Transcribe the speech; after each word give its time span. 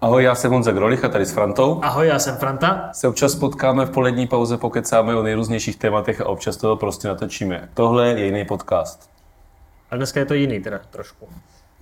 Ahoj, 0.00 0.24
já 0.24 0.34
jsem 0.34 0.52
Honza 0.52 0.72
Grolich 0.72 1.04
a 1.04 1.08
tady 1.08 1.26
s 1.26 1.32
Frantou. 1.32 1.80
Ahoj, 1.82 2.06
já 2.06 2.18
jsem 2.18 2.36
Franta. 2.36 2.90
Se 2.92 3.08
občas 3.08 3.34
potkáme 3.34 3.86
v 3.86 3.90
polední 3.90 4.26
pauze, 4.26 4.56
pokecáme 4.56 5.16
o 5.16 5.22
nejrůznějších 5.22 5.76
tématech 5.76 6.20
a 6.20 6.26
občas 6.26 6.56
toho 6.56 6.76
prostě 6.76 7.08
natočíme. 7.08 7.68
Tohle 7.74 8.08
je 8.08 8.24
jiný 8.24 8.44
podcast. 8.44 9.10
A 9.90 9.96
dneska 9.96 10.20
je 10.20 10.26
to 10.26 10.34
jiný 10.34 10.60
teda 10.60 10.80
trošku. 10.90 11.28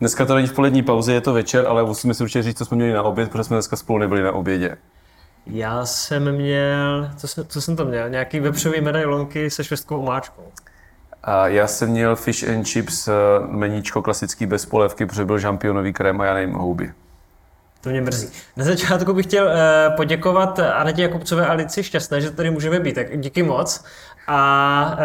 Dneska 0.00 0.26
to 0.26 0.34
není 0.34 0.46
v 0.46 0.52
polední 0.52 0.82
pauze, 0.82 1.12
je 1.12 1.20
to 1.20 1.32
večer, 1.32 1.66
ale 1.66 1.84
musíme 1.84 2.14
si 2.14 2.22
určitě 2.22 2.42
říct, 2.42 2.58
co 2.58 2.64
jsme 2.64 2.76
měli 2.76 2.92
na 2.92 3.02
oběd, 3.02 3.30
protože 3.30 3.44
jsme 3.44 3.56
dneska 3.56 3.76
spolu 3.76 3.98
nebyli 3.98 4.22
na 4.22 4.32
obědě. 4.32 4.76
Já 5.46 5.86
jsem 5.86 6.32
měl, 6.32 7.10
co 7.16 7.28
jsem, 7.28 7.46
co 7.46 7.60
jsem 7.60 7.76
to 7.76 7.84
měl? 7.84 8.10
Nějaký 8.10 8.40
vepřový 8.40 8.80
medailonky 8.80 9.50
se 9.50 9.64
švestkou 9.64 9.98
omáčkou. 9.98 10.42
A 11.22 11.48
já 11.48 11.66
jsem 11.66 11.88
měl 11.90 12.16
fish 12.16 12.48
and 12.48 12.64
chips, 12.64 13.08
eh, 13.08 13.12
meníčko 13.46 14.02
klasický 14.02 14.46
bez 14.46 14.66
polévky, 14.66 15.06
protože 15.06 15.24
byl 15.24 15.38
žampionový 15.38 15.92
krém 15.92 16.20
a 16.20 16.24
já 16.24 16.34
nejím 16.34 16.52
houby. 16.52 16.92
To 17.86 17.90
mě 17.90 18.00
mrzí. 18.00 18.28
Na 18.56 18.64
začátku 18.64 19.12
bych 19.12 19.26
chtěl 19.26 19.44
uh, 19.44 19.96
poděkovat 19.96 20.58
Anetě 20.58 21.02
Jakubcové 21.02 21.46
a 21.46 21.52
Lici 21.52 21.82
Šťastné, 21.82 22.20
že 22.20 22.30
tady 22.30 22.50
můžeme 22.50 22.80
být, 22.80 22.94
tak 22.94 23.20
díky 23.20 23.42
moc. 23.42 23.84
A 24.26 24.98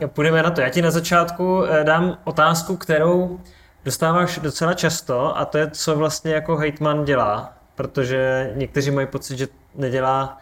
uh, 0.00 0.08
půjdeme 0.08 0.42
na 0.42 0.50
to. 0.50 0.60
Já 0.60 0.68
ti 0.68 0.82
na 0.82 0.90
začátku 0.90 1.58
uh, 1.58 1.68
dám 1.82 2.18
otázku, 2.24 2.76
kterou 2.76 3.40
dostáváš 3.84 4.38
docela 4.38 4.74
často 4.74 5.38
a 5.38 5.44
to 5.44 5.58
je, 5.58 5.70
co 5.70 5.96
vlastně 5.96 6.34
jako 6.34 6.56
hejtman 6.56 7.04
dělá. 7.04 7.52
Protože 7.74 8.52
někteří 8.54 8.90
mají 8.90 9.06
pocit, 9.06 9.38
že 9.38 9.48
nedělá, 9.74 10.38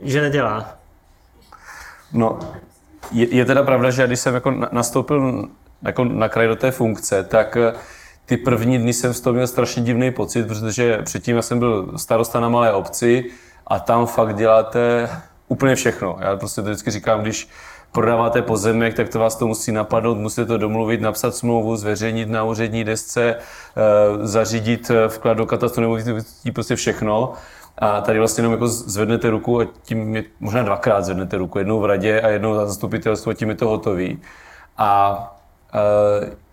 že 0.00 0.20
nedělá. 0.20 0.76
No, 2.12 2.38
je, 3.12 3.34
je 3.34 3.44
teda 3.44 3.62
pravda, 3.62 3.90
že 3.90 4.06
když 4.06 4.20
jsem 4.20 4.34
jako 4.34 4.50
nastoupil 4.72 5.48
jako 5.82 6.04
na 6.04 6.28
kraj 6.28 6.48
do 6.48 6.56
té 6.56 6.70
funkce, 6.70 7.24
tak 7.24 7.56
ty 8.30 8.36
první 8.36 8.78
dny 8.78 8.92
jsem 8.92 9.14
z 9.14 9.20
toho 9.20 9.34
měl 9.34 9.46
strašně 9.46 9.82
divný 9.82 10.10
pocit, 10.10 10.46
protože 10.48 10.98
předtím 11.02 11.36
já 11.36 11.42
jsem 11.42 11.58
byl 11.58 11.92
starosta 11.96 12.40
na 12.40 12.48
malé 12.48 12.72
obci 12.72 13.24
a 13.66 13.78
tam 13.78 14.06
fakt 14.06 14.36
děláte 14.36 15.10
úplně 15.48 15.74
všechno. 15.74 16.16
Já 16.20 16.36
prostě 16.36 16.62
to 16.62 16.68
vždycky 16.68 16.90
říkám, 16.90 17.22
když 17.22 17.48
prodáváte 17.92 18.42
pozemek, 18.42 18.94
tak 18.94 19.08
to 19.08 19.18
vás 19.18 19.36
to 19.36 19.46
musí 19.46 19.72
napadnout, 19.72 20.18
musíte 20.18 20.46
to 20.46 20.58
domluvit, 20.58 21.00
napsat 21.00 21.34
smlouvu, 21.34 21.76
zveřejnit 21.76 22.28
na 22.28 22.44
úřední 22.44 22.84
desce, 22.84 23.34
eh, 23.34 24.26
zařídit 24.26 24.90
eh, 24.90 25.08
vklad 25.08 25.36
do 25.36 25.46
katastru 25.46 25.80
nemovitostí, 25.80 26.50
prostě 26.52 26.76
všechno. 26.76 27.32
A 27.78 28.00
tady 28.00 28.18
vlastně 28.18 28.40
jenom 28.40 28.52
jako 28.52 28.68
zvednete 28.68 29.30
ruku 29.30 29.60
a 29.60 29.66
tím 29.82 30.16
je, 30.16 30.24
možná 30.40 30.62
dvakrát 30.62 31.04
zvednete 31.04 31.38
ruku, 31.38 31.58
jednou 31.58 31.80
v 31.80 31.84
radě 31.84 32.20
a 32.20 32.28
jednou 32.28 32.54
za 32.54 32.66
zastupitelstvo 32.66 33.30
a 33.30 33.34
tím 33.34 33.48
je 33.48 33.54
to 33.54 33.68
hotový. 33.68 34.22
A 34.78 35.18
uh, 36.22 36.49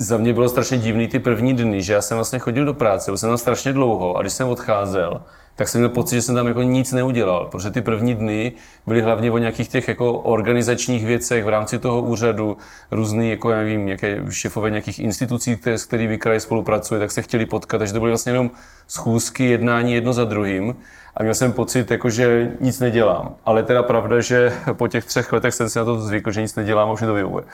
za 0.00 0.16
mě 0.16 0.32
bylo 0.32 0.48
strašně 0.48 0.78
divný 0.78 1.08
ty 1.08 1.18
první 1.18 1.54
dny, 1.54 1.82
že 1.82 1.92
já 1.92 2.02
jsem 2.02 2.16
vlastně 2.16 2.38
chodil 2.38 2.64
do 2.64 2.74
práce, 2.74 3.10
byl 3.10 3.18
jsem 3.18 3.30
tam 3.30 3.38
strašně 3.38 3.72
dlouho 3.72 4.16
a 4.16 4.20
když 4.20 4.32
jsem 4.32 4.48
odcházel, 4.48 5.22
tak 5.56 5.68
jsem 5.68 5.80
měl 5.80 5.88
pocit, 5.88 6.14
že 6.14 6.22
jsem 6.22 6.34
tam 6.34 6.46
jako 6.46 6.62
nic 6.62 6.92
neudělal, 6.92 7.48
protože 7.50 7.70
ty 7.70 7.80
první 7.80 8.14
dny 8.14 8.52
byly 8.86 9.02
hlavně 9.02 9.30
o 9.30 9.38
nějakých 9.38 9.68
těch 9.68 9.88
jako 9.88 10.12
organizačních 10.12 11.06
věcech 11.06 11.44
v 11.44 11.48
rámci 11.48 11.78
toho 11.78 12.02
úřadu, 12.02 12.56
různý, 12.90 13.30
jako 13.30 13.50
já 13.50 13.58
nevím, 13.58 13.86
nějaké 13.86 14.22
šefové 14.30 14.70
nějakých 14.70 14.98
institucí, 14.98 15.56
které, 15.56 15.78
s 15.78 15.84
kterými 15.84 16.18
kraj 16.18 16.40
spolupracuje, 16.40 17.00
tak 17.00 17.10
se 17.10 17.22
chtěli 17.22 17.46
potkat, 17.46 17.78
takže 17.78 17.92
to 17.92 18.00
byly 18.00 18.10
vlastně 18.10 18.32
jenom 18.32 18.50
schůzky, 18.88 19.44
jednání 19.44 19.92
jedno 19.92 20.12
za 20.12 20.24
druhým. 20.24 20.76
A 21.16 21.22
měl 21.22 21.34
jsem 21.34 21.52
pocit, 21.52 21.90
jako, 21.90 22.10
že 22.10 22.52
nic 22.60 22.80
nedělám. 22.80 23.34
Ale 23.44 23.62
teda 23.62 23.82
pravda, 23.82 24.20
že 24.20 24.52
po 24.72 24.88
těch 24.88 25.04
třech 25.04 25.32
letech 25.32 25.54
jsem 25.54 25.68
si 25.68 25.78
na 25.78 25.84
to 25.84 26.00
zvykl, 26.00 26.30
že 26.30 26.42
nic 26.42 26.54
nedělám 26.54 26.88
a 26.88 26.92
už 26.92 27.00
mi 27.00 27.06
to 27.06 27.14
vyhovuje. 27.14 27.44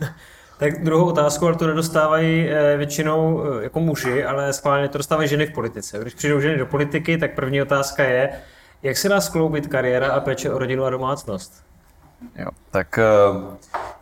Tak 0.58 0.84
druhou 0.84 1.06
otázku, 1.06 1.46
ale 1.46 1.56
to 1.56 1.66
nedostávají 1.66 2.48
eh, 2.48 2.76
většinou 2.76 3.42
eh, 3.44 3.62
jako 3.62 3.80
muži, 3.80 4.24
ale 4.24 4.52
schválně 4.52 4.88
to 4.88 4.98
dostávají 4.98 5.28
ženy 5.28 5.46
v 5.46 5.52
politice. 5.52 5.98
Když 5.98 6.14
přijdou 6.14 6.40
ženy 6.40 6.58
do 6.58 6.66
politiky, 6.66 7.18
tak 7.18 7.34
první 7.34 7.62
otázka 7.62 8.04
je, 8.04 8.30
jak 8.82 8.96
se 8.96 9.08
dá 9.08 9.20
skloubit 9.20 9.66
kariéra 9.66 10.08
a 10.08 10.20
péče 10.20 10.52
o 10.52 10.58
rodinu 10.58 10.84
a 10.84 10.90
domácnost? 10.90 11.64
Jo, 12.36 12.48
tak 12.70 12.98
eh, 12.98 13.04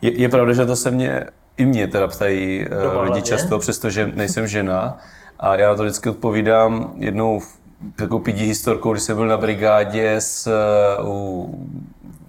je, 0.01 0.21
je 0.21 0.29
pravda, 0.29 0.53
že 0.53 0.65
to 0.65 0.75
se 0.75 0.91
mě, 0.91 1.25
i 1.57 1.65
mě 1.65 1.87
teda 1.87 2.07
ptají 2.07 2.65
Doma 2.83 3.01
lidi 3.01 3.21
často, 3.21 3.59
přestože 3.59 4.11
nejsem 4.15 4.47
žena. 4.47 4.97
A 5.39 5.55
já 5.55 5.75
to 5.75 5.83
vždycky 5.83 6.09
odpovídám 6.09 6.93
jednou 6.97 7.41
jako 8.01 8.19
pidi 8.19 8.45
historkou, 8.45 8.91
když 8.91 9.03
jsem 9.03 9.15
byl 9.15 9.27
na 9.27 9.37
brigádě 9.37 10.15
s, 10.15 10.49
u, 11.03 11.49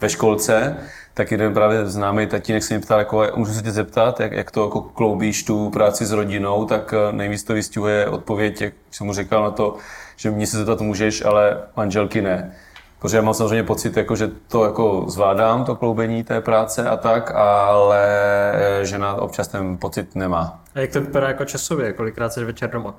ve 0.00 0.08
školce, 0.08 0.76
tak 1.16 1.30
jeden 1.30 1.54
právě 1.54 1.86
známý 1.86 2.26
tatínek 2.26 2.62
se 2.62 2.74
mě 2.74 2.80
ptal, 2.80 2.98
jako, 2.98 3.26
můžu 3.36 3.52
se 3.52 3.62
tě 3.62 3.70
zeptat, 3.70 4.20
jak, 4.20 4.32
jak 4.32 4.50
to 4.50 4.64
jako 4.64 4.80
kloubíš 4.80 5.44
tu 5.44 5.70
práci 5.70 6.06
s 6.06 6.12
rodinou, 6.12 6.64
tak 6.64 6.94
eh, 6.96 7.12
nejvíc 7.12 7.44
to 7.44 7.54
vystihuje 7.54 8.06
odpověď, 8.06 8.60
jak 8.60 8.74
jsem 8.90 9.06
mu 9.06 9.12
říkal 9.12 9.42
na 9.42 9.50
to, 9.50 9.76
že 10.16 10.30
mě 10.30 10.46
se 10.46 10.56
zeptat 10.56 10.80
můžeš, 10.80 11.24
ale 11.24 11.62
manželky 11.76 12.22
ne. 12.22 12.52
Protože 12.98 13.16
já 13.16 13.22
mám 13.22 13.34
samozřejmě 13.34 13.62
pocit, 13.62 13.96
jako, 13.96 14.16
že 14.16 14.30
to 14.48 14.64
jako 14.64 15.04
zvládám, 15.08 15.64
to 15.64 15.76
kloubení 15.76 16.24
té 16.24 16.40
práce 16.40 16.88
a 16.88 16.96
tak, 16.96 17.30
ale 17.34 18.06
eh, 18.54 18.84
žena 18.84 19.14
občas 19.14 19.48
ten 19.48 19.76
pocit 19.76 20.14
nemá. 20.14 20.60
A 20.74 20.80
jak 20.80 20.90
to 20.92 21.00
vypadá 21.00 21.28
jako 21.28 21.44
časově? 21.44 21.92
Kolikrát 21.92 22.32
jsi 22.32 22.44
večer 22.44 22.70
doma? 22.70 22.94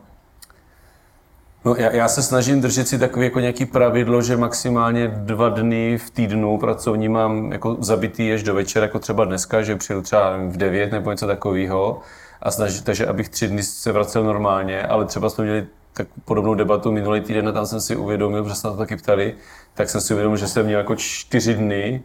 No, 1.65 1.75
já, 1.75 1.91
já 1.91 2.07
se 2.07 2.23
snažím 2.23 2.61
držet 2.61 2.87
si 2.87 2.99
takový 2.99 3.25
jako 3.25 3.39
nějaký 3.39 3.65
pravidlo, 3.65 4.21
že 4.21 4.37
maximálně 4.37 5.07
dva 5.07 5.49
dny 5.49 5.97
v 5.97 6.09
týdnu 6.09 6.57
pracovní 6.57 7.09
mám 7.09 7.51
jako 7.51 7.77
zabitý 7.79 8.33
až 8.33 8.43
do 8.43 8.53
večera, 8.53 8.85
jako 8.85 8.99
třeba 8.99 9.25
dneska, 9.25 9.61
že 9.61 9.75
přijdu 9.75 10.01
třeba 10.01 10.37
v 10.37 10.57
9 10.57 10.91
nebo 10.91 11.11
něco 11.11 11.27
takového. 11.27 12.01
A 12.41 12.51
snažím, 12.51 12.83
takže 12.83 13.05
abych 13.07 13.29
tři 13.29 13.47
dny 13.47 13.63
se 13.63 13.91
vracel 13.91 14.23
normálně, 14.23 14.83
ale 14.83 15.05
třeba 15.05 15.29
jsme 15.29 15.43
měli 15.43 15.67
tak 15.93 16.07
podobnou 16.25 16.53
debatu 16.55 16.91
minulý 16.91 17.21
týden 17.21 17.47
a 17.47 17.51
tam 17.51 17.65
jsem 17.65 17.81
si 17.81 17.95
uvědomil, 17.95 18.43
protože 18.43 18.55
se 18.55 18.67
na 18.67 18.73
to 18.73 18.79
taky 18.79 18.95
ptali, 18.95 19.35
tak 19.73 19.89
jsem 19.89 20.01
si 20.01 20.13
uvědomil, 20.13 20.37
že 20.37 20.47
jsem 20.47 20.65
měl 20.65 20.79
jako 20.79 20.95
čtyři 20.95 21.53
dny 21.53 22.01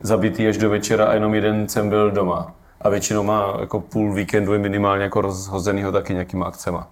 zabitý 0.00 0.48
až 0.48 0.58
do 0.58 0.70
večera 0.70 1.04
a 1.04 1.14
jenom 1.14 1.34
jeden 1.34 1.68
jsem 1.68 1.88
byl 1.88 2.10
doma. 2.10 2.54
A 2.80 2.88
většinou 2.88 3.22
má 3.22 3.56
jako 3.60 3.80
půl 3.80 4.12
víkendu 4.14 4.58
minimálně 4.58 5.04
jako 5.04 5.20
rozhozenýho 5.20 5.92
taky 5.92 6.12
nějakýma 6.12 6.46
akcema. 6.46 6.90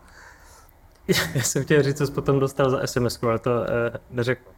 Já 1.34 1.42
jsem 1.42 1.62
chtěl 1.62 1.82
říct, 1.82 1.98
co 1.98 2.06
jsi 2.06 2.12
potom 2.12 2.40
dostal 2.40 2.70
za 2.70 2.86
SMS, 2.86 3.18
ale 3.22 3.38
to 3.38 3.50
eh, 3.62 3.98
neřeknu. 4.10 4.52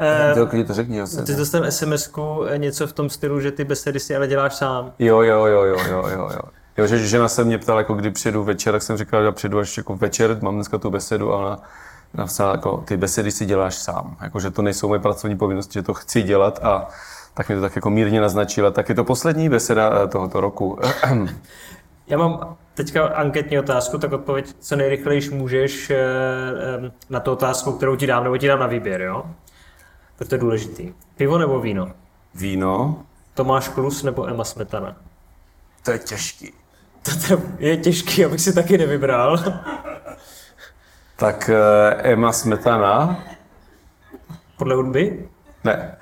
Eh, 0.00 0.34
to, 0.34 0.46
to 0.66 0.74
řekni, 0.74 1.02
Ty 1.26 1.34
dostal 1.34 1.70
sms 1.70 2.10
eh, 2.48 2.58
něco 2.58 2.86
v 2.86 2.92
tom 2.92 3.10
stylu, 3.10 3.40
že 3.40 3.50
ty 3.50 3.64
besedy 3.64 4.00
si 4.00 4.16
ale 4.16 4.26
děláš 4.26 4.54
sám. 4.54 4.92
Jo, 4.98 5.20
jo, 5.22 5.46
jo, 5.46 5.62
jo, 5.62 5.78
jo, 5.88 6.08
jo. 6.08 6.30
jo. 6.32 6.40
Jo, 6.76 6.86
že 6.86 6.98
žena 6.98 7.28
se 7.28 7.44
mě 7.44 7.58
ptala, 7.58 7.78
jako 7.80 7.94
kdy 7.94 8.10
přijedu 8.10 8.44
večer, 8.44 8.72
tak 8.72 8.82
jsem 8.82 8.96
říkal, 8.96 9.24
že 9.24 9.32
přijedu 9.32 9.58
až 9.58 9.76
jako 9.76 9.96
večer, 9.96 10.38
mám 10.42 10.54
dneska 10.54 10.78
tu 10.78 10.90
besedu 10.90 11.32
a 11.32 11.36
ona 11.36 11.62
napsala, 12.14 12.52
jako 12.52 12.76
ty 12.76 12.96
besedy 12.96 13.30
si 13.30 13.46
děláš 13.46 13.74
sám. 13.74 14.16
Jako, 14.22 14.40
že 14.40 14.50
to 14.50 14.62
nejsou 14.62 14.88
moje 14.88 15.00
pracovní 15.00 15.36
povinnosti, 15.36 15.72
že 15.72 15.82
to 15.82 15.94
chci 15.94 16.22
dělat 16.22 16.58
a 16.62 16.88
tak 17.34 17.48
mi 17.48 17.54
to 17.54 17.60
tak 17.60 17.76
jako 17.76 17.90
mírně 17.90 18.20
naznačila. 18.20 18.70
Tak 18.70 18.88
je 18.88 18.94
to 18.94 19.04
poslední 19.04 19.48
beseda 19.48 20.02
eh, 20.04 20.08
tohoto 20.08 20.40
roku. 20.40 20.78
Já 22.06 22.18
mám 22.18 22.56
teďka 22.74 23.06
anketní 23.06 23.58
otázku, 23.58 23.98
tak 23.98 24.12
odpověď 24.12 24.54
co 24.60 24.76
nejrychleji 24.76 25.30
můžeš 25.30 25.90
eh, 25.90 25.96
eh, 25.96 26.90
na 27.10 27.20
tu 27.20 27.32
otázku, 27.32 27.72
kterou 27.72 27.96
ti 27.96 28.06
dám, 28.06 28.24
nebo 28.24 28.38
ti 28.38 28.48
dám 28.48 28.60
na 28.60 28.66
výběr, 28.66 29.02
jo? 29.02 29.24
To 30.28 30.34
je 30.34 30.38
důležitý. 30.38 30.92
Pivo 31.16 31.38
nebo 31.38 31.60
víno? 31.60 31.90
Víno. 32.34 33.02
Tomáš 33.34 33.68
Klus 33.68 34.02
nebo 34.02 34.28
Emma 34.28 34.44
Smetana? 34.44 34.96
To 35.82 35.90
je 35.90 35.98
těžký. 35.98 36.52
To 37.02 37.42
je 37.58 37.76
těžký, 37.76 38.24
abych 38.24 38.40
si 38.40 38.54
taky 38.54 38.78
nevybral. 38.78 39.38
Tak 41.16 41.50
uh, 41.52 42.00
Emma 42.02 42.32
Smetana. 42.32 43.24
Podle 44.56 44.74
hudby? 44.74 45.28
Ne. 45.64 45.96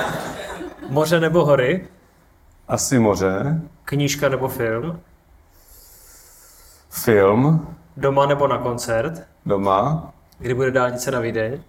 moře 0.88 1.20
nebo 1.20 1.44
hory? 1.44 1.88
Asi 2.68 2.98
moře. 2.98 3.60
Knížka 3.84 4.28
nebo 4.28 4.48
film? 4.48 5.00
Film. 6.90 7.66
Doma 7.96 8.26
nebo 8.26 8.46
na 8.46 8.58
koncert? 8.58 9.12
Doma. 9.46 10.12
Kdy 10.38 10.54
bude 10.54 10.70
dálnice 10.70 11.10
na 11.10 11.20
Vídeň? 11.20 11.60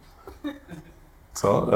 Co? 1.33 1.68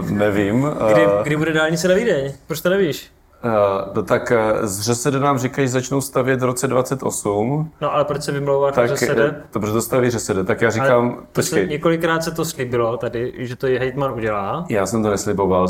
Uh, 0.00 0.10
nevím. 0.10 0.62
Uh, 0.64 0.92
kdy, 0.92 1.06
kdy 1.22 1.36
bude 1.36 1.52
dálnice 1.52 1.88
na 1.88 1.94
Vídeň? 1.94 2.32
Proč 2.46 2.60
to 2.60 2.68
nevíš? 2.70 3.12
Uh, 3.44 3.94
no 3.94 4.02
tak 4.02 4.32
z 4.62 4.80
ŘSD 4.92 5.06
nám 5.14 5.38
říkají, 5.38 5.68
že 5.68 5.72
začnou 5.72 6.00
stavět 6.00 6.40
v 6.40 6.44
roce 6.44 6.68
28. 6.68 7.72
No 7.80 7.94
ale 7.94 8.04
proč 8.04 8.22
se 8.22 8.32
vymlouváš 8.32 8.74
tak, 8.74 8.90
ŘSD? 8.94 9.14
To 9.50 9.60
protože 9.60 9.72
to 9.72 9.82
staví 9.82 10.10
ŘSD, 10.10 10.30
tak 10.46 10.62
já 10.62 10.70
říkám, 10.70 11.04
ale 11.04 11.16
počkej. 11.32 11.62
Se, 11.62 11.66
několikrát 11.70 12.22
se 12.24 12.30
to 12.30 12.44
slíbilo 12.44 12.96
tady, 12.96 13.32
že 13.38 13.56
to 13.56 13.66
je 13.66 13.78
hejtman 13.78 14.12
udělá. 14.12 14.64
Já 14.68 14.86
jsem 14.86 15.02
to 15.02 15.10
nesliboval, 15.10 15.68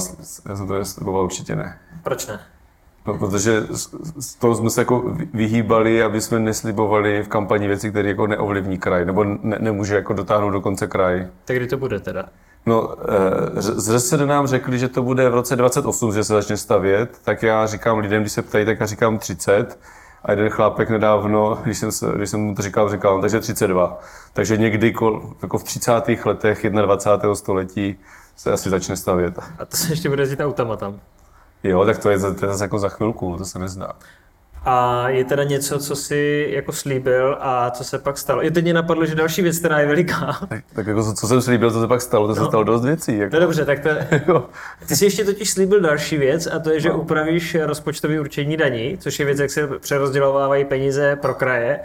já 0.49 0.57
jsem 0.57 0.67
to 0.67 0.75
nesliboval 0.79 1.25
určitě 1.25 1.57
ne. 1.57 1.79
Proč 2.03 2.27
ne? 2.27 2.41
No, 3.09 3.19
protože 3.19 3.67
z 4.19 4.35
toho 4.35 4.55
jsme 4.55 4.71
se 4.71 4.81
jako 4.81 5.05
vyhýbali, 5.35 6.03
aby 6.03 6.21
jsme 6.21 6.39
neslibovali 6.39 7.23
v 7.23 7.29
kampani 7.29 7.67
věci, 7.67 7.91
které 7.91 8.09
jako 8.09 8.27
neovlivní 8.27 8.79
kraj, 8.79 9.05
nebo 9.05 9.25
ne, 9.25 9.57
nemůže 9.61 9.95
jako 9.95 10.13
dotáhnout 10.13 10.51
do 10.51 10.61
konce 10.61 10.87
kraj. 10.87 11.27
Tak 11.45 11.57
kdy 11.57 11.67
to 11.67 11.77
bude 11.77 12.01
teda? 12.01 12.25
No, 12.67 12.95
eh, 13.57 13.63
z 13.63 13.99
ŘSD 13.99 14.27
nám 14.27 14.47
řekli, 14.47 14.79
že 14.79 14.89
to 14.89 15.03
bude 15.03 15.29
v 15.29 15.35
roce 15.35 15.57
28, 15.57 16.13
že 16.13 16.25
se 16.25 16.33
začne 16.33 16.57
stavět, 16.57 17.19
tak 17.25 17.43
já 17.43 17.67
říkám 17.67 17.99
lidem, 17.99 18.23
když 18.23 18.33
se 18.33 18.43
ptají, 18.43 18.67
tak 18.67 18.81
já 18.81 18.87
říkám 18.87 19.19
30. 19.19 19.79
A 20.25 20.31
jeden 20.31 20.51
chlápek 20.51 20.91
nedávno, 20.91 21.59
když 21.65 21.79
jsem, 21.79 21.93
se, 21.93 22.07
když 22.17 22.31
jsem 22.31 22.41
mu 22.41 22.55
to 22.55 22.63
říkal, 22.63 22.91
říkal, 22.91 23.17
no, 23.17 23.21
takže 23.21 23.41
32. 23.41 23.99
Takže 24.33 24.57
někdy 24.57 24.95
jako 25.43 25.59
v 25.59 25.65
30. 25.65 25.93
letech 26.25 26.67
21. 26.71 27.35
století 27.35 27.99
se 28.37 28.53
asi 28.53 28.71
začne 28.71 28.97
stavět. 28.97 29.39
A 29.59 29.65
to 29.65 29.77
se 29.77 29.93
ještě 29.93 30.09
bude 30.09 30.23
jezdit 30.23 30.41
autama 30.41 30.77
tam. 30.77 31.01
Jo, 31.63 31.85
tak 31.85 31.99
to 31.99 32.11
je, 32.11 32.19
to 32.19 32.27
je 32.27 32.53
zase 32.53 32.65
jako 32.65 32.79
za 32.79 32.89
chvilku, 32.89 33.37
to 33.37 33.45
se 33.45 33.59
nezná. 33.59 33.93
A 34.65 35.09
je 35.09 35.25
teda 35.25 35.45
něco, 35.45 35.79
co 35.79 35.97
si 35.97 36.49
jako 36.51 36.73
slíbil 36.73 37.37
a 37.41 37.71
co 37.71 37.85
se 37.85 37.99
pak 37.99 38.19
stalo? 38.19 38.43
Je 38.43 38.51
teď 38.51 38.65
mě 38.65 38.75
napadlo, 38.75 39.07
že 39.07 39.15
další 39.15 39.43
věc, 39.43 39.59
která 39.59 39.81
je 39.81 39.87
veliká. 39.87 40.39
Tak, 40.49 40.65
tak 40.73 40.87
jako 40.87 41.13
co 41.13 41.29
jsem 41.29 41.43
slíbil, 41.43 41.71
co 41.71 41.81
se 41.81 41.87
pak 41.89 42.03
stalo, 42.03 42.27
to 42.27 42.35
no. 42.35 42.45
se 42.45 42.49
stalo 42.49 42.65
dost 42.65 42.85
věcí. 42.85 43.19
Jako. 43.19 43.35
No 43.35 43.41
dobře, 43.41 43.65
tak 43.65 43.79
to... 43.81 43.91
Ty 44.87 44.97
jsi 44.97 45.05
ještě 45.05 45.25
totiž 45.25 45.51
slíbil 45.51 45.81
další 45.81 46.17
věc 46.17 46.47
a 46.47 46.59
to 46.59 46.71
je, 46.71 46.81
že 46.81 46.89
no. 46.89 46.99
upravíš 46.99 47.55
rozpočtový 47.55 48.19
určení 48.19 48.57
daní, 48.57 48.99
což 48.99 49.19
je 49.19 49.27
věc, 49.27 49.39
jak 49.39 49.51
se 49.51 49.69
přerozdělovávají 49.79 50.65
peníze 50.65 51.17
pro 51.17 51.35
kraje, 51.35 51.81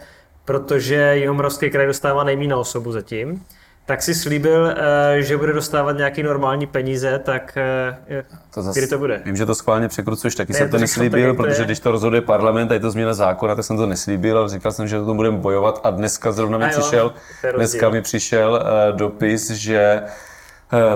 protože 0.46 1.12
Jihomoravský 1.18 1.70
kraj 1.70 1.88
dostává 1.88 2.24
nejméně 2.24 2.50
na 2.50 2.58
osobu 2.58 2.92
zatím 2.92 3.46
tak 3.86 4.02
si 4.02 4.16
slíbil, 4.16 4.68
eh, 4.68 5.22
že 5.22 5.38
bude 5.38 5.54
dostávat 5.54 5.98
nějaký 5.98 6.24
normální 6.24 6.68
peníze, 6.68 7.20
tak 7.20 7.58
eh, 7.58 8.24
to 8.54 8.62
zas, 8.62 8.76
kdy 8.76 8.88
to 8.88 8.98
bude? 8.98 9.22
Vím, 9.26 9.36
že 9.36 9.46
to 9.46 9.56
schválně 9.56 9.88
překrucuješ, 9.88 10.36
taky 10.36 10.54
ne, 10.54 10.60
jsem 10.60 10.70
to 10.70 10.78
neslíbil, 10.78 11.36
tak, 11.36 11.38
protože 11.38 11.66
když 11.66 11.80
to 11.80 11.92
rozhoduje 11.92 12.22
parlament 12.22 12.72
a 12.72 12.74
je 12.74 12.80
to 12.80 12.92
změna 12.92 13.14
zákona, 13.14 13.56
tak 13.56 13.66
jsem 13.66 13.78
to 13.78 13.86
neslíbil, 13.86 14.38
ale 14.38 14.50
říkal 14.50 14.72
jsem, 14.72 14.88
že 14.88 15.00
to 15.00 15.14
budeme 15.14 15.38
bojovat 15.38 15.82
a 15.84 15.90
dneska 15.90 16.32
zrovna 16.32 16.58
mi 16.58 16.70
přišel, 16.70 17.14
dneska 17.56 17.90
mi 17.90 18.02
přišel 18.02 18.64
uh, 18.64 18.98
dopis, 18.98 19.50
že 19.50 20.04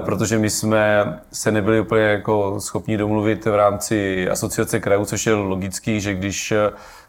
protože 0.06 0.38
my 0.38 0.50
jsme 0.50 1.14
se 1.32 1.52
nebyli 1.52 1.80
úplně 1.80 2.04
jako 2.04 2.60
schopni 2.60 2.98
domluvit 2.98 3.46
v 3.46 3.56
rámci 3.56 4.30
asociace 4.30 4.80
krajů, 4.80 5.06
což 5.06 5.26
je 5.26 5.34
logický, 5.34 6.02
že 6.02 6.14
když 6.14 6.54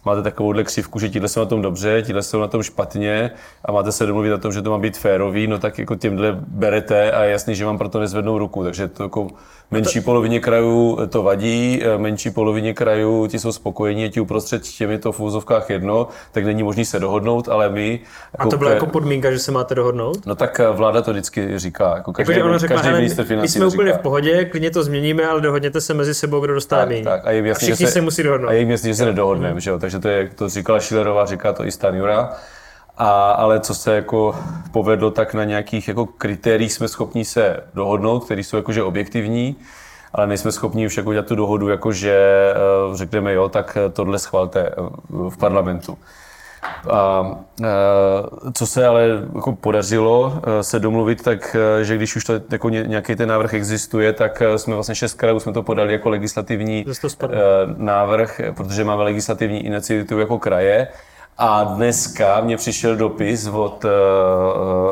máte 0.08 0.22
takovouhle 0.22 0.64
křivku, 0.64 0.99
že 0.99 1.08
tíhle 1.08 1.28
jsou 1.28 1.40
na 1.40 1.46
tom 1.46 1.62
dobře, 1.62 2.02
tíhle 2.02 2.22
jsou 2.22 2.40
na 2.40 2.46
tom 2.49 2.62
špatně 2.62 3.31
a 3.64 3.72
máte 3.72 3.93
se 3.93 4.06
domluvit 4.06 4.31
na 4.31 4.38
tom, 4.38 4.52
že 4.52 4.62
to 4.62 4.70
má 4.70 4.78
být 4.78 4.96
férový, 4.96 5.46
no 5.46 5.58
tak 5.58 5.78
jako 5.78 5.94
těmhle 5.94 6.38
berete 6.49 7.12
a 7.12 7.25
je 7.25 7.32
jasný, 7.32 7.55
že 7.55 7.64
vám 7.64 7.78
proto 7.78 8.00
nezvednou 8.00 8.38
ruku. 8.38 8.64
Takže 8.64 8.88
to 8.88 9.02
jako 9.02 9.28
menší 9.70 10.00
polovině 10.00 10.40
krajů 10.40 10.99
to 11.08 11.22
vadí, 11.22 11.82
menší 11.96 12.31
polovině 12.31 12.75
krajů 12.75 13.26
ti 13.26 13.38
jsou 13.38 13.52
spokojení, 13.52 14.10
ti 14.10 14.20
uprostřed 14.20 14.62
těmi 14.62 14.99
to 14.99 15.12
v 15.12 15.20
úzovkách 15.20 15.70
jedno, 15.70 16.08
tak 16.32 16.44
není 16.44 16.62
možný 16.62 16.84
se 16.84 17.00
dohodnout, 17.00 17.49
ale 17.49 17.69
my... 17.69 18.00
Jako, 18.32 18.49
a 18.49 18.50
to 18.50 18.56
byla 18.56 18.70
jako 18.70 18.87
podmínka, 18.87 19.31
že 19.31 19.38
se 19.38 19.52
máte 19.52 19.75
dohodnout? 19.75 20.26
No 20.26 20.34
tak 20.34 20.60
vláda 20.72 21.02
to 21.02 21.10
vždycky 21.10 21.58
říká. 21.58 21.96
Jako 21.96 22.12
každý, 22.12 22.32
jako, 22.32 22.49
ona 22.49 22.58
řekla, 22.58 22.76
každý 22.76 22.93
minister 22.93 23.25
financí 23.25 23.44
my 23.44 23.49
jsme 23.49 23.66
úplně 23.66 23.90
říká. 23.90 23.99
v 23.99 24.02
pohodě, 24.02 24.44
klidně 24.44 24.70
to 24.70 24.84
změníme, 24.84 25.26
ale 25.26 25.40
dohodněte 25.40 25.81
se 25.81 25.94
mezi 25.94 26.14
sebou, 26.14 26.40
kdo 26.40 26.55
dostane 26.55 26.96
tak, 26.96 27.05
tak, 27.05 27.26
a, 27.26 27.31
jasný, 27.31 27.50
a 27.50 27.55
všichni 27.55 27.87
se, 27.87 27.93
se, 27.93 28.00
musí 28.00 28.22
dohodnout. 28.22 28.49
A 28.49 28.52
je 28.52 28.64
jasný, 28.64 28.90
že 28.90 28.94
se 28.94 29.05
nedohodneme, 29.05 29.60
že 29.60 29.70
jo? 29.70 29.78
takže 29.78 29.98
to, 30.00 30.09
je, 30.09 30.29
to 30.29 30.49
říkala 30.49 30.81
Schillerová, 30.81 31.27
říká 31.27 31.53
to 31.53 31.67
i 31.67 31.73
Stan 31.73 31.95
Jura. 31.95 32.33
A, 32.99 33.31
ale 33.31 33.61
co 33.61 33.75
se 33.75 33.95
jako 33.95 34.37
povedlo, 34.73 35.11
tak 35.11 35.35
na 35.35 35.45
nějakých 35.45 35.89
jako 35.89 36.06
kritériích 36.06 36.73
jsme 36.73 36.89
schopni 36.89 37.25
se 37.25 37.61
dohodnout, 37.75 38.25
které 38.25 38.41
jsou 38.41 38.56
jakože 38.56 38.83
objektivní, 38.83 39.56
ale 40.12 40.27
nejsme 40.27 40.53
schopni 40.53 40.87
už 40.87 40.97
jako 40.97 41.09
udělat 41.09 41.27
tu 41.27 41.35
dohodu, 41.35 41.69
jakože 41.69 42.19
eh, 42.53 42.97
řekneme 42.97 43.33
jo, 43.33 43.49
tak 43.49 43.79
tohle 43.93 44.19
schvalte 44.19 44.61
eh, 44.61 44.75
v 45.11 45.37
parlamentu. 45.39 45.99
A 46.90 47.31
co 48.55 48.66
se 48.66 48.87
ale 48.87 49.08
jako 49.34 49.52
podařilo 49.52 50.43
se 50.60 50.81
domluvit, 50.81 51.22
tak 51.22 51.56
že 51.82 51.96
když 51.96 52.16
už 52.16 52.25
to, 52.25 52.32
jako 52.52 52.69
nějaký 52.69 53.16
ten 53.16 53.28
návrh 53.28 53.55
existuje, 53.55 54.12
tak 54.12 54.43
jsme 54.56 54.75
vlastně 54.75 54.94
šest 54.94 55.14
krajů 55.14 55.40
jsme 55.40 55.52
to 55.52 55.62
podali 55.62 55.93
jako 55.93 56.08
legislativní 56.08 56.84
návrh, 57.76 58.40
protože 58.56 58.84
máme 58.84 59.02
legislativní 59.02 59.66
iniciativu 59.66 60.20
jako 60.20 60.38
kraje 60.38 60.88
a 61.38 61.64
dneska 61.64 62.40
mě 62.40 62.56
přišel 62.56 62.96
dopis 62.96 63.46
od 63.46 63.85
uh, 63.85 63.90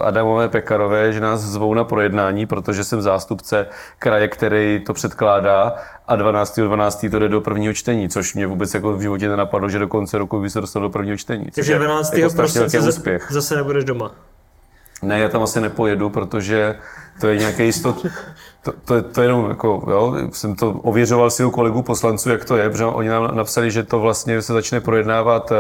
Adamové 0.07 0.49
Pekarové, 0.49 1.13
že 1.13 1.21
nás 1.21 1.41
zvou 1.41 1.75
na 1.75 1.85
projednání, 1.85 2.47
protože 2.47 2.85
jsem 2.85 3.03
zástupce 3.03 3.67
kraje, 3.99 4.29
který 4.29 4.83
to 4.87 4.95
předkládá 4.95 5.75
a 6.09 6.17
12. 6.17 6.61
12. 6.61 7.07
to 7.11 7.19
jde 7.19 7.29
do 7.29 7.41
prvního 7.41 7.75
čtení, 7.75 8.09
což 8.09 8.35
mě 8.35 8.47
vůbec 8.47 8.75
jako 8.75 8.93
v 8.93 9.01
životě 9.01 9.29
nenapadlo, 9.29 9.69
že 9.69 9.79
do 9.79 9.89
konce 9.89 10.19
roku 10.19 10.41
by 10.41 10.51
se 10.51 10.61
dostal 10.61 10.83
do 10.83 10.91
prvního 10.91 11.17
čtení. 11.17 11.47
Takže 11.55 11.79
12. 11.79 12.15
Jako 12.15 12.35
prosince 12.35 12.81
úspěch. 12.81 13.27
zase 13.31 13.57
nebudeš 13.57 13.85
doma. 13.85 14.11
Ne, 15.03 15.19
já 15.19 15.29
tam 15.29 15.43
asi 15.43 15.61
nepojedu, 15.61 16.11
protože 16.11 16.77
to 17.21 17.27
je 17.27 17.37
nějaký 17.37 17.65
jistot, 17.65 18.07
to, 18.63 18.73
to, 18.85 19.03
to 19.03 19.23
jenom 19.23 19.49
jako, 19.49 19.85
jo, 19.91 20.15
jsem 20.33 20.55
to 20.55 20.71
ověřoval 20.71 21.31
si 21.31 21.45
u 21.45 21.51
kolegů 21.51 21.83
poslanců, 21.83 22.31
jak 22.31 22.45
to 22.45 22.57
je, 22.57 22.71
protože 22.71 22.85
oni 22.85 23.09
nám 23.09 23.37
napsali, 23.37 23.71
že 23.71 23.83
to 23.83 24.01
vlastně 24.01 24.43
se 24.43 24.53
začne 24.53 24.81
projednávat 24.81 25.53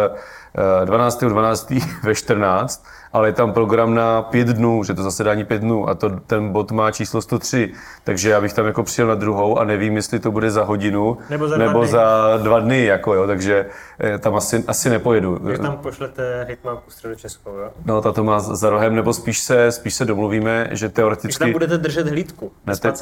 12.12. 0.84 1.28
12. 1.28 1.72
ve 2.02 2.14
14 2.14 2.84
ale 3.16 3.28
je 3.28 3.32
tam 3.32 3.52
program 3.52 3.94
na 3.94 4.22
pět 4.22 4.48
dnů, 4.48 4.84
že 4.84 4.94
to 4.94 5.02
zasedání 5.02 5.44
pět 5.44 5.58
dnů 5.58 5.88
a 5.88 5.94
to, 5.94 6.10
ten 6.10 6.52
bod 6.52 6.72
má 6.72 6.90
číslo 6.90 7.22
103, 7.22 7.72
takže 8.04 8.30
já 8.30 8.40
bych 8.40 8.52
tam 8.52 8.66
jako 8.66 8.82
přijel 8.82 9.08
na 9.08 9.14
druhou 9.14 9.58
a 9.58 9.64
nevím, 9.64 9.96
jestli 9.96 10.18
to 10.18 10.30
bude 10.30 10.50
za 10.50 10.64
hodinu 10.64 11.18
nebo 11.30 11.48
za, 11.48 11.56
nebo 11.56 11.72
dva, 11.72 11.86
za 11.86 12.36
dva 12.42 12.60
dny, 12.60 12.84
jako 12.84 13.14
jo, 13.14 13.26
takže 13.26 13.66
eh, 14.00 14.18
tam 14.18 14.34
asi, 14.34 14.64
asi 14.66 14.90
nepojedu. 14.90 15.38
Když 15.42 15.58
tam 15.58 15.76
pošlete 15.76 16.46
hitmanku 16.48 16.90
středu 16.90 17.14
Českou, 17.14 17.50
jo? 17.50 17.70
No, 17.84 18.02
ta 18.02 18.12
to 18.12 18.24
má 18.24 18.40
za 18.40 18.70
rohem, 18.70 18.94
nebo 18.94 19.12
spíš 19.12 19.38
se, 19.38 19.72
spíš 19.72 19.94
se 19.94 20.04
domluvíme, 20.04 20.68
že 20.70 20.88
teoreticky... 20.88 21.28
Když 21.28 21.38
tam 21.38 21.52
budete 21.52 21.78
držet 21.78 22.08
hlídku 22.08 22.52
ne, 22.66 22.76
te, 22.76 22.92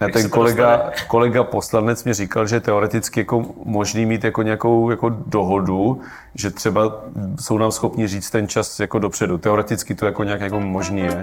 ne, 0.00 0.08
ten 0.12 0.30
kolega, 0.30 0.90
kolega 1.08 1.44
poslanec 1.44 2.04
mi 2.04 2.14
říkal, 2.14 2.46
že 2.46 2.60
teoreticky 2.60 3.20
jako 3.20 3.44
možný 3.64 4.06
mít 4.06 4.24
jako 4.24 4.42
nějakou 4.42 4.90
jako 4.90 5.08
dohodu, 5.08 6.00
že 6.38 6.50
třeba 6.50 7.04
jsou 7.40 7.58
nám 7.58 7.72
schopni 7.72 8.08
říct 8.08 8.30
ten 8.30 8.48
čas 8.48 8.80
jako 8.80 8.98
dopředu. 8.98 9.38
Teoreticky 9.38 9.94
to 9.94 10.06
jako 10.06 10.24
nějak 10.24 10.40
jako 10.40 10.60
možný 10.60 11.00
je. 11.00 11.22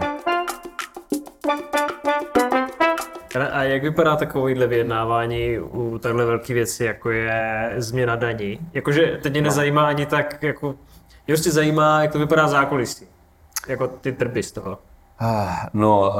A 3.51 3.63
jak 3.63 3.83
vypadá 3.83 4.15
takovýhle 4.15 4.67
vyjednávání 4.67 5.59
u 5.59 5.97
takhle 5.97 6.25
velké 6.25 6.53
věci, 6.53 6.85
jako 6.85 7.09
je 7.09 7.73
změna 7.77 8.15
daní? 8.15 8.59
Jakože 8.73 9.19
teď 9.23 9.31
mě 9.31 9.41
no. 9.41 9.45
nezajímá 9.45 9.87
ani 9.87 10.05
tak, 10.05 10.43
jako, 10.43 10.67
mě 11.27 11.35
prostě 11.35 11.51
zajímá, 11.51 12.01
jak 12.01 12.11
to 12.11 12.19
vypadá 12.19 12.47
zákulisí. 12.47 13.07
Jako 13.67 13.87
ty 13.87 14.11
trby 14.11 14.43
z 14.43 14.51
toho. 14.51 14.77
Ah, 15.19 15.69
no, 15.73 15.99
uh, 15.99 16.15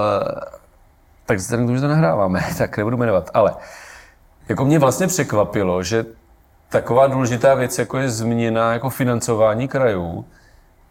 tak 1.26 1.38
vzhledem 1.38 1.66
k 1.66 1.68
tomu, 1.68 1.76
že 1.76 1.82
to 1.82 1.88
nahráváme, 1.88 2.42
tak 2.58 2.78
nebudu 2.78 2.98
jmenovat, 2.98 3.30
ale 3.34 3.56
jako 4.50 4.66
mě 4.66 4.80
vlastně 4.80 5.08
překvapilo, 5.08 5.84
že 5.84 6.06
taková 6.74 7.08
důležitá 7.08 7.56
věc, 7.56 7.80
jako 7.80 7.98
je 7.98 8.10
změna 8.10 8.74
jako 8.74 8.90
financování 8.90 9.68
krajů, 9.68 10.26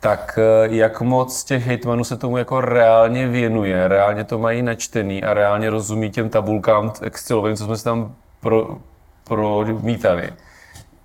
tak 0.01 0.39
eh, 0.39 0.69
jak 0.71 1.01
moc 1.01 1.45
těch 1.45 1.67
hejtmanů 1.67 2.05
se 2.05 2.17
tomu 2.17 2.37
jako 2.37 2.61
reálně 2.61 3.29
věnuje, 3.29 3.89
reálně 3.89 4.25
to 4.25 4.39
mají 4.39 4.63
načtený 4.63 5.23
a 5.23 5.35
reálně 5.35 5.71
rozumí 5.71 6.11
těm 6.11 6.29
tabulkám 6.29 6.93
Excelovým, 7.03 7.57
co 7.57 7.65
jsme 7.65 7.77
se 7.77 7.85
tam 7.85 8.15
pro, 8.41 8.79
promítali. 9.25 10.33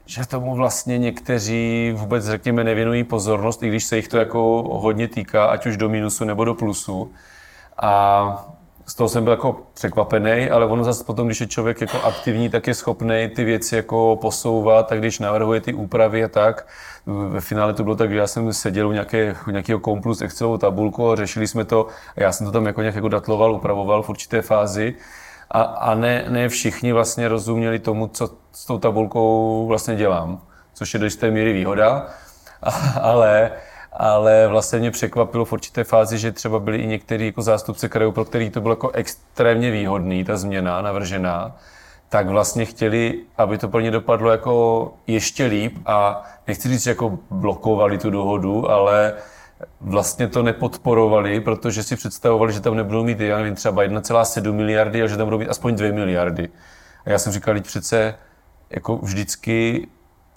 Že 0.05 0.27
tomu 0.27 0.55
vlastně 0.55 0.97
někteří 0.97 1.93
vůbec, 1.95 2.25
řekněme, 2.25 2.63
nevěnují 2.63 3.03
pozornost, 3.03 3.63
i 3.63 3.67
když 3.67 3.83
se 3.83 3.95
jich 3.95 4.07
to 4.07 4.17
jako 4.17 4.63
hodně 4.71 5.07
týká, 5.07 5.45
ať 5.45 5.65
už 5.65 5.77
do 5.77 5.89
minusu 5.89 6.25
nebo 6.25 6.45
do 6.45 6.53
plusu. 6.53 7.11
A 7.81 8.56
z 8.89 8.95
toho 8.95 9.09
jsem 9.09 9.23
byl 9.23 9.31
jako 9.31 9.61
překvapený, 9.73 10.49
ale 10.49 10.65
ono 10.65 10.83
zase 10.83 11.03
potom, 11.03 11.27
když 11.27 11.41
je 11.41 11.47
člověk 11.47 11.81
jako 11.81 12.01
aktivní, 12.01 12.49
tak 12.49 12.67
je 12.67 12.73
schopný 12.73 13.29
ty 13.35 13.43
věci 13.43 13.75
jako 13.75 14.17
posouvat, 14.21 14.87
tak 14.87 14.99
když 14.99 15.19
navrhuje 15.19 15.61
ty 15.61 15.73
úpravy 15.73 16.23
a 16.23 16.27
tak. 16.27 16.67
Ve 17.05 17.41
finále 17.41 17.73
to 17.73 17.83
bylo 17.83 17.95
tak, 17.95 18.11
že 18.11 18.17
já 18.17 18.27
jsem 18.27 18.53
seděl 18.53 18.87
u, 18.87 18.91
nějaké, 18.91 19.35
u 19.47 19.51
nějakého 19.51 19.79
komplus 19.79 20.21
Excelovou 20.21 20.57
tabulku 20.57 21.11
a 21.11 21.15
řešili 21.15 21.47
jsme 21.47 21.65
to 21.65 21.87
a 22.17 22.23
já 22.23 22.31
jsem 22.31 22.45
to 22.45 22.51
tam 22.51 22.65
jako 22.65 22.81
nějak 22.81 22.95
jako 22.95 23.07
datloval, 23.07 23.53
upravoval 23.53 24.03
v 24.03 24.09
určité 24.09 24.41
fázi. 24.41 24.95
A, 25.51 25.61
a 25.61 25.95
ne, 25.95 26.25
ne 26.29 26.49
všichni 26.49 26.93
vlastně 26.93 27.27
rozuměli 27.27 27.79
tomu, 27.79 28.07
co 28.07 28.29
s 28.51 28.65
tou 28.65 28.79
tabulkou 28.79 29.65
vlastně 29.67 29.95
dělám, 29.95 30.41
což 30.73 30.93
je 30.93 30.99
do 30.99 31.05
jisté 31.05 31.31
míry 31.31 31.53
výhoda, 31.53 32.07
a, 32.63 32.71
ale 33.01 33.51
ale 33.99 34.47
vlastně 34.47 34.79
mě 34.79 34.91
překvapilo 34.91 35.45
v 35.45 35.53
určité 35.53 35.83
fázi, 35.83 36.17
že 36.17 36.31
třeba 36.31 36.59
byli 36.59 36.77
i 36.77 36.87
někteří 36.87 37.25
jako 37.25 37.41
zástupce 37.41 37.89
krajů, 37.89 38.11
pro 38.11 38.25
který 38.25 38.49
to 38.49 38.61
bylo 38.61 38.71
jako 38.71 38.91
extrémně 38.91 39.71
výhodný, 39.71 40.23
ta 40.23 40.37
změna 40.37 40.81
navržená, 40.81 41.55
tak 42.09 42.27
vlastně 42.27 42.65
chtěli, 42.65 43.21
aby 43.37 43.57
to 43.57 43.67
pro 43.67 43.79
ně 43.79 43.91
dopadlo 43.91 44.31
jako 44.31 44.93
ještě 45.07 45.45
líp 45.45 45.77
a 45.85 46.23
nechci 46.47 46.69
říct, 46.69 46.83
že 46.83 46.89
jako 46.89 47.19
blokovali 47.31 47.97
tu 47.97 48.09
dohodu, 48.09 48.71
ale 48.71 49.13
vlastně 49.81 50.27
to 50.27 50.43
nepodporovali, 50.43 51.39
protože 51.39 51.83
si 51.83 51.95
představovali, 51.95 52.53
že 52.53 52.61
tam 52.61 52.75
nebudou 52.75 53.03
mít, 53.03 53.19
já 53.19 53.37
nevím, 53.37 53.55
třeba 53.55 53.83
1,7 53.83 54.53
miliardy, 54.53 55.01
ale 55.01 55.09
že 55.09 55.17
tam 55.17 55.27
budou 55.27 55.37
mít 55.37 55.49
aspoň 55.49 55.75
2 55.75 55.93
miliardy. 55.93 56.49
A 57.05 57.09
já 57.09 57.19
jsem 57.19 57.33
říkal, 57.33 57.55
že 57.55 57.61
přece 57.61 58.15
jako 58.69 58.97
vždycky 58.97 59.87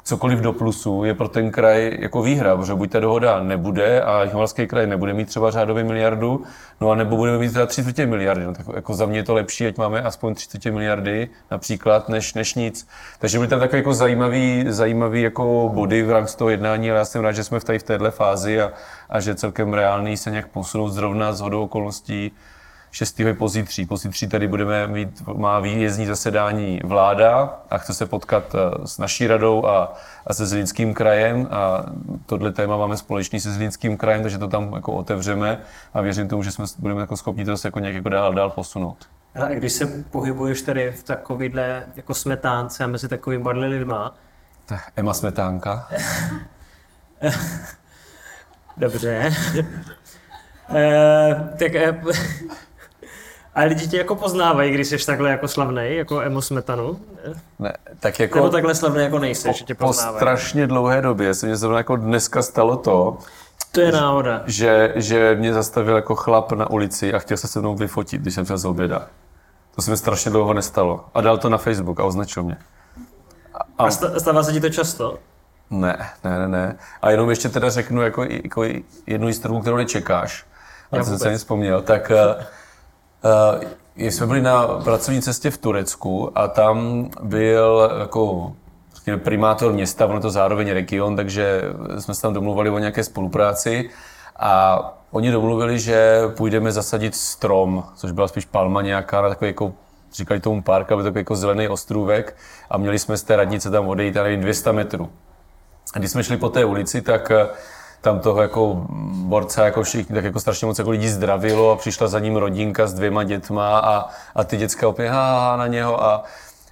cokoliv 0.04 0.40
do 0.40 0.52
plusu 0.52 1.04
je 1.04 1.14
pro 1.14 1.28
ten 1.28 1.50
kraj 1.50 1.96
jako 2.00 2.22
výhra, 2.22 2.56
protože 2.56 2.74
buď 2.74 2.90
ta 2.90 3.00
dohoda 3.00 3.42
nebude 3.42 4.02
a 4.02 4.22
Jihomoravský 4.22 4.66
kraj 4.66 4.86
nebude 4.86 5.14
mít 5.14 5.28
třeba 5.28 5.50
řádově 5.50 5.84
miliardu, 5.84 6.44
no 6.80 6.90
a 6.90 6.94
nebo 6.94 7.16
budeme 7.16 7.38
mít 7.38 7.52
teda 7.52 7.66
30 7.66 8.06
miliardy. 8.06 8.44
No, 8.44 8.54
tak 8.54 8.66
jako 8.74 8.94
za 8.94 9.06
mě 9.06 9.18
je 9.18 9.22
to 9.22 9.34
lepší, 9.34 9.66
ať 9.66 9.76
máme 9.76 10.02
aspoň 10.02 10.34
30 10.34 10.70
miliardy 10.70 11.28
například, 11.50 12.08
než, 12.08 12.34
než 12.34 12.54
nic. 12.54 12.88
Takže 13.18 13.38
byly 13.38 13.48
tam 13.48 13.60
takové 13.60 13.78
jako 13.78 13.94
zajímavý, 13.94 14.64
zajímavý 14.68 15.22
jako 15.22 15.70
body 15.74 16.02
v 16.02 16.10
rámci 16.10 16.36
toho 16.36 16.50
jednání, 16.50 16.90
ale 16.90 16.98
já 16.98 17.04
jsem 17.04 17.22
rád, 17.22 17.32
že 17.32 17.44
jsme 17.44 17.60
v, 17.60 17.64
tady 17.64 17.78
v 17.78 17.82
téhle 17.82 18.10
fázi 18.10 18.60
a, 18.60 18.72
a 19.08 19.20
že 19.20 19.34
celkem 19.34 19.74
reálný 19.74 20.16
se 20.16 20.30
nějak 20.30 20.48
posunout 20.48 20.88
zrovna 20.88 21.32
z 21.32 21.40
hodou 21.40 21.62
okolností 21.62 22.32
6. 22.90 23.20
pozítří. 23.38 23.86
Pozítří 23.86 24.28
tady 24.28 24.48
budeme 24.48 24.86
mít, 24.86 25.22
má 25.34 25.60
výjezdní 25.60 26.06
zasedání 26.06 26.80
vláda 26.84 27.60
a 27.70 27.78
chce 27.78 27.94
se 27.94 28.06
potkat 28.06 28.54
eh, 28.54 28.86
s 28.86 28.98
naší 28.98 29.26
radou 29.26 29.66
a, 29.66 29.94
a 30.26 30.34
se 30.34 30.46
Zlínským 30.46 30.94
krajem 30.94 31.48
a 31.50 31.84
tohle 32.26 32.52
téma 32.52 32.76
máme 32.76 32.96
společný 32.96 33.40
se 33.40 33.52
Zlínským 33.52 33.96
krajem, 33.96 34.22
takže 34.22 34.38
to 34.38 34.48
tam 34.48 34.72
jako 34.74 34.92
otevřeme 34.92 35.60
a 35.94 36.00
věřím 36.00 36.28
tomu, 36.28 36.42
že 36.42 36.52
jsme 36.52 36.64
budeme 36.78 37.00
jako 37.00 37.16
schopni 37.16 37.44
to 37.44 37.56
se 37.56 37.68
jako 37.68 37.78
nějak 37.78 37.94
jako 37.94 38.08
dál, 38.08 38.34
dál 38.34 38.50
posunout. 38.50 38.96
A 39.34 39.46
když 39.46 39.72
se 39.72 39.86
pohybuješ 40.10 40.62
tady 40.62 40.92
v 40.92 41.02
takovýhle 41.02 41.84
jako 41.96 42.14
smetánce 42.14 42.84
a 42.84 42.86
mezi 42.86 43.08
takovými 43.08 43.44
barly 43.44 43.66
lidma, 43.68 44.14
tak 44.66 44.92
Ema 44.96 45.14
Smetánka. 45.14 45.88
Dobře. 48.76 49.32
e, 50.74 51.34
tak 51.58 51.74
e, 51.74 52.02
a 53.54 53.62
lidi 53.62 53.88
tě 53.88 53.96
jako 53.98 54.14
poznávají, 54.14 54.72
když 54.72 54.88
jsi 54.88 55.06
takhle 55.06 55.30
jako 55.30 55.48
slavný, 55.48 55.96
jako 55.96 56.20
Emo 56.20 56.42
Smetanu? 56.42 57.00
Ne, 57.58 57.72
tak 58.00 58.20
jako... 58.20 58.38
Nebo 58.38 58.50
takhle 58.50 58.74
slavný 58.74 59.02
jako 59.02 59.18
nejsi, 59.18 59.52
že 59.52 59.64
tě 59.64 59.74
poznávají? 59.74 60.14
Po 60.14 60.18
strašně 60.18 60.66
dlouhé 60.66 61.02
době 61.02 61.34
se 61.34 61.46
mě 61.46 61.56
zrovna 61.56 61.78
jako 61.78 61.96
dneska 61.96 62.42
stalo 62.42 62.76
to, 62.76 63.18
to 63.72 63.80
je 63.80 63.92
náhoda. 63.92 64.42
Že, 64.46 64.92
že 64.96 65.36
mě 65.38 65.54
zastavil 65.54 65.96
jako 65.96 66.14
chlap 66.14 66.52
na 66.52 66.70
ulici 66.70 67.14
a 67.14 67.18
chtěl 67.18 67.36
se 67.36 67.48
se 67.48 67.60
mnou 67.60 67.74
vyfotit, 67.74 68.22
když 68.22 68.34
jsem 68.34 68.46
šel 68.46 68.58
z 68.58 68.64
oběda. 68.64 69.06
To 69.74 69.82
se 69.82 69.90
mi 69.90 69.96
strašně 69.96 70.30
dlouho 70.30 70.54
nestalo. 70.54 71.04
A 71.14 71.20
dal 71.20 71.38
to 71.38 71.48
na 71.48 71.58
Facebook 71.58 72.00
a 72.00 72.04
označil 72.04 72.42
mě. 72.42 72.56
A, 73.78 73.84
a 73.84 73.90
stává 73.90 74.42
se 74.42 74.52
ti 74.52 74.60
to 74.60 74.70
často? 74.70 75.18
Ne, 75.70 76.10
ne, 76.24 76.38
ne, 76.38 76.48
ne. 76.48 76.76
A 77.02 77.10
jenom 77.10 77.30
ještě 77.30 77.48
teda 77.48 77.70
řeknu 77.70 78.02
jako, 78.02 78.24
jako 78.24 78.64
jednu 79.06 79.26
historii, 79.26 79.60
kterou 79.60 79.76
nečekáš. 79.76 80.44
A 80.92 81.04
jsem 81.04 81.18
se 81.18 81.38
vzpomněl. 81.38 81.82
Tak 81.82 82.10
Uh, 82.10 82.44
jsme 83.96 84.26
byli 84.26 84.42
na 84.42 84.66
pracovní 84.66 85.22
cestě 85.22 85.50
v 85.50 85.58
Turecku 85.58 86.38
a 86.38 86.48
tam 86.48 87.08
byl 87.22 87.90
jako 88.00 88.52
primátor 89.24 89.72
města, 89.72 90.06
ono 90.06 90.20
to 90.20 90.30
zároveň 90.30 90.70
region, 90.70 91.16
takže 91.16 91.62
jsme 91.98 92.14
se 92.14 92.22
tam 92.22 92.34
domluvali 92.34 92.70
o 92.70 92.78
nějaké 92.78 93.04
spolupráci 93.04 93.90
a 94.38 94.80
oni 95.10 95.30
domluvili, 95.30 95.78
že 95.78 96.22
půjdeme 96.36 96.72
zasadit 96.72 97.14
strom, 97.14 97.84
což 97.94 98.12
byla 98.12 98.28
spíš 98.28 98.44
palma 98.44 98.82
nějaká, 98.82 99.22
na 99.22 99.28
takový 99.28 99.48
jako 99.48 99.72
říkali 100.12 100.40
tomu 100.40 100.62
park, 100.62 100.92
aby 100.92 101.02
takový 101.02 101.20
jako 101.20 101.36
zelený 101.36 101.68
ostrůvek 101.68 102.36
a 102.70 102.78
měli 102.78 102.98
jsme 102.98 103.16
z 103.16 103.22
té 103.22 103.36
radnice 103.36 103.70
tam 103.70 103.88
odejít, 103.88 104.14
nevím, 104.14 104.40
200 104.40 104.72
metrů. 104.72 105.10
A 105.94 105.98
když 105.98 106.10
jsme 106.10 106.24
šli 106.24 106.36
po 106.36 106.48
té 106.48 106.64
ulici, 106.64 107.02
tak 107.02 107.32
tam 108.00 108.20
toho 108.20 108.42
jako 108.42 108.86
borce 109.12 109.64
jako 109.64 109.82
všichni, 109.82 110.14
tak 110.14 110.24
jako 110.24 110.40
strašně 110.40 110.66
moc 110.66 110.78
jako 110.78 110.90
lidí 110.90 111.08
zdravilo 111.08 111.70
a 111.70 111.76
přišla 111.76 112.08
za 112.08 112.18
ním 112.18 112.36
rodinka 112.36 112.86
s 112.86 112.94
dvěma 112.94 113.24
dětma 113.24 113.78
a, 113.78 114.08
a 114.34 114.44
ty 114.44 114.56
děcka 114.56 114.88
opět 114.88 115.08
ha, 115.08 115.56
na 115.56 115.66
něho 115.66 116.04
a, 116.04 116.24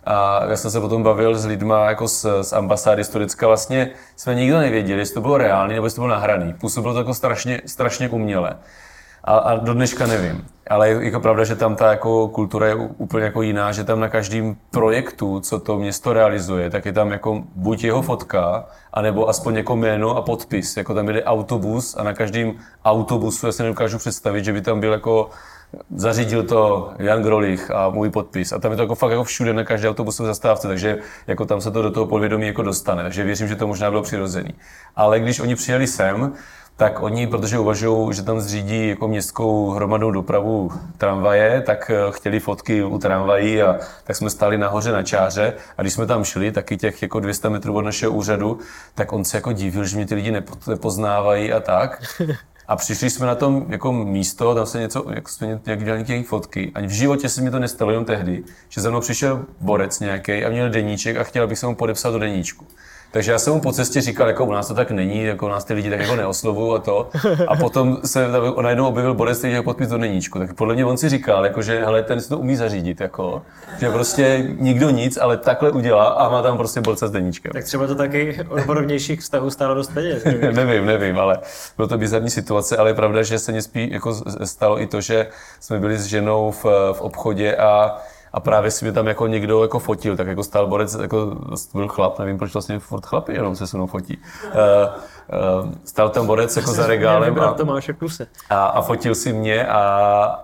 a 0.04 0.44
já 0.44 0.56
jsem 0.56 0.70
se 0.70 0.80
potom 0.80 1.02
bavil 1.02 1.38
s 1.38 1.44
lidma 1.44 1.88
jako 1.88 2.08
z, 2.08 2.26
z 2.42 2.52
ambasády 2.52 3.04
z 3.04 3.08
Turecka. 3.08 3.46
Vlastně 3.46 3.90
jsme 4.16 4.34
nikdo 4.34 4.58
nevěděli, 4.58 5.00
jestli 5.00 5.14
to 5.14 5.20
bylo 5.20 5.38
reálné 5.38 5.74
nebo 5.74 5.86
jestli 5.86 5.96
to 5.96 6.00
bylo 6.00 6.14
nahraný. 6.14 6.54
Působilo 6.54 6.94
to 6.94 7.00
jako 7.00 7.14
strašně, 7.14 7.60
strašně 7.66 8.08
uměle. 8.08 8.56
A, 9.28 9.38
a 9.38 9.56
do 9.56 9.74
dneška 9.74 10.06
nevím. 10.06 10.44
Ale 10.70 10.88
je 10.88 11.04
jako 11.04 11.20
pravda, 11.20 11.44
že 11.44 11.56
tam 11.56 11.76
ta 11.76 11.90
jako 11.90 12.28
kultura 12.28 12.66
je 12.66 12.74
úplně 12.74 13.24
jako 13.24 13.42
jiná, 13.42 13.72
že 13.72 13.84
tam 13.84 14.00
na 14.00 14.08
každém 14.08 14.56
projektu, 14.70 15.40
co 15.40 15.60
to 15.60 15.78
město 15.78 16.12
realizuje, 16.12 16.70
tak 16.70 16.86
je 16.86 16.92
tam 16.92 17.12
jako 17.12 17.42
buď 17.54 17.84
jeho 17.84 18.02
fotka, 18.02 18.66
anebo 18.92 19.28
aspoň 19.28 19.56
jako 19.56 19.76
jméno 19.76 20.16
a 20.16 20.22
podpis. 20.22 20.76
Jako 20.76 20.94
tam 20.94 21.06
jde 21.06 21.24
autobus 21.24 21.96
a 21.96 22.02
na 22.02 22.12
každém 22.12 22.52
autobusu, 22.84 23.46
já 23.46 23.52
si 23.52 23.62
nedokážu 23.62 23.98
představit, 23.98 24.44
že 24.44 24.52
by 24.52 24.60
tam 24.60 24.80
byl 24.80 24.92
jako 24.92 25.30
zařídil 25.94 26.42
to 26.42 26.90
Jan 26.98 27.22
Grolich 27.22 27.70
a 27.70 27.88
můj 27.88 28.10
podpis. 28.10 28.52
A 28.52 28.58
tam 28.58 28.70
je 28.70 28.76
to 28.76 28.82
jako 28.82 28.94
fakt 28.94 29.10
jako 29.10 29.24
všude 29.24 29.52
na 29.52 29.64
každé 29.64 29.88
autobusové 29.88 30.26
zastávce, 30.26 30.68
takže 30.68 30.98
jako 31.26 31.44
tam 31.44 31.60
se 31.60 31.70
to 31.70 31.82
do 31.82 31.90
toho 31.90 32.06
podvědomí 32.06 32.46
jako 32.46 32.62
dostane. 32.62 33.02
Takže 33.02 33.24
věřím, 33.24 33.48
že 33.48 33.56
to 33.56 33.66
možná 33.66 33.90
bylo 33.90 34.02
přirozený. 34.02 34.54
Ale 34.96 35.20
když 35.20 35.40
oni 35.40 35.54
přijeli 35.54 35.86
sem, 35.86 36.32
tak 36.78 37.02
oni, 37.02 37.26
protože 37.26 37.58
uvažují, 37.58 38.14
že 38.14 38.22
tam 38.22 38.40
zřídí 38.40 38.88
jako 38.88 39.08
městskou 39.08 39.70
hromadnou 39.70 40.10
dopravu 40.10 40.72
tramvaje, 40.98 41.62
tak 41.66 41.90
eh, 41.90 41.96
chtěli 42.10 42.40
fotky 42.40 42.82
u 42.82 42.98
tramvají 42.98 43.62
a 43.62 43.78
tak 44.04 44.16
jsme 44.16 44.30
stali 44.30 44.58
nahoře 44.58 44.92
na 44.92 45.02
čáře 45.02 45.54
a 45.78 45.82
když 45.82 45.94
jsme 45.94 46.06
tam 46.06 46.24
šli, 46.24 46.52
taky 46.52 46.76
těch 46.76 47.02
jako 47.02 47.20
200 47.20 47.48
metrů 47.48 47.74
od 47.74 47.82
našeho 47.82 48.12
úřadu, 48.12 48.58
tak 48.94 49.12
on 49.12 49.24
se 49.24 49.36
jako 49.36 49.52
divil, 49.52 49.84
že 49.84 49.96
mě 49.96 50.06
ty 50.06 50.14
lidi 50.14 50.42
nepoznávají 50.66 51.52
a 51.52 51.60
tak. 51.60 52.02
A 52.68 52.76
přišli 52.76 53.10
jsme 53.10 53.26
na 53.26 53.34
tom 53.34 53.66
jako 53.68 53.92
místo, 53.92 54.54
tam 54.54 54.66
se 54.66 54.80
něco, 54.80 55.04
jak 55.10 55.28
jsme 55.28 55.60
nějak 55.66 55.84
dělali 55.84 56.04
nějaké 56.08 56.28
fotky. 56.28 56.72
Ani 56.74 56.86
v 56.86 56.90
životě 56.90 57.28
se 57.28 57.42
mi 57.42 57.50
to 57.50 57.58
nestalo, 57.58 57.90
jenom 57.90 58.04
tehdy, 58.04 58.44
že 58.68 58.80
za 58.80 58.90
mnou 58.90 59.00
přišel 59.00 59.44
borec 59.60 60.00
nějaký 60.00 60.44
a 60.44 60.48
měl 60.48 60.70
deníček 60.70 61.16
a 61.16 61.24
chtěl, 61.24 61.44
abych 61.44 61.58
se 61.58 61.66
mu 61.66 61.74
podepsal 61.74 62.12
do 62.12 62.18
deníčku. 62.18 62.66
Takže 63.10 63.32
já 63.32 63.38
jsem 63.38 63.52
mu 63.52 63.60
po 63.60 63.72
cestě 63.72 64.00
říkal, 64.00 64.28
jako 64.28 64.44
u 64.44 64.52
nás 64.52 64.68
to 64.68 64.74
tak 64.74 64.90
není, 64.90 65.24
jako 65.24 65.46
u 65.46 65.48
nás 65.48 65.64
ty 65.64 65.74
lidi 65.74 65.90
tak 65.90 66.00
jako 66.00 66.16
neoslovují 66.16 66.76
a 66.76 66.78
to. 66.78 67.08
A 67.48 67.56
potom 67.56 67.98
se 68.04 68.38
on 68.38 68.64
najednou 68.64 68.88
objevil 68.88 69.14
Boris, 69.14 69.38
který 69.38 69.62
podpis 69.62 69.88
do 69.88 69.98
neníčku. 69.98 70.38
Tak 70.38 70.54
podle 70.54 70.74
mě 70.74 70.84
on 70.84 70.96
si 70.96 71.08
říkal, 71.08 71.44
jako, 71.44 71.62
že 71.62 71.84
hele, 71.84 72.02
ten 72.02 72.20
si 72.20 72.28
to 72.28 72.38
umí 72.38 72.56
zařídit. 72.56 73.00
Jako, 73.00 73.42
že 73.80 73.90
prostě 73.90 74.46
nikdo 74.58 74.90
nic, 74.90 75.16
ale 75.16 75.36
takhle 75.36 75.70
udělá 75.70 76.04
a 76.04 76.28
má 76.28 76.42
tam 76.42 76.56
prostě 76.56 76.80
borce 76.80 77.08
s 77.08 77.10
deníčkem. 77.10 77.52
Tak 77.52 77.64
třeba 77.64 77.86
to 77.86 77.94
taky 77.94 78.46
odborovnějších 78.48 79.20
vztahů 79.20 79.50
stálo 79.50 79.74
dost 79.74 79.94
peněz. 79.94 80.24
nevím, 80.52 80.86
nevím, 80.86 81.18
ale 81.18 81.38
bylo 81.76 81.88
to 81.88 81.98
bizarní 81.98 82.30
situace, 82.30 82.76
ale 82.76 82.90
je 82.90 82.94
pravda, 82.94 83.22
že 83.22 83.38
se 83.38 83.52
mě 83.52 83.62
spí 83.62 83.92
jako 83.92 84.14
stalo 84.44 84.80
i 84.80 84.86
to, 84.86 85.00
že 85.00 85.26
jsme 85.60 85.78
byli 85.78 85.98
s 85.98 86.04
ženou 86.04 86.50
v, 86.50 86.64
v 86.92 87.00
obchodě 87.00 87.56
a 87.56 87.98
a 88.32 88.40
právě 88.40 88.70
si 88.70 88.84
mě 88.84 88.92
tam 88.92 89.06
jako 89.06 89.26
někdo 89.26 89.62
jako 89.62 89.78
fotil, 89.78 90.16
tak 90.16 90.26
jako 90.26 90.44
stál 90.44 90.66
borec, 90.66 90.94
jako 90.94 91.36
byl 91.74 91.88
chlap, 91.88 92.18
nevím, 92.18 92.38
proč 92.38 92.52
vlastně 92.52 92.78
furt 92.78 93.06
chlapi 93.06 93.32
jenom 93.32 93.56
se 93.56 93.66
se 93.66 93.76
mnou 93.76 93.86
fotí. 93.86 94.18
Uh, 94.44 94.52
uh, 95.32 95.70
stál 95.84 96.08
tam 96.08 96.26
borec 96.26 96.56
jako 96.56 96.72
za 96.72 96.86
regálem 96.86 97.40
a, 97.40 97.52
Tomáše 97.52 97.92
Kuse. 97.92 98.26
A, 98.50 98.66
a, 98.66 98.82
fotil 98.82 99.14
si 99.14 99.32
mě 99.32 99.66
a, 99.66 99.80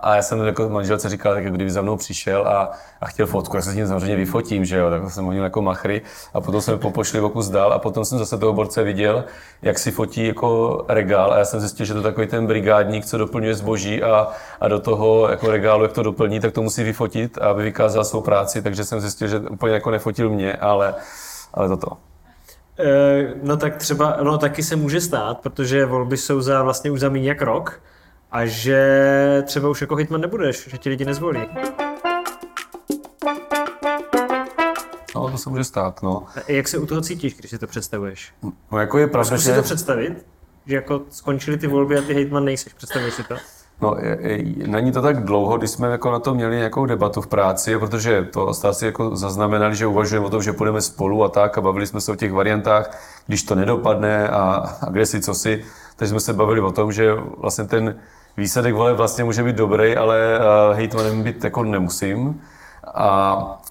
a 0.01 0.15
já 0.15 0.21
jsem 0.21 0.45
jako 0.45 0.69
manželce 0.69 1.09
říkal, 1.09 1.33
tak 1.33 1.43
kdyby 1.43 1.71
za 1.71 1.81
mnou 1.81 1.97
přišel 1.97 2.47
a, 2.47 2.71
a 3.01 3.05
chtěl 3.05 3.27
fotku, 3.27 3.55
já 3.55 3.61
se 3.61 3.71
s 3.71 3.75
ním 3.75 3.87
samozřejmě 3.87 4.15
vyfotím, 4.15 4.65
že 4.65 4.77
jo, 4.77 4.89
tak 4.89 5.11
jsem 5.11 5.25
honil 5.25 5.43
jako 5.43 5.61
machry 5.61 6.01
a 6.33 6.41
potom 6.41 6.61
jsme 6.61 6.77
popošli 6.77 7.19
o 7.19 7.29
kus 7.29 7.49
dál 7.49 7.73
a 7.73 7.79
potom 7.79 8.05
jsem 8.05 8.19
zase 8.19 8.37
toho 8.37 8.53
borce 8.53 8.83
viděl, 8.83 9.23
jak 9.61 9.79
si 9.79 9.91
fotí 9.91 10.27
jako 10.27 10.85
regál 10.87 11.33
a 11.33 11.37
já 11.37 11.45
jsem 11.45 11.59
zjistil, 11.59 11.85
že 11.85 11.93
to 11.93 11.99
je 11.99 12.03
takový 12.03 12.27
ten 12.27 12.47
brigádník, 12.47 13.05
co 13.05 13.17
doplňuje 13.17 13.55
zboží 13.55 14.03
a, 14.03 14.27
a 14.61 14.67
do 14.67 14.79
toho 14.79 15.29
jako 15.29 15.51
regálu, 15.51 15.83
jak 15.83 15.93
to 15.93 16.03
doplní, 16.03 16.39
tak 16.39 16.53
to 16.53 16.61
musí 16.61 16.83
vyfotit, 16.83 17.37
aby 17.37 17.63
vykázal 17.63 18.03
svou 18.03 18.21
práci, 18.21 18.61
takže 18.61 18.83
jsem 18.83 18.99
zjistil, 18.99 19.27
že 19.27 19.39
úplně 19.39 19.73
jako 19.73 19.91
nefotil 19.91 20.29
mě, 20.29 20.53
ale, 20.53 20.95
ale 21.53 21.67
toto. 21.69 21.97
E, 22.79 23.33
no 23.43 23.57
tak 23.57 23.77
třeba, 23.77 24.17
no 24.23 24.37
taky 24.37 24.63
se 24.63 24.75
může 24.75 25.01
stát, 25.01 25.39
protože 25.39 25.85
volby 25.85 26.17
jsou 26.17 26.41
za 26.41 26.63
vlastně 26.63 26.91
už 26.91 26.99
za 26.99 27.09
méně 27.09 27.29
jak 27.29 27.41
rok 27.41 27.81
a 28.31 28.45
že 28.45 29.43
třeba 29.45 29.69
už 29.69 29.81
jako 29.81 29.95
hitman 29.95 30.21
nebudeš, 30.21 30.69
že 30.69 30.77
ti 30.77 30.89
lidi 30.89 31.05
nezvolí. 31.05 31.41
No, 35.15 35.29
to 35.31 35.37
se 35.37 35.49
může 35.49 35.63
stát, 35.63 36.03
no. 36.03 36.25
A 36.35 36.51
jak 36.51 36.67
se 36.67 36.77
u 36.77 36.85
toho 36.85 37.01
cítíš, 37.01 37.33
když 37.33 37.51
si 37.51 37.57
to 37.57 37.67
představuješ? 37.67 38.33
No, 38.71 38.79
jako 38.79 38.97
je 38.97 39.07
pravda, 39.07 39.37
že... 39.37 39.43
si 39.43 39.55
to 39.55 39.61
představit? 39.61 40.25
Že 40.65 40.75
jako 40.75 41.01
skončily 41.09 41.57
ty 41.57 41.67
volby 41.67 41.97
a 41.97 42.01
ty 42.01 42.13
hejtman 42.13 42.45
nejseš, 42.45 42.73
představuješ 42.73 43.13
si 43.13 43.23
to? 43.23 43.35
No, 43.81 43.95
není 44.67 44.91
to 44.91 45.01
tak 45.01 45.23
dlouho, 45.23 45.57
když 45.57 45.71
jsme 45.71 45.87
jako 45.87 46.11
na 46.11 46.19
to 46.19 46.33
měli 46.33 46.55
nějakou 46.55 46.85
debatu 46.85 47.21
v 47.21 47.27
práci, 47.27 47.79
protože 47.79 48.23
to 48.23 48.53
stáci 48.53 48.85
jako 48.85 49.15
zaznamenali, 49.15 49.75
že 49.75 49.87
uvažujeme 49.87 50.25
o 50.25 50.29
tom, 50.29 50.43
že 50.43 50.53
půjdeme 50.53 50.81
spolu 50.81 51.23
a 51.23 51.29
tak 51.29 51.57
a 51.57 51.61
bavili 51.61 51.87
jsme 51.87 52.01
se 52.01 52.11
o 52.11 52.15
těch 52.15 52.33
variantách, 52.33 52.97
když 53.27 53.43
to 53.43 53.55
nedopadne 53.55 54.29
a, 54.29 54.63
a 54.81 54.89
kde 54.89 55.05
si, 55.05 55.21
co 55.21 55.33
si. 55.33 55.63
Takže 55.95 56.09
jsme 56.09 56.19
se 56.19 56.33
bavili 56.33 56.61
o 56.61 56.71
tom, 56.71 56.91
že 56.91 57.13
vlastně 57.37 57.63
ten 57.63 57.95
výsledek 58.37 58.73
vole 58.73 58.93
vlastně 58.93 59.23
může 59.23 59.43
být 59.43 59.55
dobrý, 59.55 59.97
ale 59.97 60.39
uh, 60.39 60.77
hejtmanem 60.77 61.23
být 61.23 61.43
jako 61.43 61.63
nemusím. 61.63 62.41
A, 62.93 63.61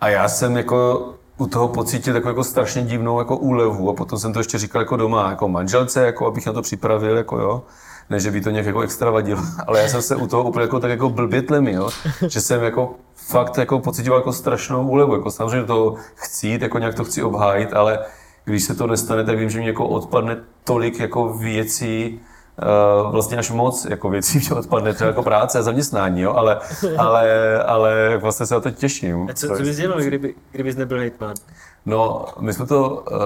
a 0.00 0.08
já 0.08 0.28
jsem 0.28 0.56
jako 0.56 1.08
u 1.38 1.46
toho 1.46 1.68
pocítil 1.68 2.12
takovou 2.12 2.30
jako 2.30 2.44
strašně 2.44 2.82
divnou 2.82 3.18
jako 3.18 3.36
úlevu 3.36 3.90
a 3.90 3.94
potom 3.94 4.18
jsem 4.18 4.32
to 4.32 4.40
ještě 4.40 4.58
říkal 4.58 4.82
jako 4.82 4.96
doma, 4.96 5.30
jako 5.30 5.48
manželce, 5.48 6.06
jako 6.06 6.26
abych 6.26 6.46
na 6.46 6.52
to 6.52 6.62
připravil, 6.62 7.16
jako 7.16 7.38
jo 7.38 7.62
ne, 8.10 8.20
že 8.20 8.30
by 8.30 8.40
to 8.40 8.50
nějak 8.50 8.66
jako 8.66 8.80
extra 8.80 9.10
vadilo, 9.10 9.42
ale 9.66 9.82
já 9.82 9.88
jsem 9.88 10.02
se 10.02 10.16
u 10.16 10.26
toho 10.26 10.44
úplně 10.44 10.62
jako, 10.62 10.80
tak 10.80 10.90
jako 10.90 11.10
blbě 11.10 11.42
tlemil, 11.42 11.90
že 12.26 12.40
jsem 12.40 12.62
jako 12.62 12.94
fakt 13.14 13.58
jako 13.58 13.78
pocitoval 13.78 14.20
jako 14.20 14.32
strašnou 14.32 14.88
úlevu, 14.88 15.14
jako 15.14 15.30
samozřejmě 15.30 15.66
to 15.66 15.94
chci, 16.14 16.58
jako 16.60 16.78
nějak 16.78 16.94
to 16.94 17.04
chci 17.04 17.22
obhájit, 17.22 17.72
ale 17.72 17.98
když 18.44 18.62
se 18.62 18.74
to 18.74 18.86
nestane, 18.86 19.24
tak 19.24 19.38
vím, 19.38 19.50
že 19.50 19.58
mi 19.58 19.66
jako 19.66 19.88
odpadne 19.88 20.36
tolik 20.64 21.00
jako 21.00 21.34
věcí, 21.34 22.20
Uh, 23.04 23.12
vlastně 23.12 23.36
až 23.36 23.50
moc 23.50 23.84
jako 23.90 24.10
věcí, 24.10 24.40
že 24.44 24.54
odpadne 24.54 24.94
třeba 24.94 25.08
jako 25.08 25.22
práce 25.22 25.58
a 25.58 25.62
zaměstnání, 25.62 26.20
jo? 26.20 26.32
Ale, 26.32 26.60
ale, 26.98 27.62
ale 27.62 28.16
vlastně 28.18 28.46
se 28.46 28.54
na 28.54 28.60
to 28.60 28.70
těším. 28.70 29.28
A 29.30 29.34
co, 29.34 29.56
co 29.56 29.62
bys 29.62 29.76
dělal, 29.76 30.00
kdyby, 30.00 30.34
kdybys 30.52 30.76
nebyl 30.76 30.98
hejtman? 30.98 31.34
No, 31.86 32.24
my 32.40 32.52
jsme 32.52 32.66
to 32.66 33.04
uh, 33.10 33.16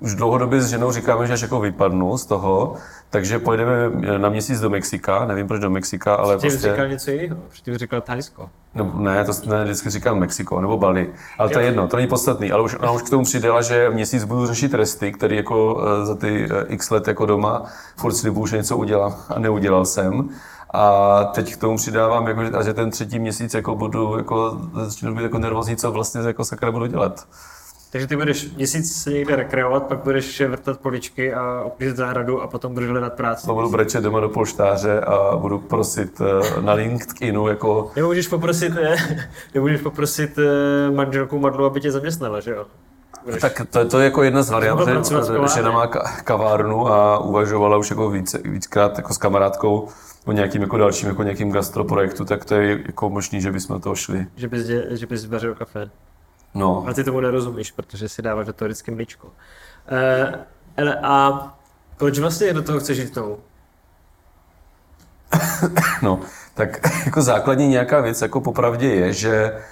už 0.00 0.14
dlouhodobě 0.14 0.60
s 0.60 0.68
ženou 0.70 0.92
říkáme, 0.92 1.26
že 1.26 1.32
až 1.32 1.42
jako 1.42 1.60
vypadnu 1.60 2.18
z 2.18 2.26
toho, 2.26 2.74
takže 3.10 3.38
pojedeme 3.38 3.90
na 4.18 4.28
měsíc 4.28 4.60
do 4.60 4.70
Mexika, 4.70 5.24
nevím 5.26 5.48
proč 5.48 5.60
do 5.60 5.70
Mexika, 5.70 6.14
ale 6.14 6.36
Předtím 6.36 6.50
prostě... 6.58 6.70
říkal 6.70 6.88
něco 6.88 7.10
jiného, 7.10 7.36
předtím 7.48 7.78
říkal 7.78 8.00
Thajsko. 8.00 8.50
No, 8.74 8.92
ne, 8.96 9.24
to 9.24 9.32
ne, 9.46 9.64
vždycky 9.64 9.90
říkám 9.90 10.18
Mexiko 10.18 10.60
nebo 10.60 10.76
Bali. 10.78 11.10
Ale 11.38 11.48
to 11.48 11.58
je 11.58 11.64
jedno, 11.64 11.88
to 11.88 11.96
není 11.96 12.08
podstatný. 12.08 12.52
Ale 12.52 12.62
už, 12.62 12.76
ona 12.80 12.92
už 12.92 13.02
k 13.02 13.10
tomu 13.10 13.24
přidala, 13.24 13.62
že 13.62 13.90
měsíc 13.90 14.24
budu 14.24 14.46
řešit 14.46 14.70
tresty, 14.70 15.12
který 15.12 15.36
jako 15.36 15.74
uh, 15.74 15.82
za 16.04 16.14
ty 16.14 16.50
uh, 16.50 16.56
x 16.66 16.90
let 16.90 17.08
jako 17.08 17.26
doma 17.26 17.62
furt 17.96 18.12
slibuju, 18.14 18.46
že 18.46 18.56
něco 18.56 18.76
udělám 18.76 19.14
a 19.28 19.38
neudělal 19.38 19.84
jsem. 19.84 20.28
A 20.74 21.24
teď 21.24 21.54
k 21.54 21.60
tomu 21.60 21.76
přidávám, 21.76 22.26
jako, 22.26 22.44
že- 22.44 22.50
a 22.50 22.62
že 22.62 22.74
ten 22.74 22.90
třetí 22.90 23.18
měsíc 23.18 23.54
jako 23.54 23.74
budu 23.74 24.16
jako, 24.16 24.58
začnu 24.84 25.14
být 25.14 25.22
jako 25.22 25.38
nervózní, 25.38 25.76
co 25.76 25.92
vlastně 25.92 26.20
jako 26.20 26.44
sakra 26.44 26.70
budu 26.72 26.86
dělat. 26.86 27.26
Takže 27.92 28.06
ty 28.06 28.16
budeš 28.16 28.50
měsíc 28.56 29.02
se 29.02 29.10
někde 29.10 29.36
rekreovat, 29.36 29.82
pak 29.86 29.98
budeš 29.98 30.40
vrtat 30.40 30.80
poličky 30.80 31.34
a 31.34 31.64
uklízet 31.64 31.96
zahradu 31.96 32.42
a 32.42 32.46
potom 32.46 32.74
budeš 32.74 32.90
hledat 32.90 33.12
práci. 33.12 33.46
To 33.46 33.54
budu 33.54 33.68
brečet 33.70 34.00
doma 34.04 34.20
do 34.20 34.28
polštáře 34.28 35.00
a 35.00 35.36
budu 35.36 35.58
prosit 35.58 36.20
eh, 36.20 36.60
na 36.60 36.72
LinkedInu 36.72 37.48
jako 37.48 37.90
Nebo 37.96 38.08
můžeš 38.08 38.28
poprosit, 38.28 38.72
eh, 38.82 38.96
nebo 39.54 39.66
můžeš 39.66 39.80
poprosit 39.80 40.38
eh, 40.38 40.90
manželku 40.90 41.38
Madlu, 41.38 41.64
aby 41.64 41.80
tě 41.80 41.92
zaměstnala, 41.92 42.40
že 42.40 42.50
jo? 42.50 42.66
Budeš- 43.24 43.40
Tak 43.40 43.62
to, 43.70 43.88
to 43.88 43.98
je 43.98 44.04
jako 44.04 44.22
jedna 44.22 44.42
z 44.42 44.50
variant, 44.50 44.80
že 44.86 45.54
žena 45.54 45.70
má 45.72 45.86
ka- 45.86 46.22
kavárnu 46.24 46.88
a 46.88 47.18
uvažovala 47.18 47.76
už 47.76 47.90
jako 47.90 48.10
více, 48.10 48.38
víckrát 48.44 48.96
jako 48.96 49.14
s 49.14 49.18
kamarádkou 49.18 49.88
o 50.26 50.32
nějakým 50.32 50.62
jako 50.62 50.76
dalším 50.78 51.08
jako 51.08 51.22
nějakým 51.22 51.52
gastroprojektu, 51.52 52.24
tak 52.24 52.44
to 52.44 52.54
je 52.54 52.82
jako 52.86 53.10
možný, 53.10 53.40
že 53.40 53.52
bychom 53.52 53.80
toho 53.80 53.94
šli. 53.94 54.26
Že 54.36 54.48
bys, 54.48 54.64
dě, 54.66 54.86
že 54.90 55.06
bys 55.06 55.26
vařil 55.26 55.54
kafe. 55.54 55.90
No, 56.54 56.84
A 56.88 56.94
ty 56.94 57.04
tomu 57.04 57.20
nerozumíš, 57.20 57.70
protože 57.70 58.08
si 58.08 58.22
dáváš 58.22 58.46
do 58.46 58.52
toho 58.52 58.68
vždycky 58.68 58.90
mlíčko. 58.90 59.28
Eh, 59.88 60.44
ale 60.76 61.00
a 61.02 61.42
proč 61.96 62.18
vlastně 62.18 62.52
do 62.52 62.62
toho 62.62 62.80
chceš 62.80 62.98
jít 62.98 63.14
tomu? 63.14 63.38
no, 66.02 66.20
tak 66.54 66.80
jako 67.04 67.22
základní 67.22 67.68
nějaká 67.68 68.00
věc 68.00 68.22
jako 68.22 68.40
popravdě 68.40 68.88
je, 68.88 69.12
že 69.12 69.62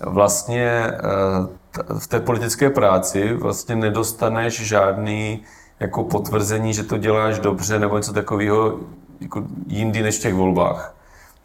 vlastně 0.00 0.70
eh, 0.70 1.98
v 1.98 2.06
té 2.06 2.20
politické 2.20 2.70
práci 2.70 3.34
vlastně 3.34 3.76
nedostaneš 3.76 4.66
žádný 4.66 5.44
jako 5.80 6.04
potvrzení, 6.04 6.74
že 6.74 6.82
to 6.82 6.96
děláš 6.96 7.38
dobře 7.38 7.78
nebo 7.78 7.96
něco 7.96 8.12
takového 8.12 8.80
jako 9.20 9.42
jindy 9.66 10.02
než 10.02 10.18
v 10.18 10.22
těch 10.22 10.34
volbách. 10.34 10.94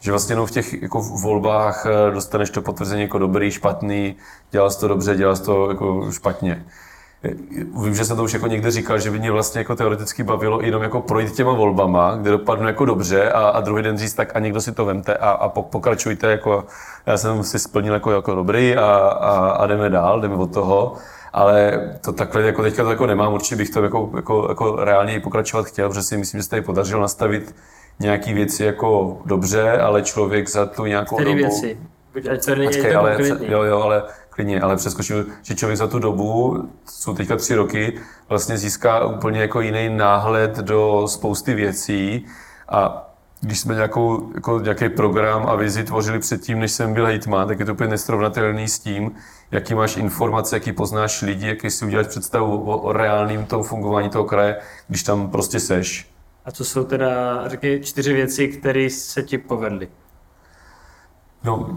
Že 0.04 0.12
vlastně 0.12 0.34
jenom 0.34 0.46
v 0.46 0.52
těch 0.52 0.82
jako 0.82 1.02
volbách 1.02 1.86
eh, 1.86 2.12
dostaneš 2.12 2.50
to 2.50 2.62
potvrzení 2.62 3.02
jako 3.02 3.20
dobrý, 3.20 3.52
špatný, 3.52 4.16
dělal 4.52 4.70
jsi 4.70 4.80
to 4.80 4.88
dobře, 4.88 5.16
dělal 5.16 5.36
jsi 5.36 5.44
to 5.44 5.70
jako 5.70 6.12
špatně. 6.12 6.66
Vím, 7.84 7.96
že 7.96 8.06
jsem 8.06 8.18
to 8.18 8.24
už 8.24 8.34
jako 8.34 8.48
někde 8.48 8.72
říkal, 8.72 9.00
že 9.00 9.12
by 9.12 9.20
mě 9.20 9.32
vlastně 9.32 9.60
jako 9.60 9.76
teoreticky 9.76 10.24
bavilo 10.24 10.62
jenom 10.62 10.84
jako 10.84 11.02
projít 11.02 11.32
těma 11.32 11.54
volbama, 11.54 12.16
kde 12.16 12.32
dopadnu 12.32 12.68
jako 12.68 12.86
dobře 12.86 13.32
a, 13.32 13.50
a 13.50 13.62
druhý 13.62 13.84
den 13.84 13.98
říct 13.98 14.14
tak 14.14 14.36
a 14.36 14.40
někdo 14.40 14.62
si 14.62 14.72
to 14.72 14.86
vemte 14.86 15.16
a, 15.16 15.30
a 15.30 15.50
po- 15.50 15.64
pokračujte 15.64 16.28
jako, 16.28 16.66
já 17.06 17.18
jsem 17.18 17.44
si 17.44 17.60
splnil 17.60 17.94
jako, 17.94 18.12
jako 18.12 18.36
dobrý 18.36 18.76
a, 18.76 18.86
a, 18.96 19.50
a 19.50 19.68
jdeme 19.68 19.90
dál, 19.90 20.22
jdeme 20.22 20.36
od 20.36 20.54
toho. 20.54 20.96
Ale 21.34 21.80
to 22.02 22.14
takhle 22.14 22.42
jako 22.42 22.62
teďka 22.64 22.84
to 22.84 22.90
jako 22.90 23.06
nemám, 23.06 23.34
určitě 23.34 23.56
bych 23.56 23.70
to 23.70 23.84
jako, 23.84 24.12
jako, 24.16 24.46
jako 24.50 24.76
reálně 24.76 25.20
pokračovat 25.20 25.66
chtěl, 25.66 25.90
protože 25.90 26.04
si 26.04 26.18
myslím, 26.18 26.40
že 26.40 26.44
se 26.44 26.50
tady 26.50 26.62
podařilo 26.62 27.02
nastavit 27.02 27.56
nějaký 28.00 28.34
věci 28.34 28.64
jako 28.64 29.18
dobře, 29.26 29.72
ale 29.72 30.02
člověk 30.02 30.50
za 30.50 30.66
tu 30.66 30.86
nějakou 30.86 31.16
Které 31.16 31.30
dobu... 31.30 31.38
věci? 31.38 31.78
Ať 32.32 32.46
to 32.46 32.52
ale, 33.00 33.18
jo, 33.42 33.64
jo, 33.64 33.82
ale 33.82 34.04
klidně, 34.30 34.62
ale 34.62 34.76
přeskočím, 34.76 35.26
že 35.42 35.56
člověk 35.56 35.78
za 35.78 35.88
tu 35.88 36.00
dobu, 36.00 36.64
jsou 36.86 37.14
teďka 37.14 37.36
tři 37.36 37.56
roky, 37.56 38.00
vlastně 38.30 38.58
získá 38.58 39.06
úplně 39.06 39.42
jako 39.42 39.62
jiný 39.62 39.90
náhled 39.90 40.58
do 40.58 41.08
spousty 41.08 41.54
věcí 41.54 42.26
a 42.70 43.10
když 43.42 43.60
jsme 43.60 43.74
nějakou, 43.74 44.32
jako 44.36 44.60
nějaký 44.60 44.90
program 44.90 45.46
a 45.48 45.56
vizi 45.56 45.84
tvořili 45.84 46.20
předtím, 46.20 46.60
než 46.60 46.72
jsem 46.72 46.94
byl 46.94 47.06
hejtman, 47.06 47.48
tak 47.48 47.60
je 47.60 47.66
to 47.66 47.74
úplně 47.74 47.90
nesrovnatelný 47.90 48.68
s 48.68 48.80
tím, 48.80 49.12
jaký 49.52 49.76
máš 49.76 49.98
informace, 49.98 50.56
jaký 50.56 50.72
poznáš 50.72 51.22
lidi, 51.22 51.48
jaký 51.48 51.70
si 51.70 51.86
uděláš 51.86 52.08
představu 52.08 52.64
o, 52.64 52.78
o 52.78 52.94
reálném 52.94 53.46
tom 53.46 53.64
fungování 53.64 54.10
toho 54.10 54.26
kraje, 54.26 54.58
když 54.88 55.04
tam 55.04 55.30
prostě 55.30 55.60
seš. 55.60 56.13
A 56.46 56.52
co 56.52 56.66
jsou 56.66 56.84
teda, 56.84 57.44
řekni, 57.48 57.80
čtyři 57.84 58.14
věci, 58.14 58.48
které 58.48 58.90
se 58.90 59.24
ti 59.24 59.38
povedly? 59.38 59.88
No, 61.46 61.70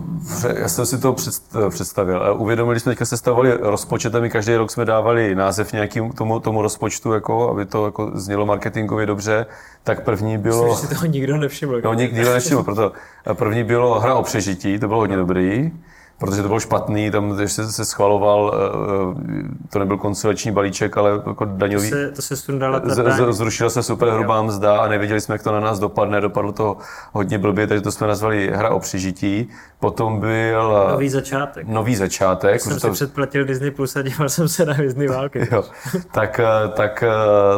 já 0.57 0.69
jsem 0.69 0.87
si 0.87 0.99
to 0.99 1.13
předst- 1.13 1.71
představil. 1.71 2.37
Uvědomili 2.39 2.81
jsme, 2.81 2.93
teďka 2.93 3.05
sestavovali 3.05 3.53
rozpočet 3.61 4.15
a 4.15 4.21
my 4.21 4.31
každý 4.31 4.57
rok 4.57 4.71
jsme 4.71 4.85
dávali 4.85 5.35
název 5.35 5.73
nějakým 5.73 6.13
tomu, 6.13 6.41
tomu 6.41 6.63
rozpočtu, 6.63 7.13
jako, 7.13 7.51
aby 7.51 7.67
to 7.67 7.85
jako 7.85 8.11
znělo 8.15 8.47
marketingově 8.47 9.07
dobře. 9.07 9.47
Tak 9.85 10.05
první 10.05 10.39
bylo... 10.39 10.63
Myslím, 10.63 10.83
že 10.83 10.89
si 10.89 10.95
toho 10.95 11.07
nikdo 11.07 11.37
nevšiml. 11.37 11.81
No, 11.85 11.95
nikdy 11.95 12.25
nevšiml, 12.25 12.63
proto 12.63 12.93
první 13.33 13.65
bylo 13.65 14.01
hra 14.01 14.15
o 14.15 14.23
přežití, 14.23 14.79
to 14.79 14.89
bylo 14.89 15.01
hodně 15.01 15.17
dobrý, 15.17 15.73
protože 16.19 16.43
to 16.43 16.49
bylo 16.49 16.61
špatný, 16.61 17.11
tam 17.11 17.39
se, 17.47 17.73
se 17.73 17.85
schvaloval, 17.85 18.55
eh, 18.55 19.69
to 19.71 19.79
nebyl 19.79 19.99
konsolační 19.99 20.51
balíček, 20.53 20.97
ale 20.97 21.11
jako 21.11 21.47
to 21.47 21.53
daňový, 21.57 21.89
se, 21.91 22.11
to 22.11 22.23
se 22.23 22.37
sundala 22.37 22.81
ta 22.81 22.89
Z, 22.95 23.13
z, 23.17 23.33
zrušila 23.33 23.71
se 23.71 23.83
super 23.83 24.09
hrubá 24.09 24.43
mzda 24.43 24.77
a 24.79 24.89
nevěděli 24.89 25.21
jsme, 25.21 25.35
jak 25.35 25.43
to 25.43 25.53
na 25.53 25.61
nás 25.61 25.79
dopadne. 25.79 26.21
Dopadlo 26.21 26.53
to 26.53 26.77
hodně 27.13 27.39
blbě, 27.39 27.67
takže 27.67 27.83
to 27.83 27.93
jsme 27.93 28.07
nazvali 28.07 28.51
hra 28.55 28.71
o 28.71 28.81
přežití. 28.81 29.49
Potom 29.81 30.21
byl 30.21 30.85
eh, 30.89 30.93
Nový 30.93 31.09
začátek. 31.09 31.69
nový 31.69 31.97
začátek. 31.97 32.61
Jsem 32.61 32.73
už 32.77 32.83
si 32.83 32.91
předplatil 32.91 33.45
Disney 33.45 33.71
Plus 33.71 33.97
a 33.97 34.03
díval 34.03 34.29
jsem 34.29 34.49
se 34.49 34.67
na 34.67 34.73
Hvězdný 34.73 35.07
války. 35.17 35.49
Jo, 35.53 35.65
tak, 36.13 36.41
eh, 36.41 36.69
tak 36.77 37.03
eh, 37.03 37.09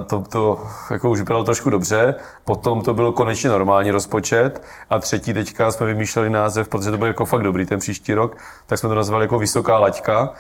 to, 0.07 0.25
to 0.33 0.61
jako 0.91 1.11
už 1.11 1.19
vypadalo 1.19 1.45
trošku 1.45 1.71
dobře. 1.71 2.15
Potom 2.45 2.83
to 2.83 2.95
byl 2.95 3.13
konečně 3.13 3.51
normální 3.51 3.91
rozpočet. 3.91 4.63
A 4.91 4.99
třetí 4.99 5.35
teďka 5.35 5.71
jsme 5.71 5.87
vymýšleli 5.87 6.31
název, 6.31 6.69
protože 6.69 6.91
to 6.91 6.99
byl 6.99 7.07
jako 7.07 7.25
fakt 7.25 7.43
dobrý 7.43 7.67
ten 7.67 7.79
příští 7.79 8.15
rok, 8.15 8.37
tak 8.67 8.79
jsme 8.79 8.89
to 8.89 8.95
nazvali 8.95 9.25
jako 9.25 9.39
Vysoká 9.39 9.79
laťka. 9.79 10.35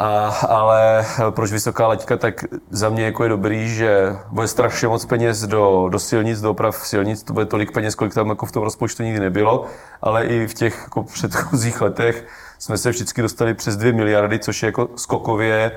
A, 0.00 0.28
ale 0.28 1.06
proč 1.30 1.52
vysoká 1.52 1.86
laťka, 1.86 2.16
tak 2.16 2.44
za 2.70 2.88
mě 2.88 3.04
jako 3.04 3.22
je 3.22 3.28
dobrý, 3.28 3.74
že 3.74 4.16
bude 4.30 4.48
strašně 4.48 4.88
moc 4.88 5.04
peněz 5.04 5.46
do, 5.46 5.88
do 5.88 5.98
silnic, 5.98 6.40
do 6.40 6.50
oprav 6.50 6.76
silnic, 6.76 7.22
to 7.22 7.32
bude 7.32 7.46
tolik 7.46 7.72
peněz, 7.72 7.94
kolik 7.94 8.14
tam 8.14 8.28
jako 8.28 8.46
v 8.46 8.52
tom 8.52 8.62
rozpočtu 8.62 9.02
nikdy 9.02 9.20
nebylo, 9.20 9.66
ale 10.02 10.24
i 10.24 10.46
v 10.46 10.54
těch 10.54 10.78
jako 10.82 11.02
předchozích 11.14 11.80
letech 11.80 12.26
jsme 12.58 12.78
se 12.78 12.90
vždycky 12.90 13.22
dostali 13.22 13.54
přes 13.54 13.76
2 13.76 13.92
miliardy, 13.92 14.38
což 14.38 14.62
je 14.62 14.66
jako 14.66 14.88
skokově 14.96 15.72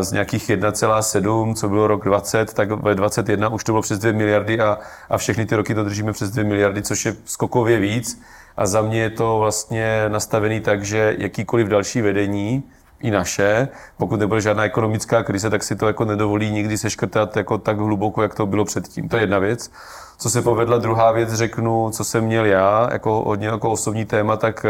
z 0.00 0.12
nějakých 0.12 0.50
1,7, 0.50 1.54
co 1.54 1.68
bylo 1.68 1.86
rok 1.86 2.04
20, 2.04 2.54
tak 2.54 2.70
ve 2.70 2.94
21 2.94 3.48
už 3.48 3.64
to 3.64 3.72
bylo 3.72 3.82
přes 3.82 3.98
2 3.98 4.12
miliardy 4.12 4.60
a, 4.60 4.78
a 5.10 5.18
všechny 5.18 5.46
ty 5.46 5.56
roky 5.56 5.74
to 5.74 5.84
držíme 5.84 6.12
přes 6.12 6.30
2 6.30 6.44
miliardy, 6.44 6.82
což 6.82 7.06
je 7.06 7.16
skokově 7.24 7.78
víc. 7.78 8.22
A 8.56 8.66
za 8.66 8.82
mě 8.82 9.00
je 9.00 9.10
to 9.10 9.38
vlastně 9.38 10.04
nastavený 10.08 10.60
tak, 10.60 10.84
že 10.84 11.14
jakýkoliv 11.18 11.68
další 11.68 12.02
vedení, 12.02 12.62
i 13.00 13.10
naše. 13.10 13.68
Pokud 13.96 14.20
nebude 14.20 14.40
žádná 14.40 14.64
ekonomická 14.64 15.22
krize, 15.22 15.50
tak 15.50 15.62
si 15.62 15.76
to 15.76 15.86
jako 15.86 16.04
nedovolí 16.04 16.50
nikdy 16.50 16.78
seškrtat 16.78 17.36
jako 17.36 17.58
tak 17.58 17.78
hluboko, 17.78 18.22
jak 18.22 18.34
to 18.34 18.46
bylo 18.46 18.64
předtím. 18.64 19.08
To 19.08 19.16
je 19.16 19.22
jedna 19.22 19.38
věc. 19.38 19.70
Co 20.18 20.30
se 20.30 20.42
povedla, 20.42 20.78
druhá 20.78 21.12
věc, 21.12 21.32
řeknu, 21.32 21.90
co 21.90 22.04
jsem 22.04 22.24
měl 22.24 22.44
já, 22.46 22.88
jako 22.92 23.22
hodně 23.26 23.46
jako 23.46 23.70
osobní 23.70 24.04
téma, 24.04 24.36
tak 24.36 24.66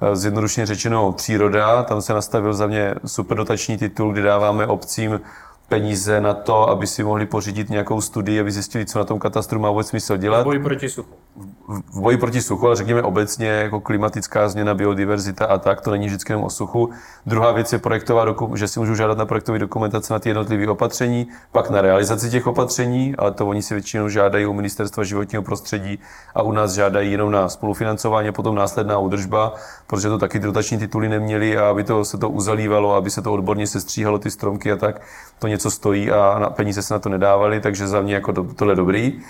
eh, 0.00 0.16
zjednodušeně 0.16 0.66
řečeno 0.66 1.12
příroda. 1.12 1.82
Tam 1.82 2.02
se 2.02 2.14
nastavil 2.14 2.54
za 2.54 2.66
mě 2.66 2.94
super 3.06 3.36
dotační 3.36 3.78
titul, 3.78 4.12
kdy 4.12 4.22
dáváme 4.22 4.66
obcím 4.66 5.20
peníze 5.68 6.20
na 6.20 6.34
to, 6.34 6.68
aby 6.68 6.86
si 6.86 7.04
mohli 7.04 7.26
pořídit 7.26 7.70
nějakou 7.70 8.00
studii, 8.00 8.40
aby 8.40 8.52
zjistili, 8.52 8.86
co 8.86 8.98
na 8.98 9.04
tom 9.04 9.18
katastru 9.18 9.60
má 9.60 9.70
vůbec 9.70 9.88
smysl 9.88 10.16
dělat 10.16 10.44
Boj 10.44 10.58
proti 10.58 10.88
suchu. 10.88 11.14
v 11.66 12.00
boji 12.00 12.16
proti 12.16 12.42
suchu, 12.42 12.66
ale 12.66 12.76
řekněme 12.76 13.02
obecně 13.02 13.48
jako 13.48 13.80
klimatická 13.80 14.48
změna, 14.48 14.74
biodiverzita 14.74 15.46
a 15.46 15.58
tak, 15.58 15.80
to 15.80 15.90
není 15.90 16.06
vždycky 16.06 16.32
jenom 16.32 16.44
o 16.44 16.50
suchu. 16.50 16.90
Druhá 17.26 17.52
věc 17.52 17.72
je 17.72 17.78
projektová 17.78 18.24
dokum- 18.24 18.54
že 18.56 18.68
si 18.68 18.80
můžu 18.80 18.94
žádat 18.94 19.18
na 19.18 19.26
projektové 19.26 19.58
dokumentace 19.58 20.12
na 20.12 20.18
ty 20.18 20.28
jednotlivé 20.28 20.68
opatření, 20.68 21.28
pak 21.52 21.70
na 21.70 21.80
realizaci 21.80 22.30
těch 22.30 22.46
opatření, 22.46 23.14
ale 23.18 23.32
to 23.32 23.46
oni 23.46 23.62
si 23.62 23.74
většinou 23.74 24.08
žádají 24.08 24.46
u 24.46 24.52
Ministerstva 24.52 25.04
životního 25.04 25.42
prostředí 25.42 25.98
a 26.34 26.42
u 26.42 26.52
nás 26.52 26.72
žádají 26.72 27.12
jenom 27.12 27.30
na 27.30 27.48
spolufinancování 27.48 28.28
a 28.28 28.32
potom 28.32 28.54
následná 28.54 28.98
údržba, 28.98 29.54
protože 29.86 30.08
to 30.08 30.18
taky 30.18 30.38
dotační 30.38 30.78
tituly 30.78 31.08
neměli 31.08 31.58
a 31.58 31.68
aby 31.68 31.84
to 31.84 32.04
se 32.04 32.18
to 32.18 32.28
uzalívalo, 32.30 32.94
aby 32.94 33.10
se 33.10 33.22
to 33.22 33.32
odborně 33.32 33.66
sestříhalo 33.66 34.18
ty 34.18 34.30
stromky 34.30 34.72
a 34.72 34.76
tak, 34.76 35.00
to 35.38 35.46
něco 35.54 35.70
stojí 35.70 36.10
a 36.10 36.38
na 36.38 36.50
peníze 36.50 36.82
se 36.82 36.94
na 36.94 37.00
to 37.00 37.08
nedávali, 37.08 37.60
takže 37.60 37.88
za 37.88 38.00
mě 38.00 38.14
jako 38.14 38.32
to, 38.32 38.44
tohle 38.44 38.74
dobrý. 38.74 39.20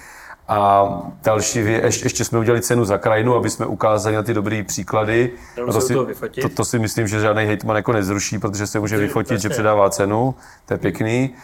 A 0.48 0.88
další 1.22 1.62
věc, 1.62 2.02
ještě 2.02 2.24
jsme 2.24 2.38
udělali 2.38 2.62
cenu 2.62 2.84
za 2.84 2.98
krajinu, 2.98 3.34
aby 3.34 3.50
jsme 3.50 3.66
ukázali 3.66 4.16
na 4.16 4.22
ty 4.22 4.34
dobré 4.34 4.64
příklady. 4.64 5.30
A 5.68 5.72
to, 5.72 5.80
si, 5.80 5.94
to, 6.42 6.48
to 6.48 6.64
si 6.64 6.78
myslím, 6.78 7.08
že 7.08 7.20
žádný 7.20 7.44
hejtman 7.44 7.76
jako 7.76 7.92
nezruší, 7.92 8.38
protože 8.38 8.66
se 8.66 8.80
může 8.80 8.96
vyfotit, 8.96 9.28
že 9.28 9.34
jasně. 9.34 9.50
předává 9.50 9.90
cenu. 9.90 10.34
To 10.66 10.74
je 10.74 10.78
pěkný. 10.78 11.34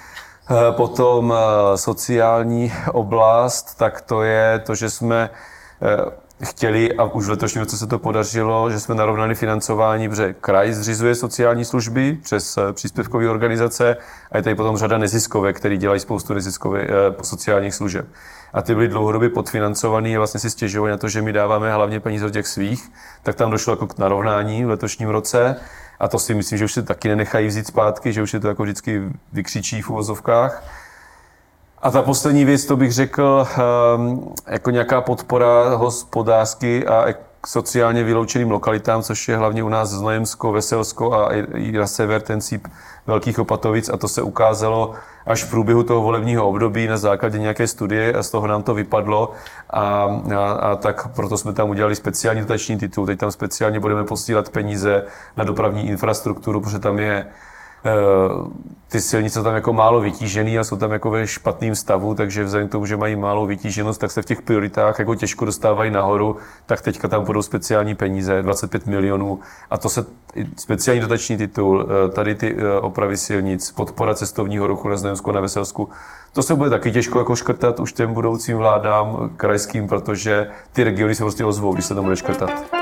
Eh, 0.51 0.73
Potom 0.73 1.35
eh, 1.37 1.79
sociální 1.79 2.73
oblast, 2.93 3.79
tak 3.79 4.01
to 4.01 4.23
je 4.23 4.59
to, 4.67 4.75
že 4.75 4.91
jsme 4.91 5.31
eh, 5.83 6.11
chtěli, 6.43 6.93
a 6.93 7.05
už 7.05 7.27
v 7.27 7.31
letošním 7.31 7.61
roce 7.61 7.77
se 7.77 7.87
to 7.87 7.99
podařilo, 7.99 8.71
že 8.71 8.81
jsme 8.81 8.95
narovnali 8.95 9.35
financování, 9.35 10.09
protože 10.09 10.35
kraj 10.41 10.73
zřizuje 10.73 11.15
sociální 11.15 11.65
služby 11.65 12.19
přes 12.23 12.59
eh, 12.59 12.73
příspěvkové 12.73 13.31
organizace 13.31 13.97
a 14.33 14.37
je 14.37 14.43
tady 14.43 14.57
potom 14.57 14.77
řada 14.77 14.99
neziskovek, 14.99 15.57
které 15.57 15.77
dělají 15.77 16.01
spoustu 16.01 16.35
neziskových 16.35 16.85
eh, 16.89 17.15
sociálních 17.23 17.75
služeb. 17.75 18.07
A 18.53 18.63
ty 18.63 18.75
byly 18.75 18.89
dlouhodobě 18.89 19.29
podfinancovaný 19.29 20.17
a 20.17 20.19
vlastně 20.19 20.41
si 20.41 20.51
stěžovali 20.51 20.91
na 20.91 20.97
to, 20.97 21.09
že 21.09 21.23
my 21.23 21.33
dáváme 21.33 21.73
hlavně 21.73 22.01
peníze 22.01 22.27
od 22.27 22.33
těch 22.33 22.47
svých, 22.47 22.93
tak 23.23 23.35
tam 23.35 23.51
došlo 23.51 23.73
jako 23.73 23.87
k 23.87 23.99
narovnání 23.99 24.65
v 24.65 24.69
letošním 24.69 25.09
roce. 25.09 25.57
A 26.01 26.09
to 26.09 26.19
si 26.19 26.35
myslím, 26.35 26.59
že 26.59 26.65
už 26.65 26.73
se 26.73 26.83
taky 26.83 27.09
nenechají 27.09 27.47
vzít 27.47 27.67
zpátky, 27.67 28.13
že 28.13 28.23
už 28.23 28.35
je 28.35 28.41
to 28.41 28.49
jako 28.49 28.63
vždycky 28.63 29.03
vykřičí 29.33 29.83
v 29.83 29.91
uvozovkách. 29.91 30.65
A 31.83 31.91
ta 31.91 32.03
poslední 32.03 32.45
věc, 32.45 32.65
to 32.65 32.77
bych 32.77 32.93
řekl, 32.93 33.47
um, 33.97 34.35
jako 34.47 34.71
nějaká 34.71 35.01
podpora 35.01 35.75
hospodářsky 35.75 36.87
a 36.87 37.03
ek- 37.05 37.21
sociálně 37.47 38.05
vyloučeným 38.05 38.51
lokalitám, 38.51 39.03
což 39.03 39.29
je 39.29 39.37
hlavně 39.37 39.63
u 39.63 39.69
nás 39.69 39.89
Znojemsko, 39.91 40.53
Veselsko 40.53 41.13
a 41.15 41.33
i 41.55 41.73
na 41.73 41.87
sever 41.87 42.21
ten 42.21 42.41
cíp 42.41 42.69
Velkých 43.07 43.39
Opatovic 43.39 43.89
a 43.89 43.97
to 43.97 44.09
se 44.09 44.23
ukázalo 44.23 44.93
až 45.27 45.45
v 45.45 45.51
průběhu 45.51 45.83
toho 45.83 46.03
volebního 46.03 46.49
období 46.49 46.87
na 46.87 46.97
základě 46.97 47.39
nějaké 47.39 47.67
studie 47.67 48.13
a 48.13 48.23
z 48.23 48.31
toho 48.31 48.47
nám 48.47 48.63
to 48.63 48.75
vypadlo 48.75 49.33
a, 49.71 49.81
a, 50.37 50.51
a 50.53 50.77
tak 50.77 51.09
proto 51.09 51.39
jsme 51.39 51.53
tam 51.53 51.71
udělali 51.71 51.97
speciální 51.97 52.41
dotační 52.41 52.79
titul. 52.79 53.07
Teď 53.07 53.19
tam 53.19 53.31
speciálně 53.31 53.81
budeme 53.81 54.05
posílat 54.05 54.49
peníze 54.49 55.05
na 55.37 55.45
dopravní 55.45 55.89
infrastrukturu, 55.89 56.61
protože 56.61 56.79
tam 56.79 56.99
je 56.99 57.27
ty 58.89 59.01
silnice 59.01 59.39
jsou 59.39 59.45
tam 59.45 59.55
jako 59.55 59.73
málo 59.73 60.01
vytížený 60.01 60.59
a 60.59 60.65
jsou 60.65 60.77
tam 60.77 60.93
jako 60.93 61.11
ve 61.11 61.27
špatném 61.27 61.75
stavu, 61.75 62.15
takže 62.15 62.45
vzhledem 62.45 62.69
k 62.69 62.73
tomu, 62.73 62.87
že 62.87 62.97
mají 62.97 63.17
málo 63.17 63.47
vytíženost, 63.47 64.01
tak 64.01 64.11
se 64.11 64.23
v 64.23 64.27
těch 64.27 64.43
prioritách 64.43 64.99
jako 64.99 65.15
těžko 65.15 65.45
dostávají 65.45 65.91
nahoru, 65.91 66.37
tak 66.67 66.81
teďka 66.81 67.09
tam 67.09 67.25
budou 67.25 67.43
speciální 67.43 67.95
peníze, 67.95 68.43
25 68.43 68.87
milionů 68.87 69.41
a 69.71 69.79
to 69.79 69.89
se 69.89 70.07
speciální 70.57 71.01
dotační 71.01 71.37
titul, 71.37 71.87
eh, 71.87 72.09
tady 72.09 72.35
ty 72.35 72.57
eh, 72.59 72.81
opravy 72.81 73.17
silnic, 73.17 73.71
podpora 73.71 74.15
cestovního 74.15 74.67
ruchu 74.67 74.89
na 74.89 74.97
Znojemsku 74.97 75.33
na 75.33 75.41
Veselsku, 75.41 75.89
to 76.33 76.43
se 76.43 76.55
bude 76.55 76.71
taky 76.71 76.93
těžko 76.93 77.19
jako 77.19 77.37
škrtat 77.37 77.81
už 77.81 77.93
těm 77.93 78.15
budoucím 78.15 78.57
vládám 78.57 79.31
krajským, 79.37 79.89
protože 79.89 80.51
ty 80.73 80.85
regiony 80.85 81.15
se 81.15 81.25
prostě 81.25 81.45
ozvou, 81.45 81.73
když 81.73 81.85
se 81.85 81.95
to 81.95 82.03
bude 82.03 82.17
škrtat. 82.17 82.80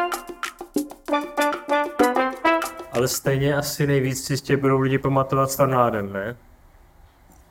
Ale 2.98 3.08
stejně 3.08 3.56
asi 3.56 3.86
nejvíc 3.86 4.24
si 4.26 4.36
tě 4.36 4.56
budou 4.56 4.78
lidi 4.80 4.98
pamatovat 4.98 5.50
s 5.50 5.56
tornádem, 5.56 6.12
ne? 6.12 6.36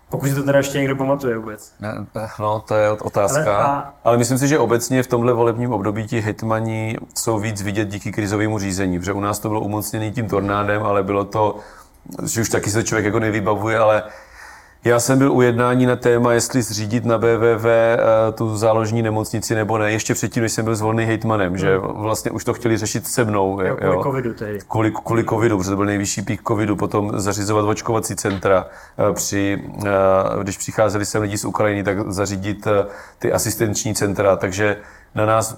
Pokud 0.09 0.29
si 0.29 0.35
to 0.35 0.43
teda 0.43 0.57
ještě 0.57 0.77
někdo 0.77 0.95
pamatuje 0.95 1.37
vůbec. 1.37 1.73
No, 2.39 2.59
to 2.67 2.75
je 2.75 2.91
otázka. 2.91 3.55
Ale 3.57 3.65
a- 3.65 3.93
Ale 4.03 4.17
myslím 4.17 4.37
si, 4.37 4.47
že 4.47 4.59
obecně 4.59 5.03
v 5.03 5.07
tomhle 5.07 5.33
volebním 5.33 5.73
období 5.73 6.07
ti 6.07 6.19
hitmani 6.21 6.97
jsou 7.15 7.39
víc 7.39 7.61
vidět 7.61 7.87
díky 7.87 8.11
krizovému 8.11 8.59
řízení, 8.59 8.99
protože 8.99 9.13
u 9.13 9.19
nás 9.19 9.39
to 9.39 9.47
bylo 9.49 9.61
umocněné 9.61 10.11
tím 10.11 10.27
tornádem, 10.29 10.83
ale 10.83 11.03
bylo 11.03 11.25
to, 11.25 11.57
že 12.25 12.41
už 12.41 12.49
taky 12.49 12.69
se 12.71 12.83
člověk 12.83 13.05
jako 13.05 13.19
nevybavuje, 13.19 13.77
ale 13.79 14.03
já 14.83 14.99
jsem 14.99 15.17
byl 15.17 15.31
u 15.33 15.41
jednání 15.41 15.85
na 15.85 15.95
téma, 15.95 16.33
jestli 16.33 16.61
zřídit 16.61 17.05
na 17.05 17.17
BVV 17.17 17.65
eh, 17.65 17.97
tu 18.33 18.57
záložní 18.57 19.01
nemocnici 19.01 19.55
nebo 19.55 19.77
ne, 19.77 19.91
ještě 19.91 20.13
předtím, 20.13 20.43
než 20.43 20.51
jsem 20.51 20.65
byl 20.65 20.75
zvolený 20.75 21.05
hejtmanem, 21.05 21.57
že 21.57 21.77
vlastně 21.77 22.31
už 22.31 22.43
to 22.43 22.53
chtěli 22.53 22.77
řešit 22.77 23.07
se 23.07 23.25
mnou. 23.25 23.61
Jo, 23.61 23.75
kvůli 23.75 24.03
covidu 24.03 24.33
tedy. 24.33 24.59
Kvůli, 24.67 24.91
kvůli 24.91 25.23
covidu, 25.23 25.57
protože 25.57 25.69
to 25.69 25.75
byl 25.75 25.85
nejvyšší 25.85 26.21
pík 26.21 26.41
covidu, 26.47 26.75
potom 26.75 27.19
zařizovat 27.19 27.65
očkovací 27.65 28.15
centra, 28.15 28.65
eh, 29.09 29.13
při, 29.13 29.63
eh, 29.85 29.89
když 30.43 30.57
přicházeli 30.57 31.05
sem 31.05 31.21
lidi 31.21 31.37
z 31.37 31.45
Ukrajiny, 31.45 31.83
tak 31.83 32.11
zařídit 32.11 32.67
ty 33.19 33.33
asistenční 33.33 33.95
centra, 33.95 34.35
takže 34.35 34.77
na 35.15 35.25
nás 35.25 35.57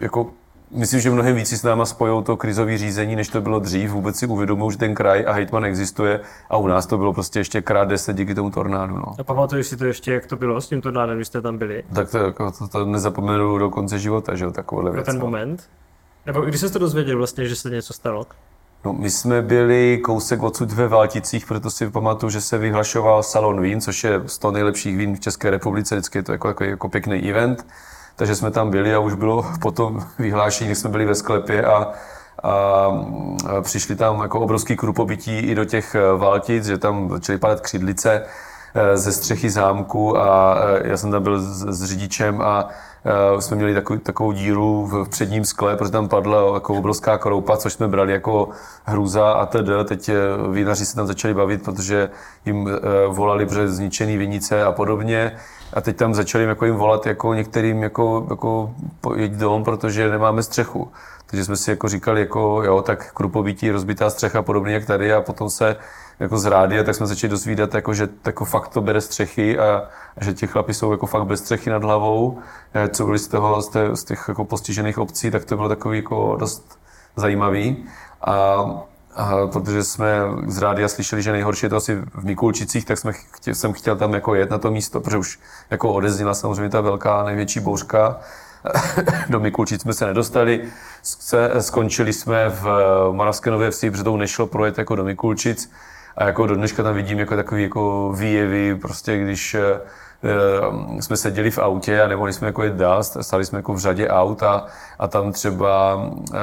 jako 0.00 0.30
Myslím, 0.72 1.00
že 1.00 1.10
mnohem 1.10 1.36
víc 1.36 1.48
si 1.48 1.58
s 1.58 1.62
náma 1.62 1.84
spojou 1.86 2.22
to 2.22 2.36
krizové 2.36 2.78
řízení, 2.78 3.16
než 3.16 3.28
to 3.28 3.40
bylo 3.40 3.58
dřív. 3.58 3.90
Vůbec 3.90 4.16
si 4.16 4.26
uvědomují, 4.26 4.72
že 4.72 4.78
ten 4.78 4.94
kraj 4.94 5.24
a 5.26 5.32
hejtman 5.32 5.64
existuje 5.64 6.20
a 6.50 6.56
u 6.56 6.66
nás 6.66 6.86
to 6.86 6.98
bylo 6.98 7.12
prostě 7.12 7.38
ještě 7.40 7.62
krát 7.62 7.84
deset 7.88 8.16
díky 8.16 8.34
tomu 8.34 8.50
tornádu. 8.50 8.96
No. 8.96 9.14
A 9.18 9.24
pamatuješ 9.24 9.66
si 9.66 9.76
to 9.76 9.84
ještě, 9.84 10.12
jak 10.12 10.26
to 10.26 10.36
bylo 10.36 10.60
s 10.60 10.68
tím 10.68 10.80
tornádem, 10.80 11.16
když 11.16 11.26
jste 11.28 11.40
tam 11.42 11.58
byli? 11.58 11.84
Tak 11.94 12.10
to, 12.10 12.18
jako, 12.18 12.50
to, 12.50 12.68
to 12.68 12.84
nezapomenu 12.84 13.58
do 13.58 13.70
konce 13.70 13.98
života, 13.98 14.34
že 14.36 14.44
jo, 14.44 14.50
takovouhle 14.50 14.90
Pro 14.90 14.98
věc. 14.98 15.06
ten 15.06 15.18
moment? 15.18 15.68
Nebo 16.26 16.40
když 16.40 16.60
jsi 16.60 16.72
to 16.72 16.78
dozvěděl 16.78 17.18
vlastně, 17.18 17.48
že 17.48 17.56
se 17.56 17.70
něco 17.70 17.92
stalo? 17.92 18.26
No, 18.84 18.92
my 18.92 19.10
jsme 19.10 19.42
byli 19.42 19.98
kousek 20.04 20.42
odsud 20.42 20.72
ve 20.72 20.88
Valticích, 20.88 21.46
proto 21.46 21.70
si 21.70 21.90
pamatuju, 21.90 22.30
že 22.30 22.40
se 22.40 22.58
vyhlašoval 22.58 23.22
Salon 23.22 23.60
vín, 23.62 23.80
což 23.80 24.04
je 24.04 24.22
100 24.26 24.50
nejlepších 24.50 24.96
vín 24.96 25.16
v 25.16 25.20
České 25.20 25.50
republice, 25.50 25.94
vždycky 25.94 26.18
je 26.18 26.22
to 26.22 26.32
jako, 26.32 26.48
jako, 26.48 26.64
jako 26.64 26.88
pěkný 26.88 27.30
event. 27.30 27.66
Takže 28.20 28.36
jsme 28.36 28.50
tam 28.50 28.70
byli 28.70 28.94
a 28.94 28.98
už 28.98 29.14
bylo 29.14 29.46
potom 29.60 30.06
vyhlášení, 30.18 30.68
když 30.68 30.78
jsme 30.78 30.90
byli 30.90 31.04
ve 31.04 31.14
sklepě 31.14 31.64
a, 31.64 31.88
a, 32.42 32.88
přišli 33.60 33.96
tam 33.96 34.22
jako 34.22 34.40
obrovský 34.40 34.76
krupobytí 34.76 35.38
i 35.38 35.54
do 35.54 35.64
těch 35.64 35.94
eh, 35.94 36.16
Valtic, 36.16 36.64
že 36.64 36.78
tam 36.78 37.10
začaly 37.10 37.38
padat 37.38 37.60
křidlice 37.60 38.22
eh, 38.74 38.96
ze 38.96 39.12
střechy 39.12 39.50
zámku 39.50 40.18
a 40.18 40.56
eh, 40.58 40.88
já 40.88 40.96
jsem 40.96 41.10
tam 41.10 41.22
byl 41.22 41.40
s, 41.40 41.66
s 41.66 41.84
řidičem 41.84 42.40
a 42.40 42.68
Uh, 43.32 43.40
jsme 43.40 43.56
měli 43.56 43.74
takovou, 43.74 43.98
takovou 43.98 44.32
díru 44.32 44.86
v 44.86 45.08
předním 45.08 45.44
skle, 45.44 45.76
protože 45.76 45.92
tam 45.92 46.08
padla 46.08 46.54
jako 46.54 46.74
obrovská 46.74 47.18
kroupa, 47.18 47.56
což 47.56 47.72
jsme 47.72 47.88
brali 47.88 48.12
jako 48.12 48.48
hrůza 48.84 49.32
a 49.32 49.46
tedy. 49.46 49.72
Teď 49.84 50.08
eh, 50.08 50.14
vinaři 50.50 50.86
se 50.86 50.96
tam 50.96 51.06
začali 51.06 51.34
bavit, 51.34 51.62
protože 51.64 52.10
jim 52.46 52.62
uh, 52.62 52.70
volali 53.08 53.46
přes 53.46 53.70
zničený 53.70 54.16
vinice 54.16 54.64
a 54.64 54.72
podobně. 54.72 55.36
A 55.72 55.80
teď 55.80 55.96
tam 55.96 56.14
začali 56.14 56.44
jako 56.44 56.64
jim 56.64 56.74
volat 56.74 57.06
jako 57.06 57.34
některým 57.34 57.82
jako, 57.82 58.26
jako 58.30 58.74
jeď 59.16 59.32
dom, 59.32 59.64
protože 59.64 60.10
nemáme 60.10 60.42
střechu. 60.42 60.92
Takže 61.26 61.44
jsme 61.44 61.56
si 61.56 61.70
jako 61.70 61.88
říkali, 61.88 62.20
jako 62.20 62.62
jo, 62.64 62.82
tak 62.82 63.12
krupovití, 63.12 63.70
rozbitá 63.70 64.10
střecha, 64.10 64.42
podobně 64.42 64.74
jak 64.74 64.86
tady 64.86 65.12
a 65.12 65.20
potom 65.20 65.50
se 65.50 65.76
jako 66.20 66.38
z 66.38 66.44
rádia, 66.44 66.84
tak 66.84 66.94
jsme 66.94 67.06
začali 67.06 67.30
dozvídat, 67.30 67.74
jako, 67.74 67.94
že 67.94 68.08
jako 68.26 68.44
fakt 68.44 68.68
to 68.68 68.80
bere 68.80 69.00
střechy 69.00 69.58
a, 69.58 69.88
a 70.16 70.24
že 70.24 70.34
ti 70.34 70.46
chlapi 70.46 70.74
jsou 70.74 70.92
jako 70.92 71.06
fakt 71.06 71.26
bez 71.26 71.40
střechy 71.40 71.70
nad 71.70 71.84
hlavou. 71.84 72.38
Eh, 72.74 72.88
Co 72.88 73.06
byli 73.06 73.18
z, 73.18 73.28
toho, 73.28 73.62
z, 73.62 73.68
té, 73.68 73.96
z 73.96 74.04
těch 74.04 74.24
jako 74.28 74.44
postižených 74.44 74.98
obcí, 74.98 75.30
tak 75.30 75.44
to 75.44 75.56
bylo 75.56 75.68
takový 75.68 75.98
jako 75.98 76.36
dost 76.40 76.78
zajímavý. 77.16 77.84
A, 78.20 78.34
a 79.14 79.46
protože 79.52 79.84
jsme 79.84 80.20
z 80.46 80.58
rádia 80.58 80.88
slyšeli, 80.88 81.22
že 81.22 81.32
nejhorší 81.32 81.66
je 81.66 81.70
to 81.70 81.76
asi 81.76 81.94
v 81.94 82.24
Mikulčicích, 82.24 82.84
tak 82.84 82.98
jsme 82.98 83.12
chtěl, 83.12 83.54
jsem 83.54 83.72
chtěl 83.72 83.96
tam 83.96 84.14
jako 84.14 84.34
jet 84.34 84.50
na 84.50 84.58
to 84.58 84.70
místo, 84.70 85.00
protože 85.00 85.16
už 85.16 85.40
jako 85.70 85.92
odezněla 85.92 86.34
samozřejmě 86.34 86.68
ta 86.68 86.80
velká 86.80 87.24
největší 87.24 87.60
bouřka. 87.60 88.20
Do 89.28 89.40
Mikulčic 89.40 89.82
jsme 89.82 89.94
se 89.94 90.06
nedostali, 90.06 90.64
skončili 91.60 92.12
jsme 92.12 92.48
v 92.48 92.66
Moravské 93.12 93.50
Nové 93.50 93.70
Vsi, 93.70 93.90
protože 93.90 94.04
to 94.04 94.16
nešlo 94.16 94.46
projet 94.46 94.78
jako 94.78 94.96
do 94.96 95.04
Mikulčic. 95.04 95.70
A 96.20 96.24
jako 96.24 96.46
do 96.46 96.54
dneška 96.54 96.82
tam 96.82 96.94
vidím 96.94 97.18
jako 97.18 97.36
takový 97.36 97.62
jako 97.62 98.12
výjevy, 98.12 98.74
prostě 98.74 99.18
když 99.18 99.54
eh, 99.54 99.80
eh, 100.24 101.02
jsme 101.02 101.16
seděli 101.16 101.50
v 101.50 101.58
autě 101.58 102.02
a 102.02 102.08
nemohli 102.08 102.32
jsme 102.32 102.46
jako 102.46 102.62
jet 102.62 102.74
dál, 102.74 103.04
stali 103.04 103.44
jsme 103.44 103.58
jako 103.58 103.74
v 103.74 103.78
řadě 103.78 104.08
aut 104.08 104.42
a, 104.42 104.66
a 104.98 105.08
tam 105.08 105.32
třeba 105.32 106.00
eh, 106.34 106.38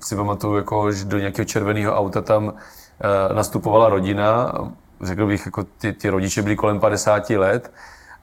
si 0.00 0.16
pamatuju, 0.16 0.56
jako, 0.56 0.92
že 0.92 1.04
do 1.04 1.18
nějakého 1.18 1.44
červeného 1.44 1.94
auta 1.94 2.20
tam 2.20 2.52
nastupovala 3.34 3.88
rodina, 3.88 4.52
řekl 5.02 5.26
bych, 5.26 5.46
jako 5.46 5.64
ty, 5.78 5.92
ty 5.92 6.08
rodiče 6.08 6.42
byli 6.42 6.56
kolem 6.56 6.80
50 6.80 7.30
let 7.30 7.72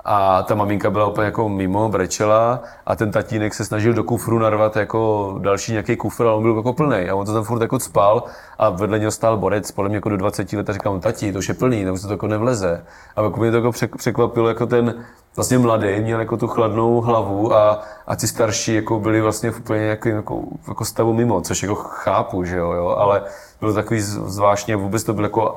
a 0.05 0.43
ta 0.43 0.55
maminka 0.55 0.89
byla 0.89 1.07
úplně 1.07 1.25
jako 1.25 1.49
mimo, 1.49 1.89
brečela 1.89 2.59
a 2.85 2.95
ten 2.95 3.11
tatínek 3.11 3.53
se 3.53 3.65
snažil 3.65 3.93
do 3.93 4.03
kufru 4.03 4.39
narvat 4.39 4.75
jako 4.75 5.35
další 5.41 5.71
nějaký 5.71 5.95
kufr, 5.95 6.23
ale 6.23 6.35
on 6.35 6.43
byl 6.43 6.57
jako 6.57 6.73
plný 6.73 7.09
a 7.09 7.15
on 7.15 7.25
to 7.25 7.33
tam 7.33 7.43
furt 7.43 7.61
jako 7.61 7.79
spal 7.79 8.23
a 8.59 8.69
vedle 8.69 8.99
něho 8.99 9.11
stál 9.11 9.37
borec, 9.37 9.71
podle 9.71 9.89
mě 9.89 9.97
jako 9.97 10.09
do 10.09 10.17
20 10.17 10.53
let 10.53 10.69
a 10.69 10.73
říkal, 10.73 10.99
tati, 10.99 11.33
to 11.33 11.39
už 11.39 11.49
je 11.49 11.55
plný, 11.55 11.89
už 11.89 12.01
se 12.01 12.07
to 12.07 12.13
jako 12.13 12.27
nevleze. 12.27 12.85
A 13.15 13.21
jako 13.21 13.39
mě 13.39 13.51
to 13.51 13.57
jako 13.57 13.69
přek- 13.69 13.97
překvapilo, 13.97 14.47
jako 14.47 14.65
ten 14.65 15.05
vlastně 15.35 15.57
mladý 15.57 15.99
měl 15.99 16.19
jako 16.19 16.37
tu 16.37 16.47
chladnou 16.47 17.01
hlavu 17.01 17.53
a, 17.53 17.81
a 18.07 18.15
ty 18.15 18.27
starší 18.27 18.75
jako 18.75 18.99
byli 18.99 19.21
vlastně 19.21 19.51
v 19.51 19.59
úplně 19.59 19.81
jako, 19.81 20.09
jako, 20.09 20.41
jako 20.67 20.85
stavu 20.85 21.13
mimo, 21.13 21.41
což 21.41 21.61
jako 21.61 21.75
chápu, 21.75 22.43
že 22.43 22.57
jo, 22.57 22.71
jo 22.71 22.87
ale 22.87 23.21
bylo 23.59 23.73
takový 23.73 24.01
zvláštně, 24.01 24.75
vůbec 24.75 25.03
to 25.03 25.13
byl 25.13 25.23
jako 25.23 25.55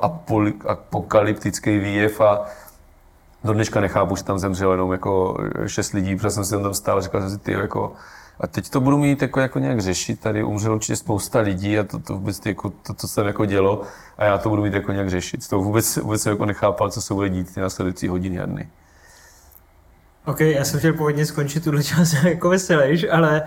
apokalyptický 0.65 1.79
výjev 1.79 2.21
a 2.21 2.45
do 3.43 3.53
dneška 3.53 3.81
nechápu, 3.81 4.15
že 4.15 4.23
tam 4.23 4.39
zemřelo 4.39 4.71
jenom 4.71 4.91
jako 4.91 5.37
šest 5.67 5.93
lidí, 5.93 6.15
protože 6.15 6.29
jsem 6.29 6.45
si 6.45 6.51
tam 6.51 6.73
stál 6.73 6.97
a 6.97 7.01
říkal 7.01 7.21
jsem 7.21 7.29
si, 7.29 7.37
ty 7.37 7.51
jako, 7.51 7.93
a 8.39 8.47
teď 8.47 8.69
to 8.69 8.81
budu 8.81 8.97
mít 8.97 9.21
jako, 9.21 9.39
jako 9.39 9.59
nějak 9.59 9.79
řešit, 9.79 10.19
tady 10.19 10.43
umřelo 10.43 10.75
určitě 10.75 10.95
spousta 10.95 11.39
lidí 11.39 11.79
a 11.79 11.83
to, 11.83 11.99
to 11.99 12.13
vůbec 12.13 12.45
jako, 12.45 12.69
to, 12.69 12.93
to 12.93 13.07
se 13.07 13.21
jako 13.21 13.45
dělo 13.45 13.81
a 14.17 14.25
já 14.25 14.37
to 14.37 14.49
budu 14.49 14.63
mít 14.63 14.73
jako 14.73 14.91
nějak 14.91 15.09
řešit. 15.09 15.47
To 15.47 15.59
vůbec, 15.59 15.97
vůbec 15.97 16.21
jsem 16.21 16.31
jako 16.31 16.45
nechápal, 16.45 16.91
co 16.91 17.01
se 17.01 17.13
bude 17.13 17.29
dít 17.29 17.53
ty 17.53 17.61
následující 17.61 18.07
hodiny 18.07 18.39
a 18.39 18.45
dny. 18.45 18.69
OK, 20.25 20.39
já 20.39 20.65
jsem 20.65 20.79
chtěl 20.79 20.93
původně 20.93 21.25
skončit 21.25 21.63
tuhle 21.63 21.83
část 21.83 22.13
jako 22.23 22.49
veselějš, 22.49 23.05
ale 23.11 23.41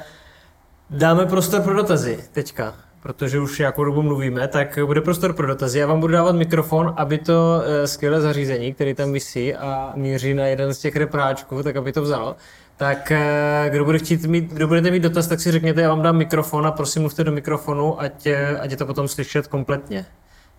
dáme 0.91 1.27
prostor 1.27 1.61
pro 1.61 1.75
dotazy 1.75 2.25
teďka 2.33 2.75
protože 3.03 3.41
už 3.41 3.59
nějakou 3.59 3.85
dobu 3.85 4.03
mluvíme, 4.03 4.49
tak 4.49 4.79
bude 4.87 5.01
prostor 5.01 5.33
pro 5.33 5.47
dotazy. 5.47 5.79
Já 5.79 5.87
vám 5.87 6.01
budu 6.01 6.13
dávat 6.13 6.33
mikrofon, 6.33 6.95
aby 6.97 7.19
to 7.19 7.63
eh, 7.65 7.87
skvělé 7.87 8.21
zařízení, 8.21 8.75
který 8.75 8.95
tam 8.95 9.13
visí 9.13 9.55
a 9.55 9.93
míří 9.97 10.35
na 10.35 10.47
jeden 10.47 10.75
z 10.75 10.79
těch 10.79 10.97
repráčků, 10.97 11.63
tak 11.63 11.77
aby 11.77 11.93
to 11.93 12.03
vzalo. 12.03 12.37
Tak 12.77 13.11
eh, 13.11 13.71
kdo, 13.71 13.85
bude 13.85 13.99
chtít 13.99 14.25
mít, 14.25 14.53
kdo 14.53 14.69
budete 14.69 14.91
mít 14.91 15.03
dotaz, 15.03 15.27
tak 15.27 15.41
si 15.41 15.53
řekněte, 15.53 15.81
já 15.81 15.89
vám 15.89 16.03
dám 16.03 16.17
mikrofon 16.17 16.67
a 16.67 16.73
prosím 16.73 17.03
mluvte 17.03 17.25
do 17.25 17.33
mikrofonu, 17.33 18.01
ať, 18.01 18.27
eh, 18.27 18.59
ať 18.59 18.71
je 18.71 18.77
to 18.77 18.87
potom 18.87 19.09
slyšet 19.09 19.47
kompletně. 19.47 20.07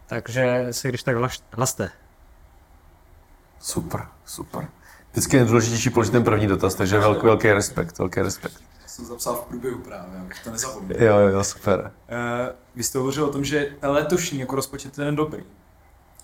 Takže 0.07 0.67
se 0.71 0.89
když 0.89 1.03
tak 1.03 1.15
hlaste. 1.51 1.89
Super, 3.59 4.01
super. 4.25 4.67
Vždycky 5.11 5.35
je 5.35 5.39
nejdůležitější 5.39 5.89
položit 5.89 6.11
ten 6.11 6.23
první 6.23 6.47
dotaz, 6.47 6.75
takže 6.75 6.99
velký, 6.99 7.25
velký 7.25 7.51
respekt, 7.51 7.99
velký 7.99 8.21
respekt 8.21 8.72
jsem 8.87 9.05
zapsal 9.05 9.35
v 9.35 9.41
průběhu 9.41 9.79
právě, 9.79 10.19
abych 10.19 10.43
to 10.43 10.51
nezapomněl. 10.51 11.03
Jo, 11.03 11.17
jo, 11.17 11.43
super. 11.43 11.79
Uh, 11.79 12.55
vy 12.75 12.83
jste 12.83 12.97
hovořil 12.97 13.25
o 13.25 13.31
tom, 13.31 13.43
že 13.43 13.75
letošní 13.81 14.39
jako 14.39 14.55
rozpočet 14.55 14.97
je 14.97 15.05
ten 15.05 15.15
dobrý. 15.15 15.43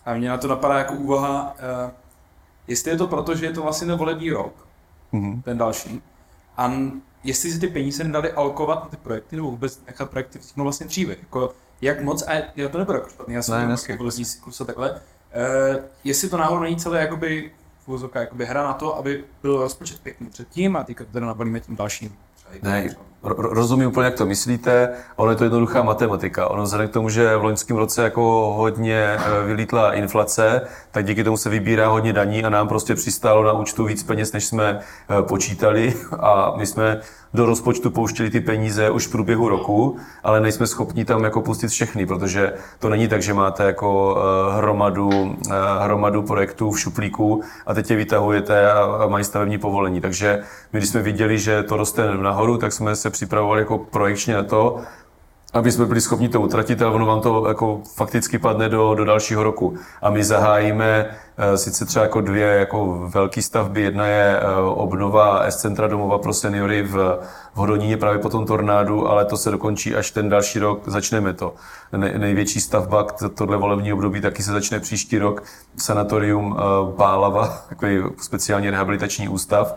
A 0.05 0.13
mě 0.13 0.29
na 0.29 0.37
to 0.37 0.47
napadá 0.47 0.77
jako 0.77 0.93
úvaha, 0.93 1.55
uh, 1.85 1.91
jestli 2.67 2.91
je 2.91 2.97
to 2.97 3.07
proto, 3.07 3.35
že 3.35 3.45
je 3.45 3.53
to 3.53 3.61
vlastně 3.61 3.87
ten 3.87 3.97
volební 3.97 4.31
rok, 4.31 4.67
mm-hmm. 5.13 5.41
ten 5.41 5.57
další, 5.57 6.01
a 6.57 6.71
jestli 7.23 7.51
si 7.51 7.59
ty 7.59 7.67
peníze 7.67 8.03
nedali 8.03 8.31
alokovat 8.31 8.83
na 8.83 8.89
ty 8.89 8.97
projekty, 8.97 9.35
nebo 9.35 9.51
vůbec 9.51 9.85
nechat 9.85 10.09
projekty 10.09 10.39
vzniknout 10.39 10.63
vlastně 10.63 10.87
dříve. 10.87 11.15
Jako, 11.19 11.53
jak 11.81 12.01
moc, 12.01 12.21
a 12.27 12.33
já 12.55 12.69
to 12.69 12.77
nebudu 12.77 12.97
jako 12.97 13.09
špatný, 13.09 13.33
já 13.33 13.41
jsem 13.41 13.69
ne, 13.69 13.75
jako 13.89 14.03
lesní 14.03 14.25
cyklus 14.25 14.61
a 14.61 14.65
takhle, 14.65 14.91
uh, 14.91 14.97
jestli 16.03 16.29
to 16.29 16.37
náhodou 16.37 16.61
není 16.61 16.75
celé 16.75 17.01
jakoby, 17.01 17.51
jakoby 18.15 18.45
hra 18.45 18.63
na 18.63 18.73
to, 18.73 18.97
aby 18.97 19.23
byl 19.41 19.61
rozpočet 19.61 19.99
pěkný 19.99 20.29
předtím 20.29 20.75
a 20.75 20.83
teďka 20.83 21.05
to 21.05 21.11
teda 21.11 21.25
nabalíme 21.25 21.59
tím 21.59 21.75
dalším. 21.75 22.15
Ne, 22.63 22.89
rozumím 23.23 23.87
úplně, 23.87 24.05
jak 24.05 24.15
to 24.15 24.25
myslíte. 24.25 24.89
Ono 25.15 25.31
je 25.31 25.37
to 25.37 25.43
jednoduchá 25.43 25.83
matematika. 25.83 26.47
Ono 26.47 26.63
vzhledem 26.63 26.87
k 26.87 26.93
tomu, 26.93 27.09
že 27.09 27.37
v 27.37 27.43
loňském 27.43 27.77
roce 27.77 28.03
jako 28.03 28.53
hodně 28.57 28.95
eh, 28.95 29.45
vylítla 29.45 29.93
inflace, 29.93 30.61
tak 30.91 31.05
díky 31.05 31.23
tomu 31.23 31.37
se 31.37 31.49
vybírá 31.49 31.87
hodně 31.87 32.13
daní 32.13 32.43
a 32.43 32.49
nám 32.49 32.67
prostě 32.67 32.95
přistálo 32.95 33.43
na 33.43 33.53
účtu 33.53 33.85
víc 33.85 34.03
peněz, 34.03 34.31
než 34.31 34.45
jsme 34.45 34.79
eh, 34.79 35.21
počítali. 35.21 35.93
A 36.19 36.53
my 36.57 36.65
jsme 36.65 37.01
do 37.33 37.45
rozpočtu 37.45 37.91
pouštěli 37.91 38.29
ty 38.29 38.41
peníze 38.41 38.89
už 38.89 39.07
v 39.07 39.11
průběhu 39.11 39.49
roku, 39.49 39.97
ale 40.23 40.41
nejsme 40.41 40.67
schopni 40.67 41.05
tam 41.05 41.23
jako 41.23 41.41
pustit 41.41 41.67
všechny, 41.67 42.05
protože 42.05 42.53
to 42.79 42.89
není 42.89 43.07
tak, 43.07 43.21
že 43.21 43.33
máte 43.33 43.63
jako 43.63 44.17
eh, 44.17 44.57
hromadu, 44.57 45.37
hromadu 45.79 46.23
projektů 46.23 46.71
v 46.71 46.79
šuplíku 46.79 47.41
a 47.65 47.73
teď 47.73 47.91
je 47.91 47.97
vytahujete 47.97 48.71
a 48.71 49.07
mají 49.07 49.23
stavební 49.25 49.57
povolení. 49.57 50.01
Takže 50.01 50.43
my, 50.73 50.79
když 50.79 50.89
jsme 50.89 51.01
viděli, 51.01 51.39
že 51.39 51.63
to 51.63 51.77
roste 51.77 52.17
nahoru, 52.17 52.57
tak 52.57 52.73
jsme 52.73 52.95
se 52.95 53.08
připravovali 53.11 53.61
jako 53.61 53.77
projekčně 53.77 54.33
na 54.33 54.43
to, 54.43 54.79
aby 55.53 55.71
jsme 55.71 55.85
byli 55.85 56.01
schopni 56.01 56.29
to 56.29 56.41
utratit, 56.41 56.81
ale 56.81 56.95
ono 56.95 57.05
vám 57.05 57.21
to 57.21 57.47
jako 57.47 57.81
fakticky 57.95 58.39
padne 58.39 58.69
do, 58.69 58.95
do 58.95 59.05
dalšího 59.05 59.43
roku. 59.43 59.77
A 60.01 60.09
my 60.09 60.23
zahájíme 60.23 61.05
uh, 61.05 61.55
sice 61.55 61.85
třeba 61.85 62.03
jako 62.03 62.21
dvě 62.21 62.47
jako 62.47 63.09
velké 63.13 63.41
stavby. 63.41 63.81
Jedna 63.81 64.05
je 64.05 64.41
uh, 64.41 64.79
obnova 64.79 65.43
S-centra 65.43 65.87
domova 65.87 66.17
pro 66.17 66.33
seniory 66.33 66.83
v, 66.83 67.19
v 67.53 67.57
Hodoníně 67.57 67.97
právě 67.97 68.19
po 68.19 68.29
tom 68.29 68.45
tornádu, 68.45 69.09
ale 69.09 69.25
to 69.25 69.37
se 69.37 69.51
dokončí 69.51 69.95
až 69.95 70.11
ten 70.11 70.29
další 70.29 70.59
rok, 70.59 70.81
začneme 70.85 71.33
to. 71.33 71.53
Ne, 71.91 72.13
největší 72.17 72.61
stavba, 72.61 73.07
tohle 73.35 73.57
volební 73.57 73.93
období, 73.93 74.21
taky 74.21 74.43
se 74.43 74.51
začne 74.51 74.79
příští 74.79 75.17
rok. 75.17 75.43
Sanatorium 75.77 76.51
uh, 76.51 76.57
Bálava, 76.97 77.47
takový 77.69 78.03
speciální 78.21 78.69
rehabilitační 78.69 79.27
ústav 79.27 79.75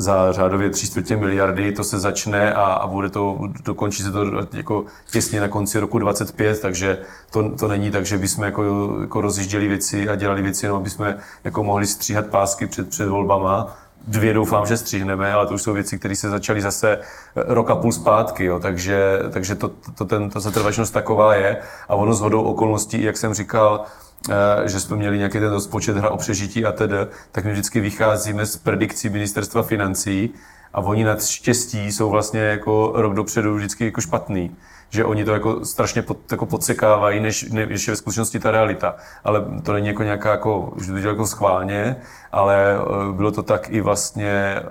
za 0.00 0.32
řádově 0.32 0.70
tři 0.70 0.86
čtvrtě 0.86 1.16
miliardy, 1.16 1.72
to 1.72 1.84
se 1.84 1.98
začne 1.98 2.54
a, 2.54 2.62
a 2.64 2.86
bude 2.86 3.10
to, 3.10 3.38
dokončí 3.64 4.02
se 4.02 4.12
to 4.12 4.24
jako 4.52 4.84
těsně 5.10 5.40
na 5.40 5.48
konci 5.48 5.80
roku 5.80 5.98
25, 5.98 6.60
takže 6.60 6.98
to, 7.30 7.50
to 7.50 7.68
není 7.68 7.90
tak, 7.90 8.06
že 8.06 8.18
bychom 8.18 8.44
jako, 8.44 8.62
jako 9.00 9.20
rozjížděli 9.20 9.68
věci 9.68 10.08
a 10.08 10.14
dělali 10.14 10.42
věci, 10.42 10.66
jenom 10.66 10.80
aby 10.80 10.90
jsme 10.90 11.18
jako 11.44 11.64
mohli 11.64 11.86
stříhat 11.86 12.26
pásky 12.26 12.66
před, 12.66 12.88
před 12.88 13.08
volbama. 13.08 13.76
Dvě 14.06 14.34
doufám, 14.34 14.66
že 14.66 14.76
stříhneme, 14.76 15.32
ale 15.32 15.46
to 15.46 15.54
už 15.54 15.62
jsou 15.62 15.72
věci, 15.72 15.98
které 15.98 16.16
se 16.16 16.30
začaly 16.30 16.60
zase 16.62 16.98
rok 17.36 17.70
a 17.70 17.76
půl 17.76 17.92
zpátky, 17.92 18.44
jo, 18.44 18.60
takže, 18.60 19.18
takže 19.30 19.54
to, 19.54 19.70
to, 19.98 20.04
ten, 20.04 20.30
ta 20.30 20.40
zatrvačnost 20.40 20.94
taková 20.94 21.34
je 21.34 21.56
a 21.88 21.94
ono 21.94 22.14
s 22.14 22.20
hodou 22.20 22.42
okolností, 22.42 23.02
jak 23.02 23.16
jsem 23.16 23.34
říkal, 23.34 23.84
Eh, 23.84 24.09
že 24.64 24.80
jsme 24.80 24.96
měli 24.96 25.18
nějaký 25.18 25.38
ten 25.38 25.50
rozpočet 25.50 25.96
hra 25.96 26.10
o 26.10 26.16
přežití 26.16 26.64
a 26.64 26.72
tedy, 26.72 26.96
tak 27.32 27.44
my 27.44 27.52
vždycky 27.52 27.80
vycházíme 27.80 28.46
z 28.46 28.56
predikcí 28.56 29.08
ministerstva 29.08 29.62
financí 29.62 30.30
a 30.74 30.80
oni 30.80 31.04
nad 31.04 31.24
štěstí 31.24 31.92
jsou 31.92 32.10
vlastně 32.10 32.40
jako 32.40 32.92
rok 32.94 33.14
dopředu 33.14 33.54
vždycky 33.54 33.84
jako 33.84 34.00
špatný 34.00 34.56
že 34.90 35.04
oni 35.04 35.24
to 35.24 35.32
jako 35.32 35.64
strašně 35.64 36.02
pod, 36.02 36.32
jako 36.32 36.46
podsekávají, 36.46 37.20
než, 37.20 37.42
než 37.50 37.88
je 37.88 37.92
ve 37.92 37.96
skutečnosti 37.96 38.38
ta 38.38 38.50
realita. 38.50 38.96
Ale 39.24 39.44
to 39.62 39.72
není 39.72 39.86
jako 39.88 40.02
nějaká, 40.02 40.30
jako, 40.30 40.72
že 40.84 40.92
to 40.92 40.98
jako 40.98 41.26
schválně, 41.26 41.96
ale 42.32 42.76
eh, 42.76 43.12
bylo 43.12 43.30
to 43.30 43.42
tak 43.42 43.70
i 43.70 43.80
vlastně 43.80 44.62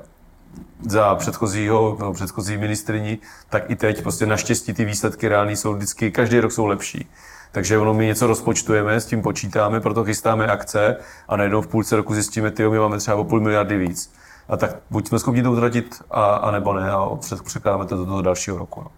za 0.90 1.16
předchozího, 1.16 1.98
no, 2.00 2.14
předchozí 2.14 2.58
ministriní, 2.58 3.20
tak 3.50 3.70
i 3.70 3.76
teď 3.76 4.02
prostě 4.02 4.26
naštěstí 4.26 4.74
ty 4.74 4.86
výsledky 4.86 5.28
reální 5.28 5.56
jsou 5.56 5.74
vždycky, 5.74 6.12
každý 6.12 6.40
rok 6.40 6.52
jsou 6.52 6.66
lepší. 6.66 7.10
Takže 7.52 7.78
ono 7.78 7.94
my 7.94 8.06
něco 8.06 8.28
rozpočtujeme, 8.28 9.02
s 9.02 9.06
tím 9.06 9.22
počítáme, 9.22 9.80
proto 9.80 10.04
chystáme 10.04 10.48
akce 10.48 10.98
a 11.28 11.38
najednou 11.38 11.62
v 11.62 11.68
půlce 11.68 11.96
roku 11.96 12.14
zjistíme, 12.14 12.52
ty 12.52 12.70
my 12.70 12.80
máme 12.80 12.98
třeba 12.98 13.18
o 13.18 13.24
půl 13.24 13.42
miliardy 13.42 13.78
víc. 13.78 14.14
A 14.50 14.58
tak 14.58 14.76
buď 14.90 15.08
jsme 15.08 15.20
schopni 15.20 15.44
to 15.44 15.52
utratit, 15.52 16.02
a, 16.12 16.36
a 16.36 16.52
nebo 16.52 16.74
ne, 16.74 16.92
a 16.92 17.10
překládáme 17.44 17.86
to 17.86 17.96
do 17.98 18.06
toho 18.06 18.22
dalšího 18.22 18.58
roku. 18.58 18.82
No. 18.82 18.92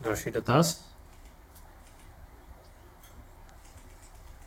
Další 0.00 0.30
dotaz? 0.30 0.84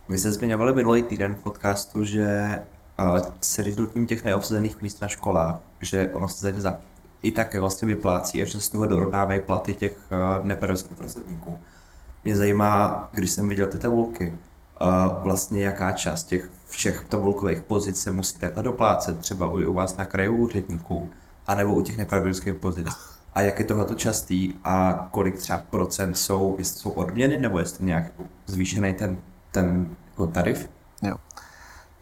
Vy 0.09 0.17
jste 0.17 0.31
zmiňovali 0.31 0.73
minulý 0.73 1.03
týden 1.03 1.35
v 1.35 1.39
podcastu, 1.39 2.03
že 2.03 2.59
uh, 2.99 3.19
se 3.41 3.63
tím 3.63 4.07
těch 4.07 4.23
neobsazených 4.23 4.81
míst 4.81 5.01
na 5.01 5.07
školách, 5.07 5.59
že 5.81 6.09
ono 6.13 6.27
se 6.27 6.53
za 6.53 6.77
i 7.21 7.31
tak 7.31 7.55
vlastně 7.55 7.87
vyplácí 7.87 8.41
a 8.41 8.45
že 8.45 8.61
z 8.61 8.69
toho 8.69 8.85
dorovnávají 8.85 9.41
platy 9.41 9.73
těch 9.73 9.91
uh, 9.91 10.45
nepedagogických 10.45 10.97
pracovníků. 10.97 11.59
Mě 12.23 12.35
zajímá, 12.35 13.09
když 13.13 13.31
jsem 13.31 13.49
viděl 13.49 13.67
ty 13.67 13.77
tabulky, 13.77 14.33
vlastně 15.23 15.63
jaká 15.63 15.91
část 15.91 16.23
těch 16.23 16.49
všech 16.67 17.05
tabulkových 17.09 17.61
pozic 17.61 18.01
se 18.01 18.11
musí 18.11 18.39
takhle 18.39 18.63
doplácet, 18.63 19.19
třeba 19.19 19.51
u 19.51 19.73
vás 19.73 19.97
na 19.97 20.05
kraji 20.05 20.29
úředníků, 20.29 21.09
anebo 21.47 21.73
u 21.73 21.81
těch 21.81 21.97
nepravidelských 21.97 22.53
pozic. 22.53 22.87
A 23.33 23.41
jak 23.41 23.59
je 23.59 23.65
tohle 23.65 23.95
častý 23.95 24.53
a 24.63 25.07
kolik 25.11 25.37
třeba 25.37 25.61
procent 25.69 26.15
jsou, 26.15 26.55
jestli 26.59 26.79
jsou 26.79 26.89
odměny, 26.89 27.37
nebo 27.37 27.59
jestli 27.59 27.85
nějak 27.85 28.11
zvýšený 28.45 28.93
ten, 28.93 29.17
ten 29.51 29.95
jako 30.09 30.27
tarif? 30.27 30.69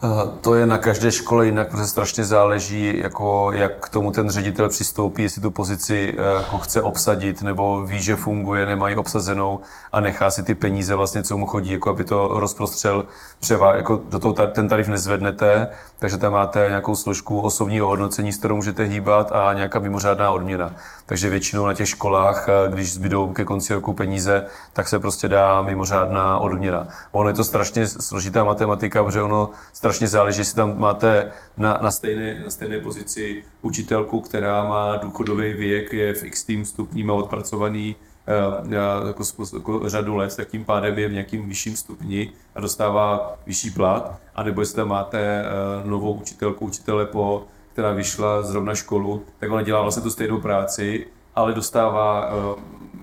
Eh, 0.03 0.07
to 0.41 0.55
je 0.55 0.65
na 0.65 0.77
každé 0.77 1.11
škole 1.11 1.45
jinak, 1.45 1.71
protože 1.71 1.85
strašně 1.85 2.25
záleží, 2.25 2.97
jako, 2.97 3.51
jak 3.51 3.85
k 3.85 3.89
tomu 3.89 4.11
ten 4.11 4.29
ředitel 4.29 4.69
přistoupí, 4.69 5.23
jestli 5.23 5.41
tu 5.41 5.51
pozici 5.51 6.15
eh, 6.17 6.37
jako 6.37 6.57
chce 6.57 6.81
obsadit, 6.81 7.41
nebo 7.41 7.81
ví, 7.81 8.01
že 8.01 8.15
funguje, 8.15 8.65
nemají 8.65 8.95
obsazenou 8.95 9.59
a 9.91 9.99
nechá 9.99 10.31
si 10.31 10.43
ty 10.43 10.55
peníze 10.55 10.95
vlastně, 10.95 11.23
co 11.23 11.37
mu 11.37 11.45
chodí, 11.45 11.71
jako 11.71 11.89
aby 11.89 12.03
to 12.03 12.27
rozprostřel 12.33 13.05
převá, 13.39 13.75
jako 13.75 14.01
do 14.09 14.19
toho 14.19 14.33
ten 14.33 14.67
tarif 14.67 14.87
nezvednete, 14.87 15.67
takže 15.99 16.17
tam 16.17 16.33
máte 16.33 16.65
nějakou 16.69 16.95
složku 16.95 17.41
osobního 17.41 17.87
hodnocení, 17.87 18.33
s 18.33 18.37
kterou 18.37 18.55
můžete 18.55 18.83
hýbat 18.83 19.31
a 19.31 19.53
nějaká 19.53 19.79
mimořádná 19.79 20.31
odměna. 20.31 20.73
Takže 21.05 21.29
většinou 21.29 21.65
na 21.65 21.73
těch 21.73 21.89
školách, 21.89 22.49
eh, 22.49 22.71
když 22.71 22.93
zbydou 22.93 23.33
ke 23.33 23.45
konci 23.45 23.73
roku 23.73 23.93
peníze, 23.93 24.45
tak 24.73 24.87
se 24.87 24.99
prostě 24.99 25.27
dá 25.27 25.61
mimořádná 25.61 26.37
odměna. 26.37 26.87
Ono 27.11 27.29
je 27.29 27.35
to 27.35 27.43
strašně 27.43 27.87
složitá 27.87 28.43
matematika, 28.43 29.03
protože 29.03 29.21
ono 29.21 29.49
strašně 29.87 30.07
záleží, 30.07 30.39
jestli 30.39 30.55
tam 30.55 30.79
máte 30.79 31.31
na, 31.57 31.79
na, 31.81 31.91
stejné, 31.91 32.43
na 32.43 32.49
stejné 32.49 32.79
pozici 32.79 33.43
učitelku, 33.61 34.21
která 34.21 34.63
má 34.63 34.95
důchodový 34.95 35.53
věk, 35.53 35.93
je 35.93 36.13
v 36.13 36.23
x 36.23 36.43
tým 36.43 36.65
stupní, 36.65 37.03
má 37.03 37.13
odpracovaný 37.13 37.95
uh, 38.65 38.73
jako, 39.07 39.23
jako 39.53 39.89
řadu 39.89 40.15
let, 40.15 40.35
tak 40.35 40.47
tím 40.47 40.65
pádem 40.65 40.99
je 40.99 41.07
v 41.07 41.11
nějakým 41.11 41.49
vyšším 41.49 41.75
stupni 41.75 42.31
a 42.55 42.61
dostává 42.61 43.37
vyšší 43.45 43.71
plat, 43.71 44.19
anebo 44.35 44.61
jestli 44.61 44.75
tam 44.75 44.87
máte 44.87 45.43
uh, 45.81 45.89
novou 45.89 46.13
učitelku, 46.13 46.65
učitele 46.65 47.05
po 47.05 47.47
která 47.73 47.91
vyšla 47.91 48.41
zrovna 48.41 48.75
školu, 48.75 49.23
tak 49.39 49.51
ona 49.51 49.61
dělá 49.61 49.81
vlastně 49.81 50.03
tu 50.03 50.09
stejnou 50.09 50.41
práci, 50.41 51.07
ale 51.35 51.53
dostává 51.53 52.31
uh, 52.31 52.59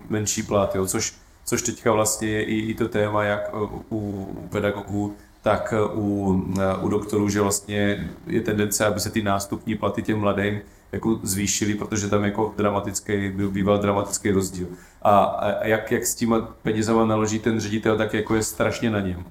menší 0.08 0.42
plat, 0.42 0.74
jo, 0.74 0.86
což, 0.86 1.14
což 1.44 1.62
teďka 1.62 1.92
vlastně 1.92 2.28
je 2.28 2.42
i, 2.42 2.58
i 2.58 2.74
to 2.74 2.88
téma, 2.88 3.24
jak 3.24 3.54
u, 3.54 3.82
u 3.90 4.48
pedagogů, 4.50 5.16
tak 5.44 5.74
u, 5.94 6.32
u 6.80 6.88
doktorů, 6.88 7.28
že 7.28 7.40
vlastně 7.40 8.08
je 8.26 8.40
tendence, 8.40 8.86
aby 8.86 9.00
se 9.00 9.10
ty 9.10 9.22
nástupní 9.22 9.74
platy 9.74 10.02
těm 10.02 10.18
mladým 10.18 10.60
jako 10.92 11.20
zvýšily, 11.22 11.74
protože 11.74 12.08
tam 12.08 12.24
jako 12.24 12.54
dramatický, 12.56 13.28
býval 13.28 13.78
dramatický 13.78 14.30
rozdíl. 14.30 14.66
A, 15.02 15.18
a 15.18 15.66
jak, 15.66 15.92
jak 15.92 16.06
s 16.06 16.14
těma 16.14 16.40
penězama 16.40 17.04
naloží 17.04 17.38
ten 17.38 17.60
ředitel, 17.60 17.98
tak 17.98 18.14
jako 18.14 18.34
je 18.34 18.42
strašně 18.42 18.90
na 18.90 19.00
něm. 19.00 19.24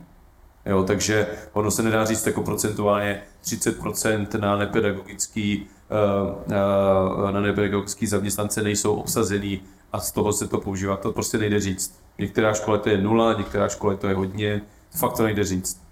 Jo, 0.66 0.84
takže 0.84 1.28
ono 1.54 1.72
se 1.72 1.84
nedá 1.84 2.06
říct 2.06 2.28
jako 2.28 2.44
procentuálně 2.44 3.22
30% 3.46 4.40
na 4.40 4.58
nepedagogický 4.58 5.68
uh, 6.48 7.32
na 7.32 7.42
nepedagogický 7.42 8.08
zaměstnance 8.08 8.62
nejsou 8.62 8.96
obsazený 8.96 9.62
a 9.92 10.00
z 10.00 10.12
toho 10.12 10.34
se 10.34 10.48
to 10.48 10.62
používá. 10.62 10.98
To 10.98 11.12
prostě 11.12 11.38
nejde 11.38 11.60
říct. 11.60 12.00
Některá 12.20 12.54
škola 12.54 12.78
to 12.78 12.90
je 12.90 12.98
nula, 12.98 13.34
některá 13.34 13.70
škola 13.70 13.96
to 13.96 14.08
je 14.08 14.14
hodně, 14.14 14.62
fakt 14.92 15.18
to 15.18 15.24
nejde 15.24 15.44
říct. 15.44 15.83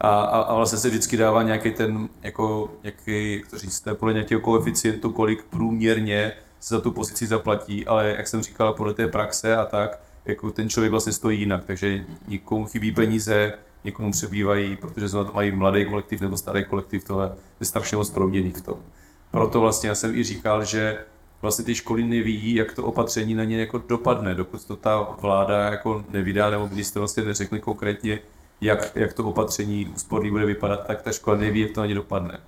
A, 0.00 0.08
a, 0.08 0.40
a 0.40 0.54
vlastně 0.54 0.78
se 0.78 0.88
vždycky 0.88 1.16
dává 1.16 1.42
nějaký 1.42 1.70
ten, 1.70 2.08
jako, 2.22 2.70
jaký, 2.82 3.36
jak 3.36 3.46
to 3.50 3.58
říct, 3.58 3.80
to 3.80 3.94
podle 3.94 4.12
nějakého 4.12 4.40
koeficientu, 4.40 5.10
kolik 5.10 5.44
průměrně 5.44 6.32
se 6.60 6.74
za 6.74 6.80
tu 6.80 6.90
pozici 6.90 7.26
zaplatí, 7.26 7.86
ale 7.86 8.14
jak 8.16 8.28
jsem 8.28 8.42
říkal, 8.42 8.74
podle 8.74 8.94
té 8.94 9.08
praxe 9.08 9.56
a 9.56 9.64
tak, 9.64 10.00
jako 10.24 10.50
ten 10.50 10.68
člověk 10.68 10.90
vlastně 10.90 11.12
stojí 11.12 11.40
jinak, 11.40 11.64
takže 11.64 12.04
nikomu 12.28 12.66
chybí 12.66 12.92
peníze, 12.92 13.52
někomu 13.84 14.12
přebývají, 14.12 14.76
protože 14.76 15.06
mají 15.32 15.50
mladý 15.50 15.84
kolektiv 15.84 16.20
nebo 16.20 16.36
starý 16.36 16.64
kolektiv, 16.64 17.04
tohle 17.04 17.32
je 17.60 17.66
strašně 17.66 17.96
moc 17.96 18.10
prouděný 18.10 18.50
v 18.50 18.62
tom. 18.62 18.78
Proto 19.30 19.60
vlastně 19.60 19.88
já 19.88 19.94
jsem 19.94 20.14
i 20.14 20.22
říkal, 20.24 20.64
že 20.64 20.98
vlastně 21.42 21.64
ty 21.64 21.74
školy 21.74 22.04
neví, 22.04 22.54
jak 22.54 22.74
to 22.74 22.84
opatření 22.84 23.34
na 23.34 23.44
ně 23.44 23.60
jako 23.60 23.82
dopadne, 23.88 24.34
dokud 24.34 24.64
to 24.64 24.76
ta 24.76 25.16
vláda 25.20 25.58
jako 25.58 26.04
nevydá, 26.10 26.50
nebo 26.50 26.68
minister 26.68 27.00
vlastně 27.00 27.22
neřekne 27.22 27.58
konkrétně, 27.58 28.18
jak, 28.60 28.96
jak 28.96 29.12
to 29.12 29.24
opatření 29.24 29.86
úsporný 29.94 30.30
bude 30.30 30.46
vypadat, 30.46 30.86
tak 30.86 31.02
ta 31.02 31.12
škola 31.12 31.36
neví, 31.36 31.60
jak 31.60 31.70
to 31.70 31.80
na 31.80 31.86
ně 31.86 31.94
dopadne. 31.94 32.40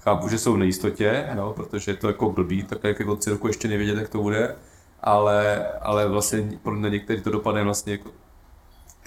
Chápu, 0.00 0.28
že 0.28 0.38
jsou 0.38 0.52
v 0.52 0.58
nejistotě, 0.58 1.28
no, 1.34 1.52
protože 1.52 1.90
je 1.90 1.96
to 1.96 2.06
jako 2.06 2.30
blbý, 2.30 2.62
tak 2.62 2.84
jak 2.84 3.04
konci 3.04 3.30
roku 3.30 3.46
ještě 3.46 3.68
nevědět, 3.68 3.98
jak 3.98 4.08
to 4.08 4.22
bude, 4.22 4.56
ale, 5.02 5.68
ale 5.80 6.08
vlastně 6.08 6.48
pro 6.62 6.76
některý 6.76 7.22
to 7.22 7.30
dopadne 7.30 7.64
vlastně 7.64 7.92
jako, 7.92 8.10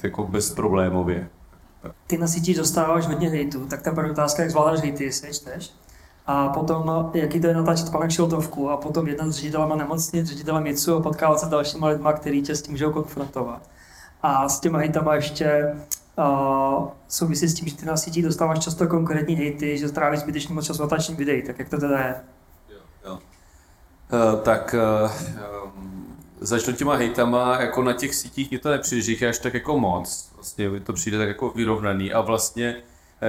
jako 0.04 0.24
bezproblémově. 0.24 1.30
Ty 2.08 2.18
na 2.18 2.28
sítích 2.28 2.58
dostáváš 2.58 3.08
hodně 3.08 3.30
hejtu, 3.30 3.66
tak 3.66 3.82
ta 3.82 3.92
první 3.92 4.12
otázka, 4.12 4.42
jak 4.42 4.52
zvládáš 4.52 4.80
hejty, 4.80 5.04
jestli 5.04 5.34
čteš. 5.34 5.74
A 6.26 6.50
potom, 6.50 6.86
no, 6.86 7.12
jaký 7.14 7.42
to 7.42 7.48
je 7.48 7.54
natáčet 7.54 7.92
pak 7.92 8.12
šiltovku 8.12 8.70
a 8.70 8.78
potom 8.78 9.08
jedna 9.08 9.28
s 9.28 9.36
ředitelama 9.36 9.76
nemocnic, 9.76 10.28
ředitelem 10.28 10.64
MICu 10.64 10.96
a 10.96 11.02
potkávat 11.02 11.40
se 11.40 11.46
s 11.46 11.50
dalšíma 11.50 11.88
lidma, 11.88 12.14
který 12.14 12.42
tě 12.42 12.56
s 12.56 12.62
tím 12.62 12.74
můžou 12.74 12.92
konfrontovat. 12.92 13.70
A 14.24 14.50
s 14.50 14.60
těma 14.60 14.80
hejtama 14.80 15.16
ještě 15.16 15.76
uh, 16.18 16.88
souvisí 17.08 17.48
s 17.48 17.54
tím, 17.54 17.68
že 17.68 17.76
ty 17.76 17.86
na 17.86 17.98
sítích 17.98 18.26
dostáváš 18.26 18.60
často 18.60 18.88
konkrétní 18.88 19.36
hejty, 19.36 19.78
že 19.78 19.88
strávíš 19.88 20.20
zbytečně 20.20 20.56
moc 20.56 20.66
času 20.66 20.82
natáčení 20.82 21.18
videí, 21.18 21.42
tak 21.42 21.60
jak 21.60 21.70
to 21.70 21.78
teda 21.78 22.00
je? 22.00 22.16
Jo. 23.06 23.14
Uh, 23.14 24.42
tak 24.42 24.76
uh, 25.04 25.12
um, 25.66 26.18
začnu 26.42 26.74
těma 26.74 26.96
hejtama, 26.96 27.62
jako 27.62 27.84
na 27.84 27.94
těch 27.94 28.16
sítích 28.16 28.50
mě 28.50 28.60
to 28.60 28.70
nepřijde, 28.70 29.30
až 29.30 29.40
tak 29.40 29.54
jako 29.54 29.80
moc. 29.80 30.32
Vlastně 30.36 30.80
to 30.80 30.94
přijde 30.94 31.18
tak 31.18 31.28
jako 31.28 31.50
vyrovnaný 31.50 32.14
a 32.14 32.22
vlastně 32.22 32.76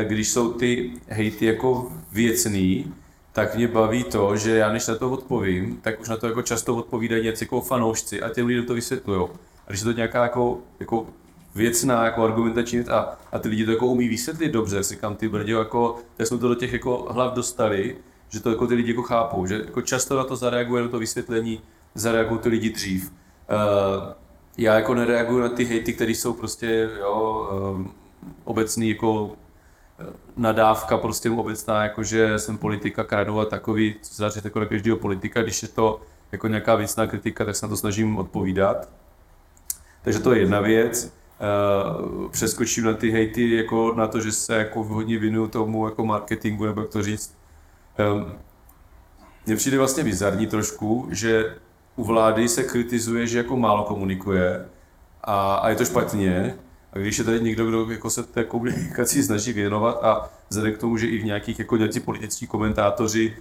když 0.03 0.31
jsou 0.31 0.53
ty 0.53 0.93
hejty 1.09 1.47
jako 1.47 1.93
věcný, 2.13 2.95
tak 3.33 3.55
mě 3.55 3.69
baví 3.69 4.05
to, 4.05 4.37
že 4.37 4.57
já 4.57 4.73
než 4.73 4.87
na 4.87 4.95
to 4.95 5.11
odpovím, 5.11 5.81
tak 5.83 6.01
už 6.01 6.09
na 6.09 6.17
to 6.17 6.27
jako 6.27 6.43
často 6.43 6.77
odpovídají 6.77 7.25
něco 7.25 7.45
jako 7.45 7.61
fanoušci 7.61 8.23
a 8.23 8.29
těm 8.29 8.47
lidem 8.47 8.67
to 8.67 8.75
vysvětlují. 8.75 9.29
A 9.67 9.71
když 9.71 9.81
je 9.81 9.85
to 9.85 9.93
nějaká 9.93 10.23
jako, 10.23 10.59
jako 10.81 11.07
věcná 11.55 12.05
jako 12.05 12.25
argumentační 12.25 12.81
a, 12.81 13.17
a 13.33 13.39
ty 13.39 13.49
lidi 13.49 13.65
to 13.65 13.71
jako 13.71 13.87
umí 13.87 14.09
vysvětlit 14.09 14.49
dobře, 14.49 14.85
si 14.85 14.97
kam 14.97 15.17
ty 15.17 15.29
brdě, 15.29 15.53
jako, 15.53 15.97
tak 16.17 16.27
jsme 16.27 16.39
to 16.39 16.49
do 16.49 16.55
těch 16.55 16.73
jako 16.73 17.07
hlav 17.11 17.35
dostali, 17.35 17.97
že 18.29 18.41
to 18.41 18.51
jako 18.51 18.67
ty 18.67 18.75
lidi 18.75 18.91
jako 18.91 19.03
chápou, 19.03 19.47
že 19.47 19.55
jako 19.55 19.83
často 19.83 20.17
na 20.17 20.25
to 20.25 20.37
zareaguje 20.37 20.83
na 20.83 20.89
to 20.89 20.99
vysvětlení, 20.99 21.61
zareagují 21.95 22.41
ty 22.41 22.49
lidi 22.49 22.71
dřív. 22.71 23.13
Uh, 23.13 24.13
já 24.59 24.75
jako 24.75 24.95
nereaguju 24.95 25.41
na 25.41 25.49
ty 25.49 25.65
hejty, 25.65 25.93
které 25.93 26.11
jsou 26.11 26.33
prostě 26.33 26.91
jo, 27.01 27.49
um, 27.75 27.93
obecný 28.45 28.89
jako 28.89 29.37
nadávka 30.37 30.99
prostě 30.99 31.31
obecná, 31.31 31.83
jako 31.83 32.03
že 32.03 32.39
jsem 32.39 32.59
politika 32.59 33.05
kradu 33.05 33.41
a 33.41 33.45
takový, 33.45 33.95
co 34.03 34.31
se 34.31 34.41
jako 34.45 34.61
na 34.61 34.67
každého 34.67 34.97
politika, 34.97 35.43
když 35.43 35.63
je 35.63 35.69
to 35.69 36.01
jako 36.33 36.49
nějaká 36.49 36.75
věcná 36.75 37.07
kritika, 37.07 37.45
tak 37.45 37.57
se 37.57 37.67
na 37.67 37.71
to 37.71 37.77
snažím 37.77 38.17
odpovídat. 38.17 38.89
Takže 40.05 40.19
to 40.19 40.33
je 40.33 40.41
jedna 40.41 40.61
věc. 40.61 41.13
Uh, 41.95 42.31
přeskočím 42.31 42.85
na 42.85 42.95
ty 42.95 43.11
hejty, 43.11 43.57
jako 43.57 43.95
na 43.97 44.07
to, 44.07 44.21
že 44.21 44.33
se 44.33 44.55
jako 44.55 44.85
hodně 44.85 45.19
vinuju 45.19 45.49
tomu 45.49 45.85
jako 45.85 46.07
marketingu, 46.07 46.65
nebo 46.65 46.81
jak 46.81 46.91
to 46.91 47.03
říct. 47.03 47.35
Um, 48.15 48.33
mně 49.47 49.57
přijde 49.57 49.79
vlastně 49.79 50.05
bizarní 50.05 50.47
trošku, 50.47 51.09
že 51.11 51.55
u 51.97 52.05
vlády 52.05 52.49
se 52.49 52.63
kritizuje, 52.63 53.27
že 53.27 53.39
jako 53.39 53.57
málo 53.57 53.85
komunikuje 53.85 54.67
a, 55.25 55.55
a 55.55 55.69
je 55.69 55.77
to 55.77 55.85
špatně, 55.85 56.55
a 56.93 56.99
když 56.99 57.19
je 57.19 57.25
tady 57.25 57.41
někdo, 57.41 57.67
kdo 57.67 57.91
jako 57.91 58.11
se 58.11 58.23
té 58.23 58.45
komunikaci 58.45 59.23
snaží 59.23 59.53
věnovat 59.53 60.05
a 60.05 60.31
vzhledem 60.49 60.73
k 60.75 60.79
tomu, 60.79 60.97
že 60.97 61.07
i 61.07 61.19
v 61.19 61.25
nějakých 61.25 61.59
jako 61.59 61.77
nějací 61.77 62.01
političtí 62.01 62.47
komentátoři 62.47 63.37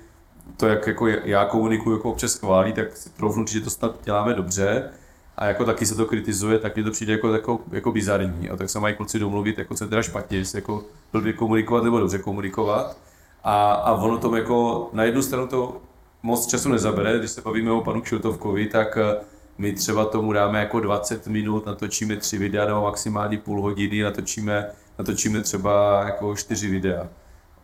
to, 0.58 0.67
jak 0.67 0.88
jako 0.88 1.08
já 1.08 1.45
komunikuju, 1.45 1.95
jako 1.95 2.12
občas 2.12 2.36
chválí, 2.36 2.73
tak 2.73 2.97
si 2.97 3.10
troufnu 3.10 3.45
že 3.47 3.62
to 3.62 3.69
snad 3.69 3.99
děláme 4.06 4.34
dobře. 4.34 4.89
A 5.38 5.46
jako 5.46 5.65
taky 5.65 5.86
se 5.86 5.96
to 5.96 6.06
kritizuje, 6.06 6.60
tak 6.60 6.76
mi 6.76 6.84
to 6.84 6.91
přijde 6.91 7.13
jako, 7.13 7.34
jako, 7.34 7.60
jako 7.72 7.91
bizarní. 7.91 8.50
A 8.50 8.56
tak 8.56 8.69
se 8.69 8.80
mají 8.80 8.96
kluci 8.96 9.19
domluvit, 9.19 9.58
jako 9.58 9.78
se 9.78 9.88
teda 9.88 10.02
špatně, 10.02 10.38
jestli 10.38 10.58
jako 10.58 10.84
blbě 11.12 11.34
komunikovat 11.34 11.84
nebo 11.84 12.00
dobře 12.00 12.19
komunikovat. 12.19 12.98
A, 13.43 13.74
a 13.74 13.93
ono 13.93 14.17
tom 14.17 14.36
jako 14.36 14.89
na 14.93 15.04
jednu 15.04 15.22
stranu 15.22 15.48
to 15.48 15.82
moc 16.24 16.48
času 16.48 16.69
nezabere, 16.69 17.19
když 17.19 17.32
se 17.32 17.41
bavíme 17.41 17.72
o 17.72 17.82
panu 17.82 18.02
Kšiltovkovi, 18.02 18.65
tak 18.65 18.98
my 19.58 19.74
třeba 19.74 20.06
tomu 20.06 20.34
dáme 20.34 20.60
jako 20.60 20.80
20 20.80 21.28
minut, 21.28 21.65
natočíme 21.65 22.15
tři 22.15 22.38
videa 22.38 22.65
nebo 22.65 22.82
maximálně 22.82 23.38
půl 23.38 23.62
hodiny, 23.62 24.02
natočíme, 24.02 24.69
natočíme 25.00 25.41
třeba 25.41 26.04
jako 26.04 26.36
čtyři 26.36 26.67
videa. 26.69 27.08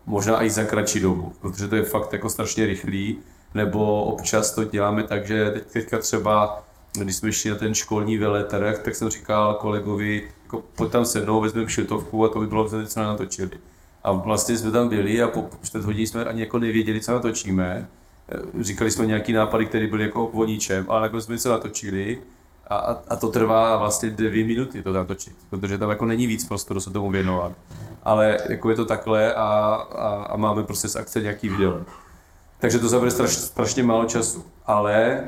Možná 0.06 0.44
i 0.44 0.50
za 0.50 0.64
kratší 0.64 1.00
dobu, 1.00 1.34
protože 1.42 1.68
to 1.68 1.76
je 1.76 1.84
fakt 1.84 2.14
jako 2.14 2.30
strašně 2.30 2.66
rychlý. 2.66 3.18
Nebo 3.54 4.04
občas 4.04 4.52
to 4.52 4.64
děláme 4.64 5.04
tak, 5.04 5.28
že 5.28 5.52
teď, 5.52 5.66
teďka 5.66 5.98
třeba, 5.98 6.64
když 6.94 7.16
jsme 7.16 7.32
šli 7.32 7.50
na 7.50 7.56
ten 7.56 7.74
školní 7.74 8.18
veletrh, 8.18 8.80
tak 8.80 8.96
jsem 8.96 9.10
říkal 9.10 9.54
kolegovi, 9.54 10.24
jako 10.44 10.64
pojď 10.76 10.92
tam 10.92 11.06
se 11.06 11.22
mnou, 11.22 11.42
vezmeme 11.42 11.70
šiltovku 11.70 12.26
a 12.26 12.28
to 12.30 12.40
by 12.40 12.48
bylo 12.48 12.70
co 12.86 13.00
natočili. 13.00 13.52
A 14.04 14.12
vlastně 14.12 14.58
jsme 14.58 14.72
tam 14.72 14.90
byli 14.90 15.22
a 15.22 15.28
po 15.28 15.50
čtvrt 15.64 15.86
hodině 15.86 16.08
jsme 16.08 16.26
ani 16.26 16.42
jako 16.42 16.60
nevěděli, 16.60 17.02
co 17.02 17.12
natočíme 17.12 17.88
Eh, 18.32 18.64
říkali 18.64 18.92
jsme 18.92 19.06
nějaký 19.06 19.34
nápady, 19.34 19.66
které 19.66 19.88
byly 19.88 20.04
jako 20.04 20.28
o 20.28 20.46
ničem, 20.46 20.86
ale 20.90 21.02
nakonec 21.02 21.26
jsme 21.26 21.38
se 21.38 21.50
natočili 21.50 22.22
a, 22.68 22.76
a, 22.76 22.98
a, 23.08 23.16
to 23.16 23.28
trvá 23.28 23.78
vlastně 23.78 24.10
dvě 24.10 24.46
minuty 24.46 24.84
to 24.84 24.94
natočit, 24.94 25.36
protože 25.50 25.78
tam 25.78 25.90
jako 25.90 26.06
není 26.06 26.28
víc 26.28 26.48
prostoru 26.48 26.80
se 26.80 26.90
tomu 26.90 27.12
věnovat. 27.12 27.52
Ale 28.04 28.38
jako 28.50 28.70
je 28.70 28.76
to 28.76 28.86
takhle 28.86 29.34
a, 29.34 29.44
a, 29.44 30.24
a 30.24 30.38
máme 30.38 30.64
prostě 30.64 30.88
z 30.88 30.96
akce 30.96 31.22
nějaký 31.22 31.50
video. 31.50 31.82
Takže 32.60 32.80
to 32.80 32.90
zabere 32.90 33.12
straš, 33.12 33.32
strašně 33.32 33.84
málo 33.84 34.06
času. 34.06 34.46
Ale 34.66 35.24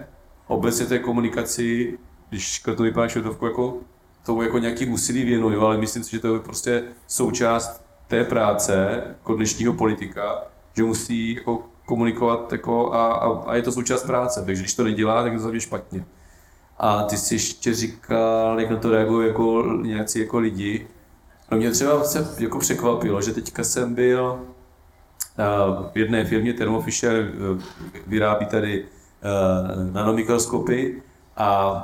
obecně 0.47 0.85
té 0.85 0.99
komunikaci, 0.99 1.97
když 2.29 2.43
škrtnu 2.43 2.85
vypadá 2.85 3.07
šotovku, 3.07 3.45
jako 3.45 3.77
tomu 4.25 4.41
jako 4.41 4.57
nějaký 4.57 4.85
úsilí 4.85 5.23
věnuju, 5.23 5.61
ale 5.61 5.77
myslím 5.77 6.03
si, 6.03 6.11
že 6.11 6.19
to 6.19 6.33
je 6.33 6.39
prostě 6.39 6.83
součást 7.07 7.85
té 8.07 8.23
práce 8.23 9.03
jako 9.07 9.35
dnešního 9.35 9.73
politika, 9.73 10.43
že 10.75 10.83
musí 10.83 11.35
jako 11.35 11.63
komunikovat 11.85 12.51
jako 12.51 12.93
a, 12.93 13.13
a, 13.13 13.43
a, 13.45 13.55
je 13.55 13.61
to 13.61 13.71
součást 13.71 14.03
práce, 14.03 14.43
takže 14.45 14.61
když 14.61 14.73
to 14.73 14.83
nedělá, 14.83 15.23
tak 15.23 15.41
to 15.41 15.53
je 15.53 15.59
špatně. 15.59 16.05
A 16.77 17.03
ty 17.03 17.17
jsi 17.17 17.35
ještě 17.35 17.73
říkal, 17.73 18.59
jak 18.59 18.69
na 18.69 18.77
to 18.77 18.91
reagují 18.91 19.27
jako 19.27 19.63
nějací 19.81 20.19
jako 20.19 20.39
lidi. 20.39 20.87
No 21.51 21.57
mě 21.57 21.71
třeba 21.71 22.03
se 22.03 22.35
jako 22.39 22.59
překvapilo, 22.59 23.21
že 23.21 23.33
teďka 23.33 23.63
jsem 23.63 23.93
byl 23.93 24.39
v 25.93 25.97
jedné 25.97 26.25
firmě 26.25 26.53
Thermo 26.53 26.81
Fisher, 26.81 27.15
e, 27.15 27.31
vyrábí 28.07 28.45
tady 28.45 28.85
nanomikroskopy 29.91 31.03
a 31.37 31.81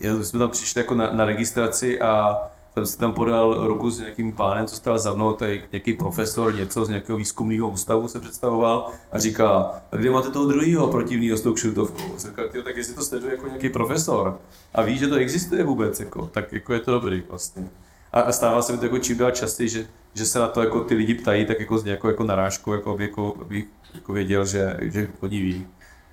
jsme 0.00 0.38
tam 0.38 0.50
přišli 0.50 0.80
jako 0.80 0.94
na, 0.94 1.12
na 1.12 1.24
registraci 1.24 2.00
a 2.00 2.38
jsem 2.74 2.86
si 2.86 2.98
tam 2.98 3.12
podal 3.12 3.66
ruku 3.66 3.90
s 3.90 3.98
nějakým 3.98 4.32
pánem, 4.32 4.66
co 4.66 4.76
stál 4.76 4.98
za 4.98 5.14
mnou, 5.14 5.32
tady 5.32 5.62
nějaký 5.72 5.92
profesor, 5.92 6.54
něco 6.54 6.84
z 6.84 6.88
nějakého 6.88 7.18
výzkumného 7.18 7.68
ústavu 7.68 8.08
se 8.08 8.20
představoval 8.20 8.90
a 9.12 9.18
říká, 9.18 9.70
a 9.92 9.96
kde 9.96 10.10
máte 10.10 10.30
toho 10.30 10.46
druhého 10.46 10.88
protivného 10.88 11.36
s 11.36 11.40
tou 11.40 11.54
kšiltovkou? 11.54 12.18
Říkal, 12.18 12.44
tak 12.64 12.76
jestli 12.76 12.94
to 12.94 13.04
sleduje 13.04 13.32
jako 13.32 13.46
nějaký 13.46 13.68
profesor 13.68 14.38
a 14.74 14.82
ví, 14.82 14.98
že 14.98 15.08
to 15.08 15.14
existuje 15.14 15.64
vůbec, 15.64 16.00
jako, 16.00 16.26
tak 16.26 16.52
jako 16.52 16.72
je 16.72 16.80
to 16.80 16.90
dobrý 16.90 17.22
vlastně. 17.28 17.68
A, 18.12 18.20
a 18.20 18.32
stává 18.32 18.62
se 18.62 18.72
mi 18.72 18.78
to 18.78 18.84
jako 18.84 18.98
čím 18.98 19.18
dál 19.18 19.30
častěji, 19.30 19.68
že, 19.68 19.86
že 20.14 20.26
se 20.26 20.38
na 20.38 20.48
to 20.48 20.60
jako 20.60 20.80
ty 20.80 20.94
lidi 20.94 21.14
ptají, 21.14 21.46
tak 21.46 21.60
jako 21.60 21.78
s 21.78 21.84
nějakou 21.84 22.08
jako 22.08 22.24
narážkou, 22.24 22.72
jako 22.72 22.90
aby, 22.90 23.04
jako, 23.04 23.34
aby 23.40 23.64
jako 23.94 24.12
věděl, 24.12 24.46
že, 24.46 24.76
že 24.82 25.08
oni 25.20 25.40
ví. 25.40 25.66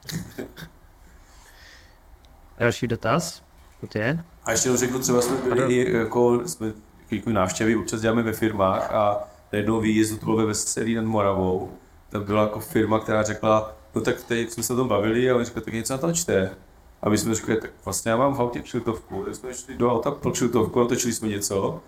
Další 2.60 2.88
dotaz? 2.88 3.44
To 3.92 3.98
je? 3.98 4.24
A 4.44 4.52
ještě 4.52 4.78
řeknu, 4.78 5.00
třeba 5.00 5.22
jsme 5.22 5.36
byli 5.38 5.76
i 5.76 5.94
jako, 5.94 6.48
jsme 6.48 6.74
jako 7.12 7.30
návštěvy 7.30 7.76
občas 7.76 8.02
děláme 8.02 8.24
ve 8.24 8.34
firmách 8.34 8.92
a 8.94 9.28
na 9.52 9.58
jednou 9.58 9.80
výjezdu 9.80 10.18
to 10.18 10.26
bylo 10.26 10.38
ve 10.38 10.46
Veselí 10.46 10.96
nad 10.96 11.06
Moravou. 11.06 11.72
Tam 12.10 12.24
byla 12.24 12.42
jako 12.42 12.60
firma, 12.60 13.00
která 13.00 13.24
řekla, 13.24 13.76
no 13.96 14.02
tak 14.02 14.24
teď 14.24 14.50
jsme 14.50 14.64
se 14.64 14.74
o 14.74 14.76
tom 14.76 14.88
bavili 14.88 15.32
a 15.32 15.36
oni 15.36 15.46
řekli, 15.46 15.62
tak 15.62 15.74
něco 15.74 15.94
natočte. 15.94 16.52
A 17.02 17.10
my 17.10 17.18
jsme 17.18 17.36
řekli, 17.36 17.58
tak 17.58 17.72
vlastně 17.86 18.12
já 18.12 18.18
mám 18.18 18.34
v 18.34 18.42
autě 18.42 18.60
kšiltovku, 18.60 19.24
tak 19.24 19.36
jsme 19.36 19.54
šli 19.54 19.78
do 19.78 19.92
auta 19.92 20.12
pro 20.12 20.32
kšiltovku, 20.32 20.80
natočili 20.80 21.14
jsme 21.14 21.28
něco, 21.28 21.82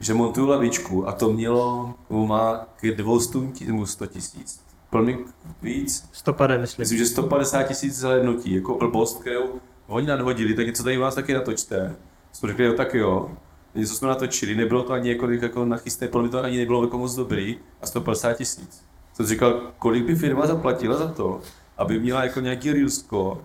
že 0.00 0.14
montuju 0.14 0.48
lavičku 0.48 1.08
a 1.08 1.12
to 1.12 1.32
mělo, 1.32 1.94
má 2.10 2.66
k 2.76 2.96
200 2.96 3.38
100 3.84 4.06
tisíc. 4.06 4.71
Plný 4.92 5.18
víc. 5.62 6.08
Stopade, 6.12 6.58
myslím. 6.58 6.82
Myslím, 6.82 6.98
že 6.98 7.06
150 7.06 7.62
tisíc 7.62 7.96
zhlédnutí, 7.96 8.54
jako 8.54 8.78
blbost, 8.78 9.20
kterou 9.20 9.60
oni 9.86 10.06
nadhodili, 10.06 10.54
tak 10.54 10.66
něco 10.66 10.82
tady 10.82 10.98
u 10.98 11.00
nás 11.00 11.14
taky 11.14 11.34
natočte. 11.34 11.96
Jsme 12.32 12.48
řekli, 12.48 12.64
jo, 12.64 12.72
tak 12.72 12.94
jo. 12.94 13.30
Něco 13.74 13.94
jsme 13.94 14.08
natočili, 14.08 14.54
nebylo 14.54 14.82
to 14.82 14.92
ani 14.92 15.08
jako, 15.08 15.30
jako 15.30 15.64
nachysté, 15.64 16.08
podle 16.08 16.22
mě 16.22 16.30
to 16.30 16.44
ani 16.44 16.58
nebylo 16.58 16.84
jako 16.84 16.98
moc 16.98 17.14
dobrý 17.14 17.58
a 17.80 17.86
150 17.86 18.32
tisíc. 18.32 18.82
Jsem 19.14 19.26
říkal, 19.26 19.60
kolik 19.78 20.04
by 20.04 20.14
firma 20.14 20.46
zaplatila 20.46 20.96
za 20.96 21.08
to, 21.08 21.40
aby 21.76 21.98
měla 21.98 22.24
jako 22.24 22.40
nějaký 22.40 22.90
score, 22.90 23.40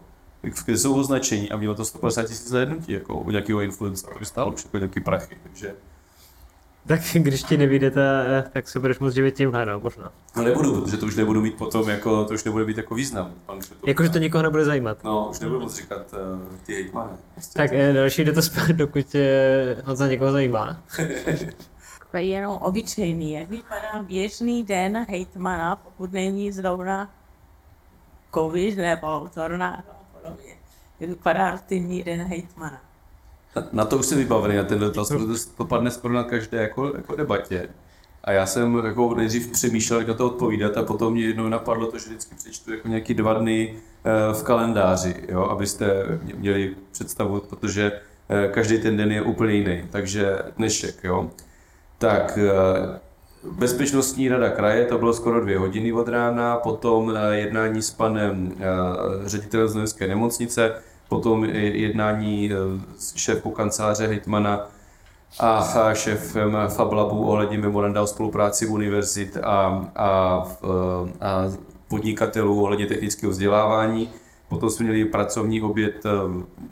kde 0.66 0.78
jsou 0.78 1.00
označení 1.00 1.52
a 1.52 1.58
mělo 1.58 1.76
to 1.76 1.86
150 1.86 2.24
tisíc 2.24 2.48
zhlédnutí, 2.48 2.92
jako 2.92 3.20
u 3.20 3.32
nějakého 3.32 3.62
influencera, 3.62 4.14
to 4.14 4.20
by 4.20 4.26
stálo 4.26 4.52
už 4.52 4.64
jako 4.64 4.78
nějaký 4.78 5.00
prachy, 5.00 5.38
takže 5.44 5.76
Tak 6.88 7.02
když 7.14 7.44
ti 7.44 7.58
nevíde, 7.58 7.92
ta- 7.92 8.02
tak 8.54 8.70
se 8.70 8.80
budeš 8.80 9.00
moc 9.00 9.14
živit 9.14 9.36
tímhle, 9.36 9.66
no, 9.66 9.80
možná. 9.80 10.12
no 10.36 10.44
nebudu, 10.44 10.82
protože 10.82 10.98
to 10.98 11.06
už 11.06 11.16
nebudu 11.16 11.42
mít 11.42 11.58
potom 11.58 11.90
jako, 11.90 12.26
to 12.26 12.34
už 12.34 12.44
nebude 12.44 12.66
mít 12.66 12.78
jako 12.78 12.96
význam. 12.96 13.34
Pan, 13.46 13.62
že 13.62 13.70
to- 13.70 13.90
Jakože 13.90 14.10
to 14.10 14.18
nikoho 14.18 14.42
nebude 14.44 14.66
zajímat. 14.66 15.04
No, 15.04 15.28
už 15.30 15.40
nebudu 15.40 15.60
moc 15.60 15.76
říkat 15.76 16.14
uh, 16.14 16.42
ty 16.66 16.74
hejtmany. 16.74 17.10
Prostě 17.34 17.58
Tak 17.60 17.74
eh, 17.74 17.94
další 17.94 18.24
dotaz, 18.24 18.50
dokud 18.72 19.16
eh, 19.16 19.78
Honza 19.86 20.08
někoho 20.08 20.32
zajímá. 20.32 20.82
To 22.12 22.18
je 22.18 22.24
jenom 22.24 22.52
obyčejný. 22.58 23.32
Jak 23.34 23.50
vypadá 23.50 24.04
běžný 24.04 24.64
den 24.64 25.06
hejtmana, 25.10 25.76
pokud 25.76 26.12
není 26.14 26.52
zrovna 26.52 27.10
covid 28.34 28.78
nebo 28.78 29.30
tornádo 29.34 29.84
a 29.92 30.20
podobně. 30.22 30.54
Jak 31.00 31.10
vypadá 31.10 31.52
rutinní 31.52 32.04
den 32.04 32.22
hejtmana. 32.22 32.82
Na, 33.72 33.86
to 33.86 33.98
už 33.98 34.06
jsem 34.06 34.18
vybavený, 34.18 34.56
na 34.56 34.64
ten 34.64 34.80
dotaz, 34.80 35.08
protože 35.10 35.46
to 35.58 35.66
padne 35.66 35.92
skoro 35.92 36.14
na 36.14 36.24
každé 36.24 36.62
jako, 36.62 36.92
jako 36.96 37.16
debatě. 37.16 37.70
A 38.24 38.32
já 38.32 38.46
jsem 38.46 38.82
jako 38.86 39.16
nejdřív 39.16 39.52
přemýšlel, 39.52 40.00
jak 40.00 40.08
na 40.08 40.14
to 40.14 40.26
odpovídat 40.26 40.78
a 40.78 40.84
potom 40.84 41.14
mě 41.14 41.24
jednou 41.26 41.48
napadlo 41.50 41.92
to, 41.92 41.98
že 42.00 42.06
vždycky 42.10 42.36
přečtu 42.36 42.72
jako 42.74 42.88
nějaký 42.88 43.14
dva 43.14 43.34
dny 43.34 43.74
eh, 44.06 44.34
v 44.34 44.44
kalendáři, 44.44 45.16
jo, 45.30 45.42
abyste 45.44 45.86
mě- 46.24 46.34
měli 46.38 46.76
představu, 46.92 47.40
protože 47.50 47.92
eh, 48.30 48.48
každý 48.48 48.78
ten 48.78 48.98
den 48.98 49.12
je 49.12 49.22
úplně 49.22 49.54
jiný. 49.54 49.84
Takže 49.90 50.38
dnešek, 50.58 51.04
jo. 51.04 51.30
Tak 51.98 52.40
eh, 52.42 53.00
Bezpečnostní 53.52 54.30
rada 54.30 54.50
kraje, 54.50 54.86
to 54.86 54.98
bylo 54.98 55.14
skoro 55.14 55.42
dvě 55.42 55.58
hodiny 55.58 55.94
od 55.94 56.08
rána, 56.08 56.56
potom 56.58 57.18
jednání 57.32 57.82
s 57.82 57.92
panem 57.92 58.52
ředitelem 59.26 59.68
Znojemské 59.68 60.08
nemocnice, 60.08 60.72
potom 61.10 61.46
jednání 61.56 62.52
eh, 62.52 62.56
s 62.98 63.16
šéfkou 63.16 63.52
kanceláře 63.52 64.08
Hitmana 64.08 64.68
a 65.40 65.94
šéfem 65.94 66.58
Fablabu 66.68 67.26
ohledně 67.26 67.58
memoranda 67.58 68.02
o 68.02 68.08
spolupráci 68.08 68.68
univerzit 68.68 69.38
a, 69.38 69.86
a, 69.96 70.44
eh, 70.64 71.26
a 71.26 71.52
podnikatelů 71.88 72.64
ohledně 72.64 72.86
technického 72.86 73.32
vzdělávání. 73.32 74.10
Potom 74.50 74.70
jsme 74.70 74.84
měli 74.84 75.06
pracovní 75.06 75.62
oběd 75.62 76.06
eh, 76.06 76.10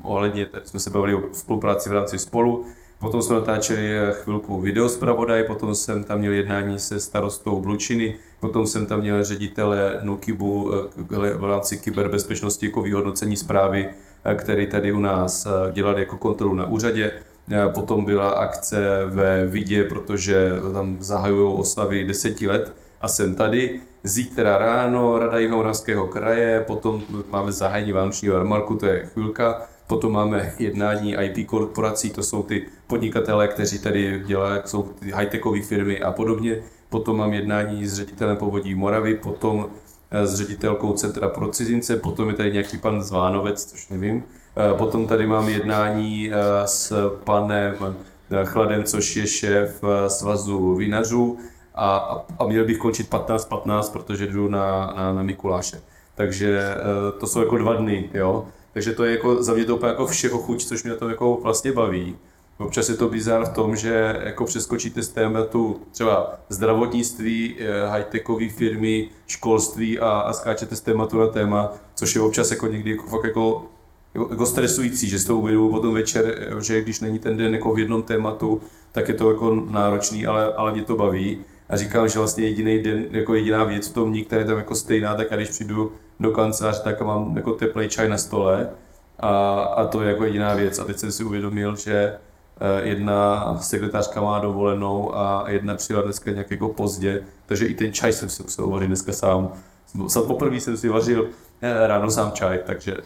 ohledně, 0.01 0.47
jsme 0.63 0.79
se 0.79 0.89
bavili 0.89 1.15
o 1.15 1.21
spolupráci 1.33 1.89
v 1.89 1.93
rámci 1.93 2.19
spolu. 2.19 2.65
Potom 2.99 3.21
jsme 3.21 3.35
natáčeli 3.35 3.97
eh, 3.97 4.13
chvilku 4.13 4.61
videospravodaj, 4.61 5.43
potom 5.43 5.75
jsem 5.75 6.03
tam 6.03 6.19
měl 6.19 6.33
jednání 6.33 6.79
se 6.79 6.99
starostou 6.99 7.61
Blučiny, 7.61 8.15
potom 8.39 8.67
jsem 8.67 8.85
tam 8.85 8.99
měl 8.99 9.23
ředitele 9.23 9.99
Nukibu 10.03 10.71
eh, 10.73 11.33
v 11.37 11.43
rámci 11.43 11.77
kyberbezpečnosti 11.77 12.65
jako 12.65 12.81
vyhodnocení 12.81 13.37
zprávy, 13.37 13.89
eh, 13.89 13.93
který 14.33 14.67
tady 14.67 14.91
u 14.91 14.99
nás 14.99 15.45
eh, 15.45 15.71
dělali 15.71 15.99
jako 15.99 16.17
kontrolu 16.17 16.53
na 16.53 16.65
úřadě. 16.65 17.11
Eh, 17.51 17.69
Potom 17.73 18.05
byla 18.05 18.29
akce 18.29 19.05
ve 19.05 19.45
Vidě, 19.45 19.83
protože 19.83 20.49
tam 20.73 20.97
zahajují 20.99 21.53
oslavy 21.59 22.03
deseti 22.03 22.47
let 22.47 22.73
a 23.01 23.07
jsem 23.07 23.35
tady. 23.35 23.79
Zítra 24.03 24.57
ráno 24.57 25.19
Rada 25.19 25.39
Jihomoravského 25.39 26.07
kraje, 26.07 26.63
potom 26.67 27.03
máme 27.31 27.51
zahájení 27.51 27.91
Vánočního 27.91 28.35
jarmarku, 28.35 28.75
to 28.75 28.85
je 28.85 29.05
chvilka, 29.05 29.61
potom 29.87 30.11
máme 30.11 30.53
jednání 30.59 31.15
IP 31.21 31.47
korporací, 31.47 32.09
to 32.09 32.23
jsou 32.23 32.43
ty 32.43 32.65
podnikatelé, 32.87 33.47
kteří 33.47 33.79
tady 33.79 34.21
dělají, 34.25 34.61
jsou 34.65 34.83
ty 34.83 35.11
high-techové 35.11 35.61
firmy 35.61 35.99
a 35.99 36.11
podobně. 36.11 36.61
Potom 36.89 37.17
mám 37.17 37.33
jednání 37.33 37.87
s 37.87 37.93
ředitelem 37.93 38.37
povodí 38.37 38.75
Moravy, 38.75 39.15
potom 39.15 39.69
eh, 39.69 39.79
s 40.23 40.35
ředitelkou 40.35 40.93
Centra 40.93 41.29
pro 41.29 41.47
cizince, 41.47 41.95
potom 41.95 42.29
je 42.29 42.35
tady 42.35 42.51
nějaký 42.51 42.77
pan 42.77 43.03
Zvánovec, 43.03 43.65
což 43.65 43.89
nevím. 43.89 44.23
Eh, 44.57 44.77
Potom 44.77 45.07
tady 45.07 45.27
mám 45.27 45.49
jednání 45.49 46.31
eh, 46.31 46.35
s 46.65 47.09
panem 47.23 47.95
Chladem, 48.43 48.83
což 48.83 49.15
je 49.15 49.27
šéf 49.27 49.83
eh, 49.83 50.09
svazu 50.09 50.75
vinařů 50.75 51.37
a, 51.75 51.97
a, 52.39 52.47
měl 52.47 52.65
bych 52.65 52.77
končit 52.77 53.09
15.15, 53.09 53.91
protože 53.91 54.27
jdu 54.27 54.47
na, 54.49 54.93
na, 54.97 55.13
na 55.13 55.23
Mikuláše. 55.23 55.81
Takže 56.15 56.75
to 57.19 57.27
jsou 57.27 57.39
jako 57.39 57.57
dva 57.57 57.73
dny, 57.73 58.09
jo. 58.13 58.47
Takže 58.73 58.91
to 58.91 59.03
je 59.03 59.11
jako 59.11 59.43
za 59.43 59.53
mě 59.53 59.65
to 59.65 59.75
úplně 59.75 59.89
jako 59.89 60.07
všeho 60.07 60.37
chuť, 60.37 60.65
což 60.65 60.83
mě 60.83 60.93
to 60.93 61.09
jako 61.09 61.39
vlastně 61.43 61.71
baví. 61.71 62.15
Občas 62.57 62.89
je 62.89 62.95
to 62.95 63.09
bizar 63.09 63.45
v 63.45 63.53
tom, 63.53 63.75
že 63.75 64.15
jako 64.23 64.45
přeskočíte 64.45 65.03
z 65.03 65.09
tématu 65.09 65.81
třeba 65.91 66.39
zdravotnictví, 66.49 67.55
eh, 67.59 67.87
high-techové 67.87 68.49
firmy, 68.49 69.09
školství 69.27 69.99
a, 69.99 70.09
a 70.09 70.33
skáčete 70.33 70.75
z 70.75 70.81
tématu 70.81 71.19
na 71.19 71.27
téma, 71.27 71.73
což 71.95 72.15
je 72.15 72.21
občas 72.21 72.51
jako 72.51 72.67
někdy 72.67 72.91
jako 72.91 73.07
fakt 73.07 73.23
jako, 73.23 73.65
jako, 74.13 74.27
jako 74.31 74.45
stresující, 74.45 75.09
že 75.09 75.19
s 75.19 75.25
tou 75.25 75.39
uvědomuji 75.39 75.71
potom 75.71 75.93
večer, 75.93 76.35
eh, 76.37 76.63
že 76.63 76.81
když 76.81 76.99
není 76.99 77.19
ten 77.19 77.37
den 77.37 77.53
jako 77.53 77.73
v 77.73 77.79
jednom 77.79 78.03
tématu, 78.03 78.61
tak 78.91 79.07
je 79.07 79.13
to 79.13 79.31
jako 79.31 79.55
náročný, 79.55 80.25
ale, 80.25 80.53
ale 80.53 80.71
mě 80.71 80.83
to 80.83 80.95
baví. 80.95 81.39
A 81.69 81.77
říkám, 81.77 82.09
že 82.09 82.19
vlastně 82.19 82.43
jediný 82.43 82.79
den, 82.79 83.05
jako 83.11 83.35
jediná 83.35 83.63
věc 83.63 83.87
v 83.87 83.93
tom 83.93 84.23
která 84.23 84.41
je 84.41 84.47
tam 84.47 84.57
jako 84.57 84.75
stejná, 84.75 85.15
tak 85.15 85.33
když 85.33 85.49
přijdu 85.49 85.91
do 86.19 86.31
kanceláře, 86.31 86.81
tak 86.83 87.01
mám 87.01 87.37
jako 87.37 87.51
teplý 87.53 87.89
čaj 87.89 88.09
na 88.09 88.17
stole 88.17 88.69
a, 89.19 89.59
a 89.61 89.87
to 89.87 90.01
je 90.01 90.09
jako 90.09 90.23
jediná 90.23 90.53
věc. 90.53 90.79
A 90.79 90.83
teď 90.83 90.97
jsem 90.97 91.11
si 91.11 91.23
uvědomil, 91.23 91.75
že 91.75 92.17
jedna 92.83 93.57
sekretářka 93.61 94.21
má 94.21 94.39
dovolenou 94.39 95.15
a 95.17 95.43
jedna 95.47 95.75
přijela 95.75 96.01
dneska 96.01 96.31
nějak 96.31 96.51
jako 96.51 96.69
pozdě, 96.69 97.23
takže 97.45 97.65
i 97.65 97.73
ten 97.73 97.93
čaj 97.93 98.13
jsem 98.13 98.29
si 98.29 98.43
musel 98.43 98.67
vařit 98.67 98.87
dneska 98.87 99.11
sám. 99.13 99.51
Sam 100.07 100.23
poprvé 100.27 100.55
jsem 100.55 100.77
si 100.77 100.89
vařil 100.89 101.29
eh, 101.61 101.87
ráno 101.87 102.11
sám 102.11 102.31
čaj, 102.31 102.59
takže 102.65 102.97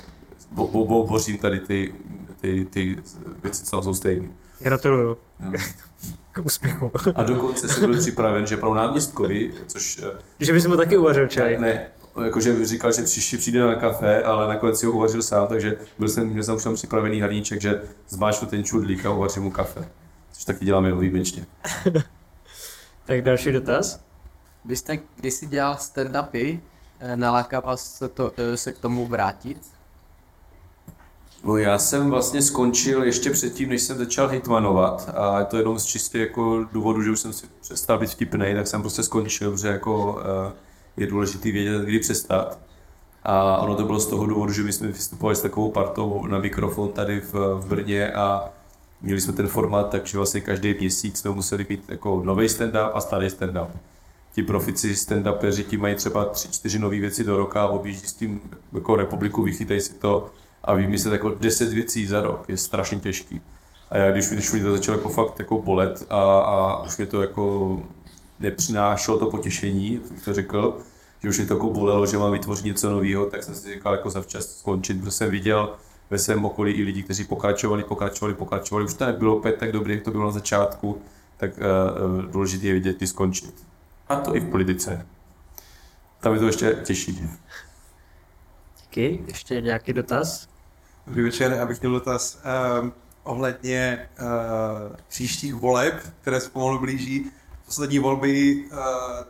bo, 0.52 0.68
bo, 0.68 0.86
bo, 0.86 1.08
bořím 1.08 1.38
tady 1.38 1.60
ty, 1.60 1.94
ty, 2.42 2.66
ty 2.70 2.98
věci, 3.44 3.64
co 3.66 3.82
jsou 3.82 3.94
stejné. 3.94 4.28
Gratuluju. 4.60 5.08
Jo. 5.10 5.18
K 6.32 6.46
úspěchu. 6.46 6.92
A 7.16 7.24
dokonce 7.24 7.68
jsem 7.68 7.92
byl 7.92 8.00
připraven, 8.00 8.48
že 8.48 8.58
pro 8.58 8.74
náměstkovi, 8.74 9.54
což 9.68 10.02
eh, 10.04 10.18
Že 10.40 10.54
bys 10.54 10.66
mu 10.66 10.78
taky 10.78 10.98
uvařil 10.98 11.28
čaj. 11.28 11.58
ne, 11.58 11.88
jakože 12.24 12.66
říkal, 12.66 12.92
že 12.92 13.04
příště 13.04 13.38
přijde 13.38 13.60
na 13.60 13.76
kafe, 13.76 14.24
ale 14.24 14.48
nakonec 14.48 14.80
si 14.80 14.86
ho 14.86 14.92
uvařil 14.92 15.22
sám, 15.22 15.48
takže 15.48 15.78
byl 16.00 16.10
jsem, 16.10 16.28
měl 16.28 16.44
jsem 16.44 16.56
už 16.56 16.64
tam 16.64 16.76
připravený 16.76 17.22
hrníček, 17.22 17.62
že 17.62 17.82
zmáčknu 18.08 18.48
ten 18.48 18.64
čudlík 18.64 19.06
a 19.06 19.12
uvařím 19.12 19.44
mu 19.44 19.52
kafe. 19.52 19.90
Což 20.32 20.46
taky 20.46 20.66
dělám 20.66 20.86
jenom 20.86 21.00
výjimečně. 21.00 21.46
Tak 23.06 23.22
další 23.22 23.52
dotaz. 23.52 24.00
Vy 24.66 24.76
jste 24.76 25.00
kdysi 25.16 25.48
dělal 25.48 25.76
stand-upy, 25.76 26.60
eh, 27.00 27.16
naláká 27.16 27.60
vás 27.60 27.96
se, 27.98 28.10
to, 28.10 28.32
eh, 28.38 28.58
se 28.58 28.72
k 28.72 28.78
tomu 28.78 29.08
vrátit? 29.08 29.58
No 31.44 31.58
já 31.58 31.80
jsem 31.80 32.10
vlastně 32.10 32.42
skončil 32.42 33.04
ještě 33.04 33.32
předtím, 33.32 33.70
než 33.70 33.82
jsem 33.82 33.98
začal 33.98 34.28
hitmanovat 34.28 35.10
a 35.16 35.40
je 35.40 35.46
to 35.46 35.58
jenom 35.58 35.80
z 35.80 35.86
čistě 35.86 36.20
jako 36.20 36.66
důvodu, 36.72 37.02
že 37.04 37.12
už 37.12 37.20
jsem 37.20 37.34
si 37.34 37.48
přestal 37.62 38.00
být 38.00 38.10
vtipný, 38.10 38.54
tak 38.56 38.68
jsem 38.68 38.82
prostě 38.82 39.04
skončil, 39.04 39.52
protože 39.52 39.68
jako 39.68 40.22
eh, 40.22 40.54
je 41.00 41.08
důležitý 41.08 41.52
vědět, 41.52 41.82
kdy 41.82 42.00
přestat. 42.00 42.60
A 43.24 43.58
ono 43.58 43.76
to 43.76 43.86
bylo 43.86 44.00
z 44.00 44.08
toho 44.08 44.26
důvodu, 44.26 44.54
že 44.54 44.64
my 44.64 44.74
jsme 44.74 44.88
vystupovali 44.88 45.36
s 45.36 45.42
takovou 45.42 45.72
partou 45.72 46.26
na 46.28 46.40
mikrofon 46.40 46.92
tady 46.92 47.22
v, 47.22 47.34
v 47.34 47.66
Brně 47.68 48.12
a 48.12 48.50
měli 49.02 49.22
jsme 49.22 49.34
ten 49.34 49.48
formát, 49.48 49.90
takže 49.90 50.18
vlastně 50.18 50.42
každý 50.42 50.74
měsíc 50.80 51.20
jsme 51.20 51.32
museli 51.32 51.66
mít 51.70 51.84
jako 51.90 52.22
nový 52.26 52.48
stand-up 52.48 52.92
a 52.94 53.02
starý 53.02 53.28
stand-up. 53.28 53.68
Ti 54.34 54.44
profici 54.44 54.94
stand-upeři 54.94 55.64
ti 55.64 55.78
mají 55.78 55.96
třeba 55.96 56.26
tři, 56.26 56.48
čtyři 56.48 56.80
nové 56.80 57.00
věci 57.00 57.24
do 57.24 57.38
roka 57.38 57.64
a 57.64 57.68
objíždí 57.68 58.08
s 58.08 58.14
tím 58.14 58.42
jako 58.74 58.96
republiku, 58.96 59.44
vychytají 59.44 59.82
si 59.82 59.94
to 59.94 60.30
a 60.64 60.74
vymyslet 60.74 61.12
jako 61.12 61.30
10 61.30 61.74
věcí 61.74 62.08
za 62.08 62.22
rok 62.22 62.46
je 62.48 62.58
strašně 62.58 63.00
těžký. 63.00 63.42
A 63.90 63.98
já 63.98 64.12
když, 64.12 64.30
když 64.30 64.52
mi 64.52 64.62
to 64.62 64.72
začalo 64.72 64.98
jako 64.98 65.10
fakt 65.10 65.40
jako 65.40 65.62
bolet 65.62 66.06
a, 66.10 66.40
a 66.40 66.84
už 66.84 66.98
mě 66.98 67.06
to 67.06 67.22
jako 67.22 67.78
nepřinášelo 68.40 69.18
to 69.20 69.26
potěšení, 69.26 70.02
jak 70.16 70.26
to 70.26 70.34
řekl, 70.34 70.78
že 71.24 71.30
už 71.30 71.38
mě 71.38 71.48
to 71.48 71.54
jako 71.54 71.70
bolelo, 71.70 72.06
že 72.06 72.18
mám 72.18 72.32
vytvořit 72.32 72.66
něco 72.66 72.90
nového, 72.90 73.26
tak 73.26 73.44
jsem 73.44 73.56
si 73.56 73.74
říkal 73.74 73.94
jako 73.94 74.10
zavčas 74.10 74.58
skončit, 74.60 75.00
protože 75.00 75.12
jsem 75.12 75.32
viděl 75.32 75.76
ve 76.10 76.18
svém 76.18 76.46
okolí 76.46 76.72
i 76.72 76.84
lidi, 76.84 77.04
kteří 77.04 77.24
pokračovali, 77.26 77.84
pokračovali, 77.84 78.34
pokračovali. 78.34 78.86
Už 78.86 78.94
to 78.94 79.06
nebylo 79.06 79.38
opět 79.38 79.58
tak 79.58 79.72
dobré, 79.72 79.94
jak 79.94 80.04
to 80.04 80.12
bylo 80.12 80.26
na 80.26 80.32
začátku, 80.32 81.02
tak 81.38 81.52
uh, 81.58 82.22
důležité 82.32 82.68
je 82.68 82.74
vidět, 82.74 82.98
kdy 82.98 83.08
skončit. 83.08 83.66
A 84.10 84.16
to 84.16 84.36
i 84.36 84.40
v 84.40 84.52
politice. 84.52 85.06
Tam 86.20 86.34
je 86.34 86.40
to 86.40 86.46
ještě 86.46 86.78
těžší. 86.84 87.30
Díky. 88.82 89.24
Ještě 89.28 89.62
nějaký 89.62 89.94
dotaz? 89.94 90.48
Dobrý 91.08 91.24
večer, 91.24 91.52
já 91.52 91.66
bych 91.66 91.82
měl 91.82 91.92
dotaz 91.92 92.42
um, 92.82 92.94
ohledně 93.24 94.10
uh, 94.20 94.96
příštích 95.08 95.54
voleb, 95.54 96.14
které 96.22 96.40
se 96.40 96.50
pomalu 96.50 96.80
blíží. 96.80 97.32
Poslední 97.70 98.00
volby 98.00 98.64
uh, 98.72 98.78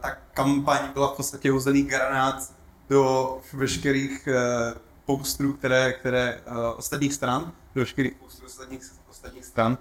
ta 0.01 0.11
kampaň 0.33 0.79
byla 0.93 1.07
v 1.07 1.15
podstatě 1.17 1.51
hozený 1.51 1.83
granát 1.83 2.53
do 2.89 3.37
veškerých 3.53 4.27
uh, 4.27 4.77
postrů, 5.05 5.53
které, 5.53 5.93
které 5.93 6.41
uh, 6.47 6.57
ostatních 6.77 7.13
stran, 7.13 7.51
do 7.75 7.81
veškerých 7.81 8.13
postrů 8.13 8.45
ostatních, 8.47 8.81
ostatních 9.09 9.45
stran. 9.45 9.77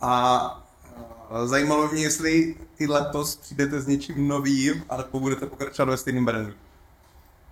A 0.00 0.66
uh, 1.30 1.46
zajímalo 1.46 1.88
mě, 1.88 2.02
jestli 2.02 2.56
i 2.78 2.86
letos 2.86 3.36
přijdete 3.36 3.80
s 3.80 3.86
něčím 3.86 4.28
novým, 4.28 4.84
alebo 4.88 5.20
budete 5.20 5.46
pokračovat 5.46 5.90
ve 5.90 5.96
stejném 5.96 6.24
brandu. 6.24 6.52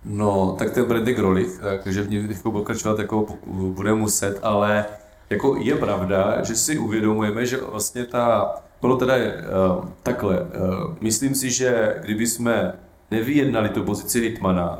No, 0.05 0.55
tak 0.59 0.87
brand 0.87 1.07
je 1.07 1.13
Grolich, 1.13 1.59
takže 1.83 2.01
v 2.01 2.09
jako 2.31 2.51
pokračovat 2.51 2.99
jako 2.99 3.25
bude 3.49 3.93
muset, 3.93 4.39
ale 4.43 4.85
jako 5.29 5.55
je 5.55 5.75
pravda, 5.75 6.43
že 6.43 6.55
si 6.55 6.77
uvědomujeme, 6.77 7.45
že 7.45 7.57
vlastně 7.57 8.05
ta, 8.05 8.55
bylo 8.81 8.97
teda 8.97 9.13
uh, 9.15 9.85
takhle, 10.03 10.41
uh, 10.41 10.47
myslím 11.01 11.35
si, 11.35 11.49
že 11.49 11.95
kdyby 12.05 12.27
jsme 12.27 12.73
nevyjednali 13.11 13.69
tu 13.69 13.83
pozici 13.83 14.21
hitmana, 14.21 14.79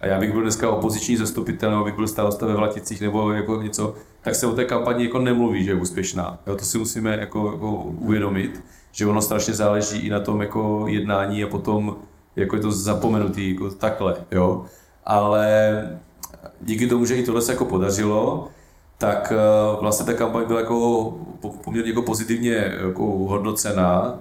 a 0.00 0.06
já 0.06 0.20
bych 0.20 0.32
byl 0.32 0.42
dneska 0.42 0.70
opoziční 0.70 1.16
zastupitel, 1.16 1.70
nebo 1.70 1.84
bych 1.84 1.94
byl 1.94 2.08
starosta 2.08 2.46
ve 2.46 2.54
Vlaticích, 2.54 3.00
nebo 3.00 3.32
jako 3.32 3.62
něco, 3.62 3.94
tak 4.22 4.34
se 4.34 4.46
o 4.46 4.52
té 4.52 4.64
kampani 4.64 5.04
jako 5.04 5.18
nemluví, 5.18 5.64
že 5.64 5.70
je 5.70 5.74
úspěšná. 5.74 6.38
Jo, 6.46 6.56
to 6.56 6.64
si 6.64 6.78
musíme 6.78 7.16
jako, 7.16 7.52
jako 7.52 7.72
uvědomit, 7.82 8.64
že 8.92 9.06
ono 9.06 9.22
strašně 9.22 9.54
záleží 9.54 9.98
i 9.98 10.10
na 10.10 10.20
tom 10.20 10.40
jako 10.40 10.84
jednání 10.88 11.44
a 11.44 11.46
potom 11.46 11.96
jako 12.36 12.56
je 12.56 12.62
to 12.62 12.70
zapomenutý, 12.70 13.52
jako 13.52 13.70
takhle, 13.70 14.16
jo. 14.30 14.64
Ale 15.04 15.72
díky 16.60 16.86
tomu, 16.86 17.04
že 17.04 17.16
i 17.16 17.22
tohle 17.22 17.42
se 17.42 17.52
jako 17.52 17.64
podařilo, 17.64 18.48
tak 18.98 19.32
eh, 19.32 19.80
vlastně 19.80 20.06
ta 20.06 20.12
kampaň 20.12 20.44
byla 20.46 20.60
jako 20.60 21.14
poměrně 21.64 21.90
jako 21.90 22.02
pozitivně 22.02 22.72
jako 22.86 23.04
hodnocená 23.04 24.18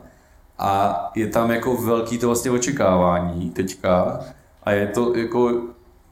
a 0.57 1.01
je 1.15 1.27
tam 1.27 1.51
jako 1.51 1.75
velký 1.75 2.17
to 2.17 2.27
vlastně 2.27 2.51
očekávání 2.51 3.49
teďka 3.49 4.19
a 4.63 4.71
je 4.71 4.87
to 4.87 5.17
jako, 5.17 5.61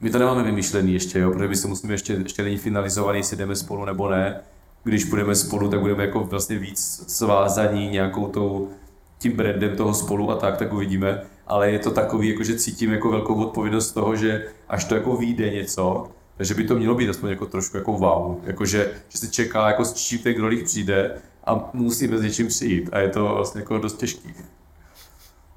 my 0.00 0.10
to 0.10 0.18
nemáme 0.18 0.42
vymyšlený 0.42 0.92
ještě, 0.92 1.18
jo, 1.18 1.30
protože 1.30 1.48
my 1.48 1.56
se 1.56 1.68
musíme 1.68 1.94
ještě, 1.94 2.12
ještě 2.12 2.42
není 2.42 2.56
finalizovaný, 2.56 3.18
jestli 3.18 3.36
jdeme 3.36 3.56
spolu 3.56 3.84
nebo 3.84 4.10
ne. 4.10 4.40
Když 4.84 5.04
půjdeme 5.04 5.34
spolu, 5.34 5.68
tak 5.68 5.80
budeme 5.80 6.04
jako 6.04 6.20
vlastně 6.24 6.58
víc 6.58 7.04
svázaní 7.08 7.88
nějakou 7.88 8.26
tou, 8.28 8.70
tím 9.18 9.32
brandem 9.36 9.76
toho 9.76 9.94
spolu 9.94 10.30
a 10.30 10.36
tak, 10.36 10.56
tak 10.56 10.72
uvidíme. 10.72 11.22
Ale 11.46 11.70
je 11.70 11.78
to 11.78 11.90
takový, 11.90 12.28
jako 12.28 12.44
že 12.44 12.58
cítím 12.58 12.92
jako 12.92 13.10
velkou 13.10 13.34
odpovědnost 13.34 13.92
toho, 13.92 14.16
že 14.16 14.46
až 14.68 14.84
to 14.84 14.94
jako 14.94 15.16
vyjde 15.16 15.50
něco, 15.50 16.08
takže 16.36 16.54
by 16.54 16.64
to 16.64 16.74
mělo 16.74 16.94
být 16.94 17.08
aspoň 17.08 17.30
jako 17.30 17.46
trošku 17.46 17.76
jako 17.76 17.92
wow. 17.92 18.40
Jako 18.44 18.64
že, 18.64 18.92
že 19.08 19.18
se 19.18 19.28
čeká, 19.28 19.68
jako 19.68 19.84
čím 19.94 20.18
ten 20.18 20.34
grolík 20.34 20.64
přijde 20.64 21.18
a 21.44 21.70
musíme 21.72 22.18
s 22.18 22.22
něčím 22.22 22.48
přijít. 22.48 22.88
A 22.92 22.98
je 22.98 23.08
to 23.08 23.24
vlastně 23.24 23.60
jako 23.60 23.78
dost 23.78 23.98
těžký. 23.98 24.34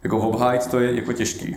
Jako 0.04 0.20
obhájit 0.20 0.68
to 0.68 0.80
je 0.80 0.96
jako 0.96 1.14
těžký. 1.14 1.56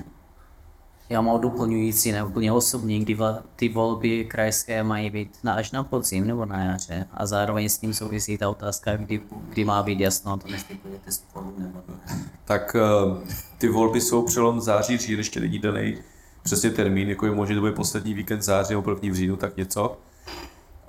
Já 1.09 1.21
mám 1.21 1.41
doplňující, 1.41 2.12
ne 2.12 2.25
úplně 2.25 2.53
osobní, 2.53 3.01
kdy 3.01 3.16
ty 3.57 3.68
volby 3.68 4.25
krajské 4.25 4.83
mají 4.83 5.11
být 5.11 5.39
na 5.45 5.55
až 5.55 5.73
na 5.73 5.85
podzim 5.85 6.27
nebo 6.27 6.47
na 6.47 6.64
jaře. 6.64 7.07
A 7.14 7.27
zároveň 7.27 7.68
s 7.68 7.79
tím 7.79 7.95
souvisí 7.95 8.39
ta 8.39 8.51
otázka, 8.51 8.97
kdy, 8.97 9.21
kdy 9.49 9.64
má 9.64 9.83
být 9.83 10.01
jasno, 10.01 10.37
to 10.37 10.49
jestli 10.49 10.79
budete 10.85 11.12
spolu 11.12 11.55
nebo 11.59 11.83
ne. 11.89 12.25
Tak 12.45 12.77
eh, 12.77 13.27
ty 13.59 13.68
volby 13.68 14.01
jsou 14.01 14.23
přelom 14.23 14.61
září, 14.61 14.99
říjen, 14.99 15.21
ještě 15.21 15.41
není 15.41 15.59
daný 15.59 15.99
přesně 16.43 16.70
termín, 16.70 17.09
jako 17.09 17.26
je 17.26 17.32
možné, 17.32 17.55
že 17.55 17.57
to 17.57 17.61
bude 17.61 17.72
poslední 17.72 18.14
víkend 18.14 18.43
září 18.43 18.72
nebo 18.72 18.82
první 18.82 19.11
v 19.11 19.14
říjnu, 19.14 19.36
tak 19.36 19.57
něco. 19.57 19.97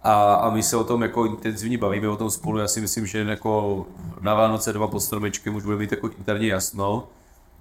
A, 0.04 0.34
a 0.34 0.50
my 0.50 0.64
se 0.64 0.78
o 0.78 0.84
tom 0.84 1.02
jako 1.02 1.26
intenzivně 1.26 1.78
bavíme 1.78 2.10
o 2.10 2.16
tom 2.16 2.30
spolu. 2.30 2.58
Já 2.58 2.68
si 2.68 2.82
myslím, 2.82 3.06
že 3.06 3.20
jako 3.20 3.86
na 4.22 4.34
Vánoce 4.34 4.74
doma 4.74 4.88
pod 4.88 5.00
stromečkem 5.00 5.56
už 5.56 5.64
bude 5.64 5.78
mít 5.78 5.92
jako 5.92 6.10
interně 6.18 6.48
jasno. 6.48 7.08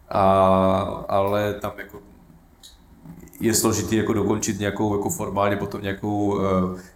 A, 0.09 0.24
ale 1.09 1.55
tam 1.55 1.72
jako 1.78 1.99
je 3.41 3.55
složitý 3.55 3.97
jako 3.97 4.12
dokončit 4.12 4.59
nějakou 4.59 4.97
jako 4.97 5.11
formálně 5.11 5.57
potom 5.57 5.82
nějakou 5.82 6.26
uh, 6.26 6.43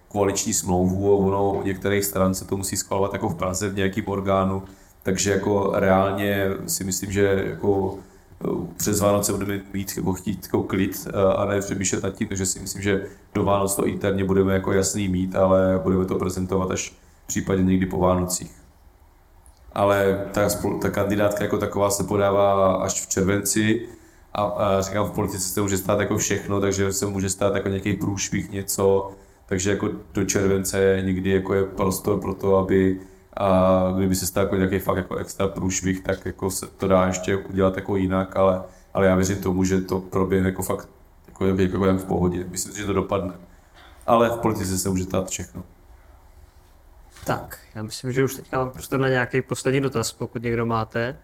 koaliční 0.08 0.52
smlouvu 0.54 1.12
a 1.12 1.26
ono 1.26 1.52
u 1.52 1.62
některých 1.62 2.04
stran 2.04 2.34
se 2.34 2.44
to 2.44 2.56
musí 2.56 2.76
schvalovat 2.76 3.12
jako 3.12 3.28
v 3.28 3.34
Praze 3.34 3.68
v 3.68 3.76
nějakým 3.76 4.08
orgánu, 4.08 4.62
takže 5.02 5.30
jako 5.30 5.72
reálně 5.74 6.46
si 6.66 6.84
myslím, 6.84 7.12
že 7.12 7.44
jako 7.46 7.98
přes 8.76 9.00
Vánoce 9.00 9.32
budeme 9.32 9.60
mít 9.72 9.96
jako 9.96 10.12
chtít 10.12 10.44
jako 10.44 10.62
klid 10.62 11.08
a 11.36 11.44
ne 11.44 11.60
přemýšlet 11.60 12.02
nad 12.02 12.14
tím, 12.14 12.28
takže 12.28 12.46
si 12.46 12.60
myslím, 12.60 12.82
že 12.82 13.06
do 13.34 13.44
Vánoc 13.44 13.74
to 13.74 13.86
interně 13.86 14.24
budeme 14.24 14.54
jako 14.54 14.72
jasný 14.72 15.08
mít, 15.08 15.36
ale 15.36 15.80
budeme 15.82 16.04
to 16.04 16.14
prezentovat 16.14 16.70
až 16.70 16.94
případně 17.26 17.64
někdy 17.64 17.86
po 17.86 17.98
Vánocích. 17.98 18.50
Ale 19.72 20.24
ta, 20.32 20.48
ta 20.82 20.90
kandidátka 20.90 21.44
jako 21.44 21.58
taková 21.58 21.90
se 21.90 22.04
podává 22.04 22.74
až 22.74 23.06
v 23.06 23.08
červenci 23.08 23.88
a, 24.32 24.42
a 24.42 24.80
říkám, 24.80 25.06
v 25.06 25.10
politice 25.10 25.48
se 25.48 25.60
může 25.60 25.78
stát 25.78 26.00
jako 26.00 26.18
všechno, 26.18 26.60
takže 26.60 26.92
se 26.92 27.06
může 27.06 27.30
stát 27.30 27.54
jako 27.54 27.68
nějaký 27.68 27.92
průšvih, 27.92 28.50
něco, 28.50 29.10
takže 29.46 29.70
jako 29.70 29.88
do 30.14 30.24
července 30.24 31.02
někdy 31.04 31.30
jako 31.30 31.54
je 31.54 31.64
prostor 31.64 32.20
pro 32.20 32.34
to, 32.34 32.56
aby 32.56 33.00
a 33.36 33.92
kdyby 33.96 34.14
se 34.14 34.26
stal 34.26 34.42
jako 34.42 34.56
nějaký 34.56 34.78
fakt 34.78 34.96
jako 34.96 35.16
extra 35.16 35.48
průšvih, 35.48 36.00
tak 36.00 36.26
jako 36.26 36.50
se 36.50 36.66
to 36.66 36.88
dá 36.88 37.06
ještě 37.06 37.36
udělat 37.36 37.76
jako 37.76 37.96
jinak, 37.96 38.36
ale, 38.36 38.62
ale 38.94 39.06
já 39.06 39.14
věřím 39.14 39.42
tomu, 39.42 39.64
že 39.64 39.80
to 39.80 40.00
proběhne 40.00 40.48
jako 40.48 40.62
fakt 40.62 40.88
jako, 41.28 41.46
jako, 41.46 41.62
jako 41.62 41.86
jen 41.86 41.98
v 41.98 42.04
pohodě. 42.04 42.44
Myslím 42.50 42.74
že 42.76 42.86
to 42.86 42.92
dopadne. 42.92 43.34
Ale 44.06 44.30
v 44.30 44.36
politice 44.36 44.78
se 44.78 44.88
může 44.88 45.04
stát 45.04 45.30
všechno. 45.30 45.62
Tak, 47.24 47.58
já 47.74 47.82
myslím, 47.82 48.12
že 48.12 48.24
už 48.24 48.34
teď 48.34 48.52
mám 48.52 48.70
prostor 48.70 49.00
na 49.00 49.08
nějaký 49.08 49.42
poslední 49.42 49.80
dotaz, 49.80 50.12
pokud 50.12 50.42
někdo 50.42 50.66
máte. 50.66 51.16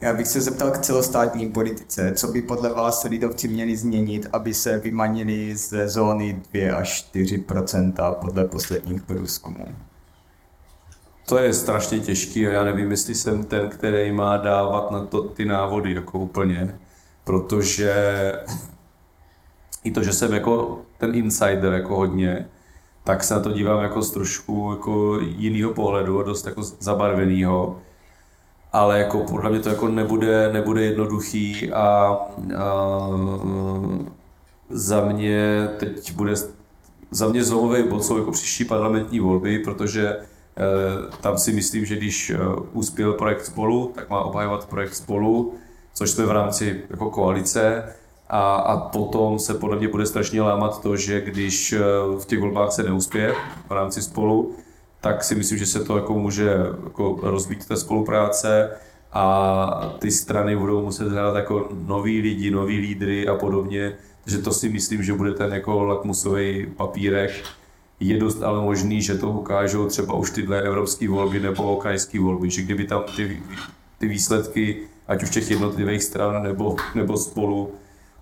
Já 0.00 0.14
bych 0.14 0.26
se 0.26 0.40
zeptal 0.40 0.70
k 0.70 0.78
celostátní 0.78 1.50
politice. 1.50 2.12
Co 2.16 2.28
by 2.28 2.42
podle 2.42 2.74
vás 2.74 3.04
lidovci 3.04 3.48
měli 3.48 3.76
změnit, 3.76 4.26
aby 4.32 4.54
se 4.54 4.78
vymanili 4.78 5.56
ze 5.56 5.88
zóny 5.88 6.42
2 6.52 6.76
až 6.76 7.10
4% 7.14 8.14
podle 8.14 8.44
posledních 8.44 9.02
průzkumů? 9.02 9.66
To 11.30 11.38
je 11.38 11.54
strašně 11.54 12.00
těžký 12.00 12.46
a 12.46 12.50
já 12.50 12.64
nevím, 12.64 12.90
jestli 12.90 13.14
jsem 13.14 13.44
ten, 13.44 13.68
který 13.68 14.12
má 14.12 14.36
dávat 14.36 14.90
na 14.90 15.04
to 15.04 15.22
ty 15.22 15.44
návody 15.44 15.94
jako 15.94 16.18
úplně, 16.18 16.78
protože 17.24 17.92
i 19.84 19.90
to, 19.90 20.02
že 20.02 20.12
jsem 20.12 20.32
jako 20.32 20.80
ten 20.98 21.14
insider 21.14 21.72
jako 21.72 21.96
hodně, 21.96 22.48
tak 23.04 23.24
se 23.24 23.34
na 23.34 23.40
to 23.40 23.52
dívám 23.52 23.82
jako 23.82 24.02
z 24.02 24.10
trošku 24.10 24.68
jako 24.70 25.18
jinýho 25.20 25.74
pohledu, 25.74 26.22
dost 26.22 26.46
jako 26.46 26.62
zabarvenýho. 26.62 27.78
Ale 28.72 28.98
jako 28.98 29.18
podle 29.18 29.50
mě 29.50 29.60
to 29.60 29.68
jako 29.68 29.88
nebude, 29.88 30.52
nebude 30.52 30.84
jednoduchý 30.84 31.72
a, 31.72 32.16
a 32.58 33.08
za 34.70 35.00
mě 35.00 35.68
teď 35.78 36.12
bude 36.12 36.34
za 37.10 37.28
mě 37.28 37.44
zlomový 37.44 37.88
bod 37.88 38.04
jsou 38.04 38.18
jako 38.18 38.32
příští 38.32 38.64
parlamentní 38.64 39.20
volby, 39.20 39.58
protože 39.58 40.16
tam 41.20 41.38
si 41.38 41.52
myslím, 41.52 41.84
že 41.84 41.96
když 41.96 42.30
eh, 42.30 42.38
uspěl 42.72 43.12
projekt 43.12 43.44
spolu, 43.44 43.92
tak 43.94 44.10
má 44.10 44.22
obhajovat 44.22 44.66
projekt 44.66 44.94
spolu, 44.94 45.54
což 45.94 46.10
jsme 46.10 46.26
v 46.26 46.30
rámci 46.30 46.82
jako 46.90 47.10
koalice. 47.10 47.94
A, 48.28 48.54
a 48.54 48.76
potom 48.76 49.38
se 49.38 49.54
podle 49.54 49.76
mě 49.76 49.88
bude 49.88 50.06
strašně 50.06 50.42
lámat 50.42 50.82
to, 50.82 50.96
že 50.96 51.20
když 51.20 51.72
eh, 51.72 51.78
v 52.18 52.26
těch 52.26 52.40
volbách 52.40 52.72
se 52.72 52.82
neuspěje 52.82 53.34
v 53.68 53.72
rámci 53.72 54.02
spolu, 54.02 54.54
tak 55.00 55.24
si 55.24 55.34
myslím, 55.34 55.58
že 55.58 55.66
se 55.66 55.84
to 55.84 55.96
jako 55.96 56.14
může 56.14 56.56
jako 56.84 57.18
rozbít 57.22 57.68
ta 57.68 57.76
spolupráce 57.76 58.70
a 59.12 59.94
ty 59.98 60.10
strany 60.10 60.56
budou 60.56 60.82
muset 60.82 61.08
hledat 61.08 61.36
jako 61.36 61.68
noví 61.86 62.20
lidi, 62.20 62.50
noví 62.50 62.78
lídry 62.78 63.28
a 63.28 63.34
podobně. 63.34 63.92
Takže 64.24 64.38
to 64.38 64.52
si 64.52 64.68
myslím, 64.68 65.02
že 65.02 65.12
bude 65.12 65.34
ten 65.34 65.52
jako 65.52 65.84
lakmusový 65.84 66.66
papírek, 66.76 67.30
je 68.00 68.18
dost 68.18 68.42
ale 68.42 68.62
možný, 68.62 69.02
že 69.02 69.18
to 69.18 69.30
ukážou 69.30 69.86
třeba 69.86 70.14
už 70.14 70.30
tyhle 70.30 70.62
evropské 70.62 71.08
volby 71.08 71.40
nebo 71.40 71.76
krajské 71.76 72.20
volby, 72.20 72.50
že 72.50 72.62
kdyby 72.62 72.84
tam 72.84 73.02
ty, 73.16 73.42
ty 73.98 74.08
výsledky, 74.08 74.76
ať 75.08 75.22
už 75.22 75.30
těch 75.30 75.50
jednotlivých 75.50 76.02
stran 76.02 76.42
nebo, 76.42 76.76
nebo 76.94 77.16
spolu, 77.16 77.72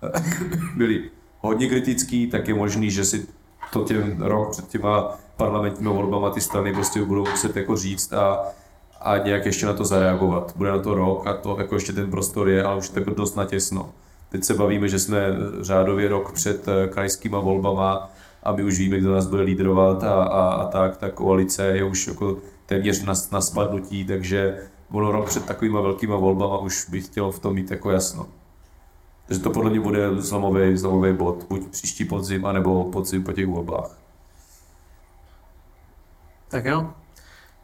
byly 0.75 1.03
hodně 1.39 1.69
kritický, 1.69 2.27
tak 2.27 2.47
je 2.47 2.53
možný, 2.53 2.91
že 2.91 3.05
si 3.05 3.27
to 3.73 3.83
těm 3.83 4.21
rok 4.21 4.51
před 4.51 4.67
těma 4.67 5.17
parlamentními 5.37 5.89
volbama 5.89 6.29
ty 6.29 6.41
strany 6.41 6.73
prostě 6.73 7.01
budou 7.01 7.25
muset 7.29 7.55
jako 7.55 7.75
říct 7.75 8.13
a, 8.13 8.39
a 9.01 9.17
nějak 9.17 9.45
ještě 9.45 9.65
na 9.65 9.73
to 9.73 9.85
zareagovat. 9.85 10.53
Bude 10.55 10.71
na 10.71 10.79
to 10.79 10.93
rok 10.93 11.27
a 11.27 11.33
to 11.33 11.57
jako 11.59 11.75
ještě 11.75 11.93
ten 11.93 12.11
prostor 12.11 12.49
je, 12.49 12.63
ale 12.63 12.77
už 12.77 12.91
je 12.95 13.01
to 13.01 13.13
dost 13.13 13.35
natěsno. 13.35 13.91
Teď 14.29 14.43
se 14.43 14.53
bavíme, 14.53 14.87
že 14.87 14.99
jsme 14.99 15.17
řádově 15.61 16.07
rok 16.07 16.31
před 16.31 16.67
eh, 16.67 16.87
krajskýma 16.87 17.39
volbama 17.39 18.11
a 18.43 18.51
my 18.51 18.63
už 18.63 18.77
víme, 18.79 18.97
kdo 18.97 19.13
nás 19.13 19.27
bude 19.27 19.41
lídrovat 19.41 20.03
a, 20.03 20.23
a, 20.23 20.49
a 20.49 20.67
tak, 20.67 20.97
ta 20.97 21.09
koalice 21.09 21.65
je 21.65 21.83
už 21.83 22.07
jako 22.07 22.37
téměř 22.65 23.03
na, 23.03 23.13
na 23.31 23.41
spadnutí, 23.41 24.05
takže 24.05 24.57
ono 24.91 25.11
rok 25.11 25.25
před 25.25 25.45
takovýma 25.45 25.81
velkýma 25.81 26.15
volbama 26.15 26.57
už 26.57 26.89
bych 26.89 27.05
chtěl 27.05 27.31
v 27.31 27.39
tom 27.39 27.53
mít 27.53 27.71
jako 27.71 27.91
jasno. 27.91 28.27
Takže 29.25 29.43
to 29.43 29.49
podle 29.49 29.69
mě 29.69 29.79
bude 29.79 30.21
zlomový, 30.21 30.77
zlomový 30.77 31.13
bod, 31.13 31.45
buď 31.49 31.67
příští 31.67 32.05
podzim, 32.05 32.45
anebo 32.45 32.83
podzim 32.83 33.23
po 33.23 33.31
těch 33.33 33.47
volbách. 33.47 33.97
Tak 36.47 36.65
jo. 36.65 36.93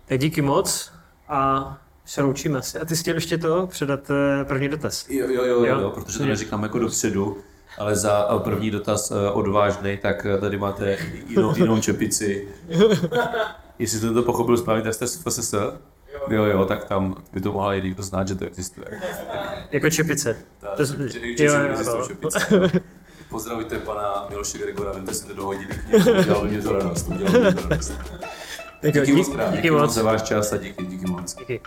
Tak 0.05 0.19
díky 0.19 0.41
moc 0.41 0.91
a 1.27 1.77
Se 2.05 2.21
loučíme 2.21 2.59
asi. 2.59 2.79
A 2.79 2.85
ty 2.85 2.95
jsi 2.95 3.01
chtěl 3.01 3.15
ještě 3.15 3.37
to 3.37 3.67
předat 3.67 3.99
eh, 4.09 4.45
první 4.45 4.69
dotaz. 4.69 5.09
Jo, 5.09 5.27
jo, 5.29 5.43
jo, 5.45 5.65
Jo. 5.65 5.79
jo, 5.79 5.89
protože 5.89 6.17
to 6.19 6.25
neříkám 6.25 6.63
jako 6.63 6.79
dopředu, 6.79 7.37
ale 7.77 7.95
za 7.95 8.27
eh, 8.35 8.39
první 8.39 8.71
dotaz 8.71 9.11
eh, 9.11 9.31
odvážný, 9.31 9.97
tak 9.97 10.25
eh, 10.25 10.37
tady 10.37 10.57
máte 10.57 10.97
jinou, 11.27 11.53
jinou 11.55 11.79
čepici. 11.81 12.47
Jestli 13.79 13.99
jsem 13.99 14.13
to 14.13 14.23
pochopil 14.23 14.57
správně, 14.57 14.83
tak 14.83 14.93
jste 14.93 15.07
z 15.07 15.15
FSS? 15.23 15.53
Jo, 16.29 16.43
jo, 16.43 16.65
tak 16.65 16.83
tam 16.85 17.15
by 17.33 17.41
to 17.41 17.51
mohla 17.51 17.73
i 17.75 17.81
někdo 17.81 18.03
znát, 18.03 18.27
že 18.27 18.35
to 18.35 18.45
existuje. 18.45 18.85
Jako 19.71 19.89
čepice. 19.89 20.37
Ta, 20.59 20.67
To- 20.75 20.85
že- 20.85 21.09
že- 21.09 21.37
že 21.37 21.45
jo, 21.45 21.53
jo. 21.53 22.07
čepice. 22.07 22.39
Pozdravujte 23.29 23.79
pana 23.79 24.25
Miloše 24.29 24.57
Gregora, 24.57 24.91
vím, 24.93 25.05
že 25.07 25.13
jste 25.13 25.27
to 25.27 25.33
dohodili 25.33 25.67
k 25.73 25.87
němu, 25.91 26.19
udělal 26.19 26.45
mě 26.45 26.61
to 26.61 26.73
radost, 26.73 27.07
udělal 27.09 27.41
mě 27.41 27.53
to 27.53 27.69
radost. 27.69 27.93
Tak 28.81 28.95
jo, 28.95 29.05
Díky 29.05 29.17
moc, 29.17 29.25
díky, 29.27 29.37
krát, 29.37 29.45
díky 29.49 29.57
díky 29.57 29.71
moc 29.71 29.81
moc. 29.81 29.93
za 29.93 30.03
váš 30.03 30.21
čas 30.23 30.53
a 30.53 30.57
díky, 30.57 30.85
díky 30.85 31.05
moc. 31.05 31.35
Díky. 31.35 31.61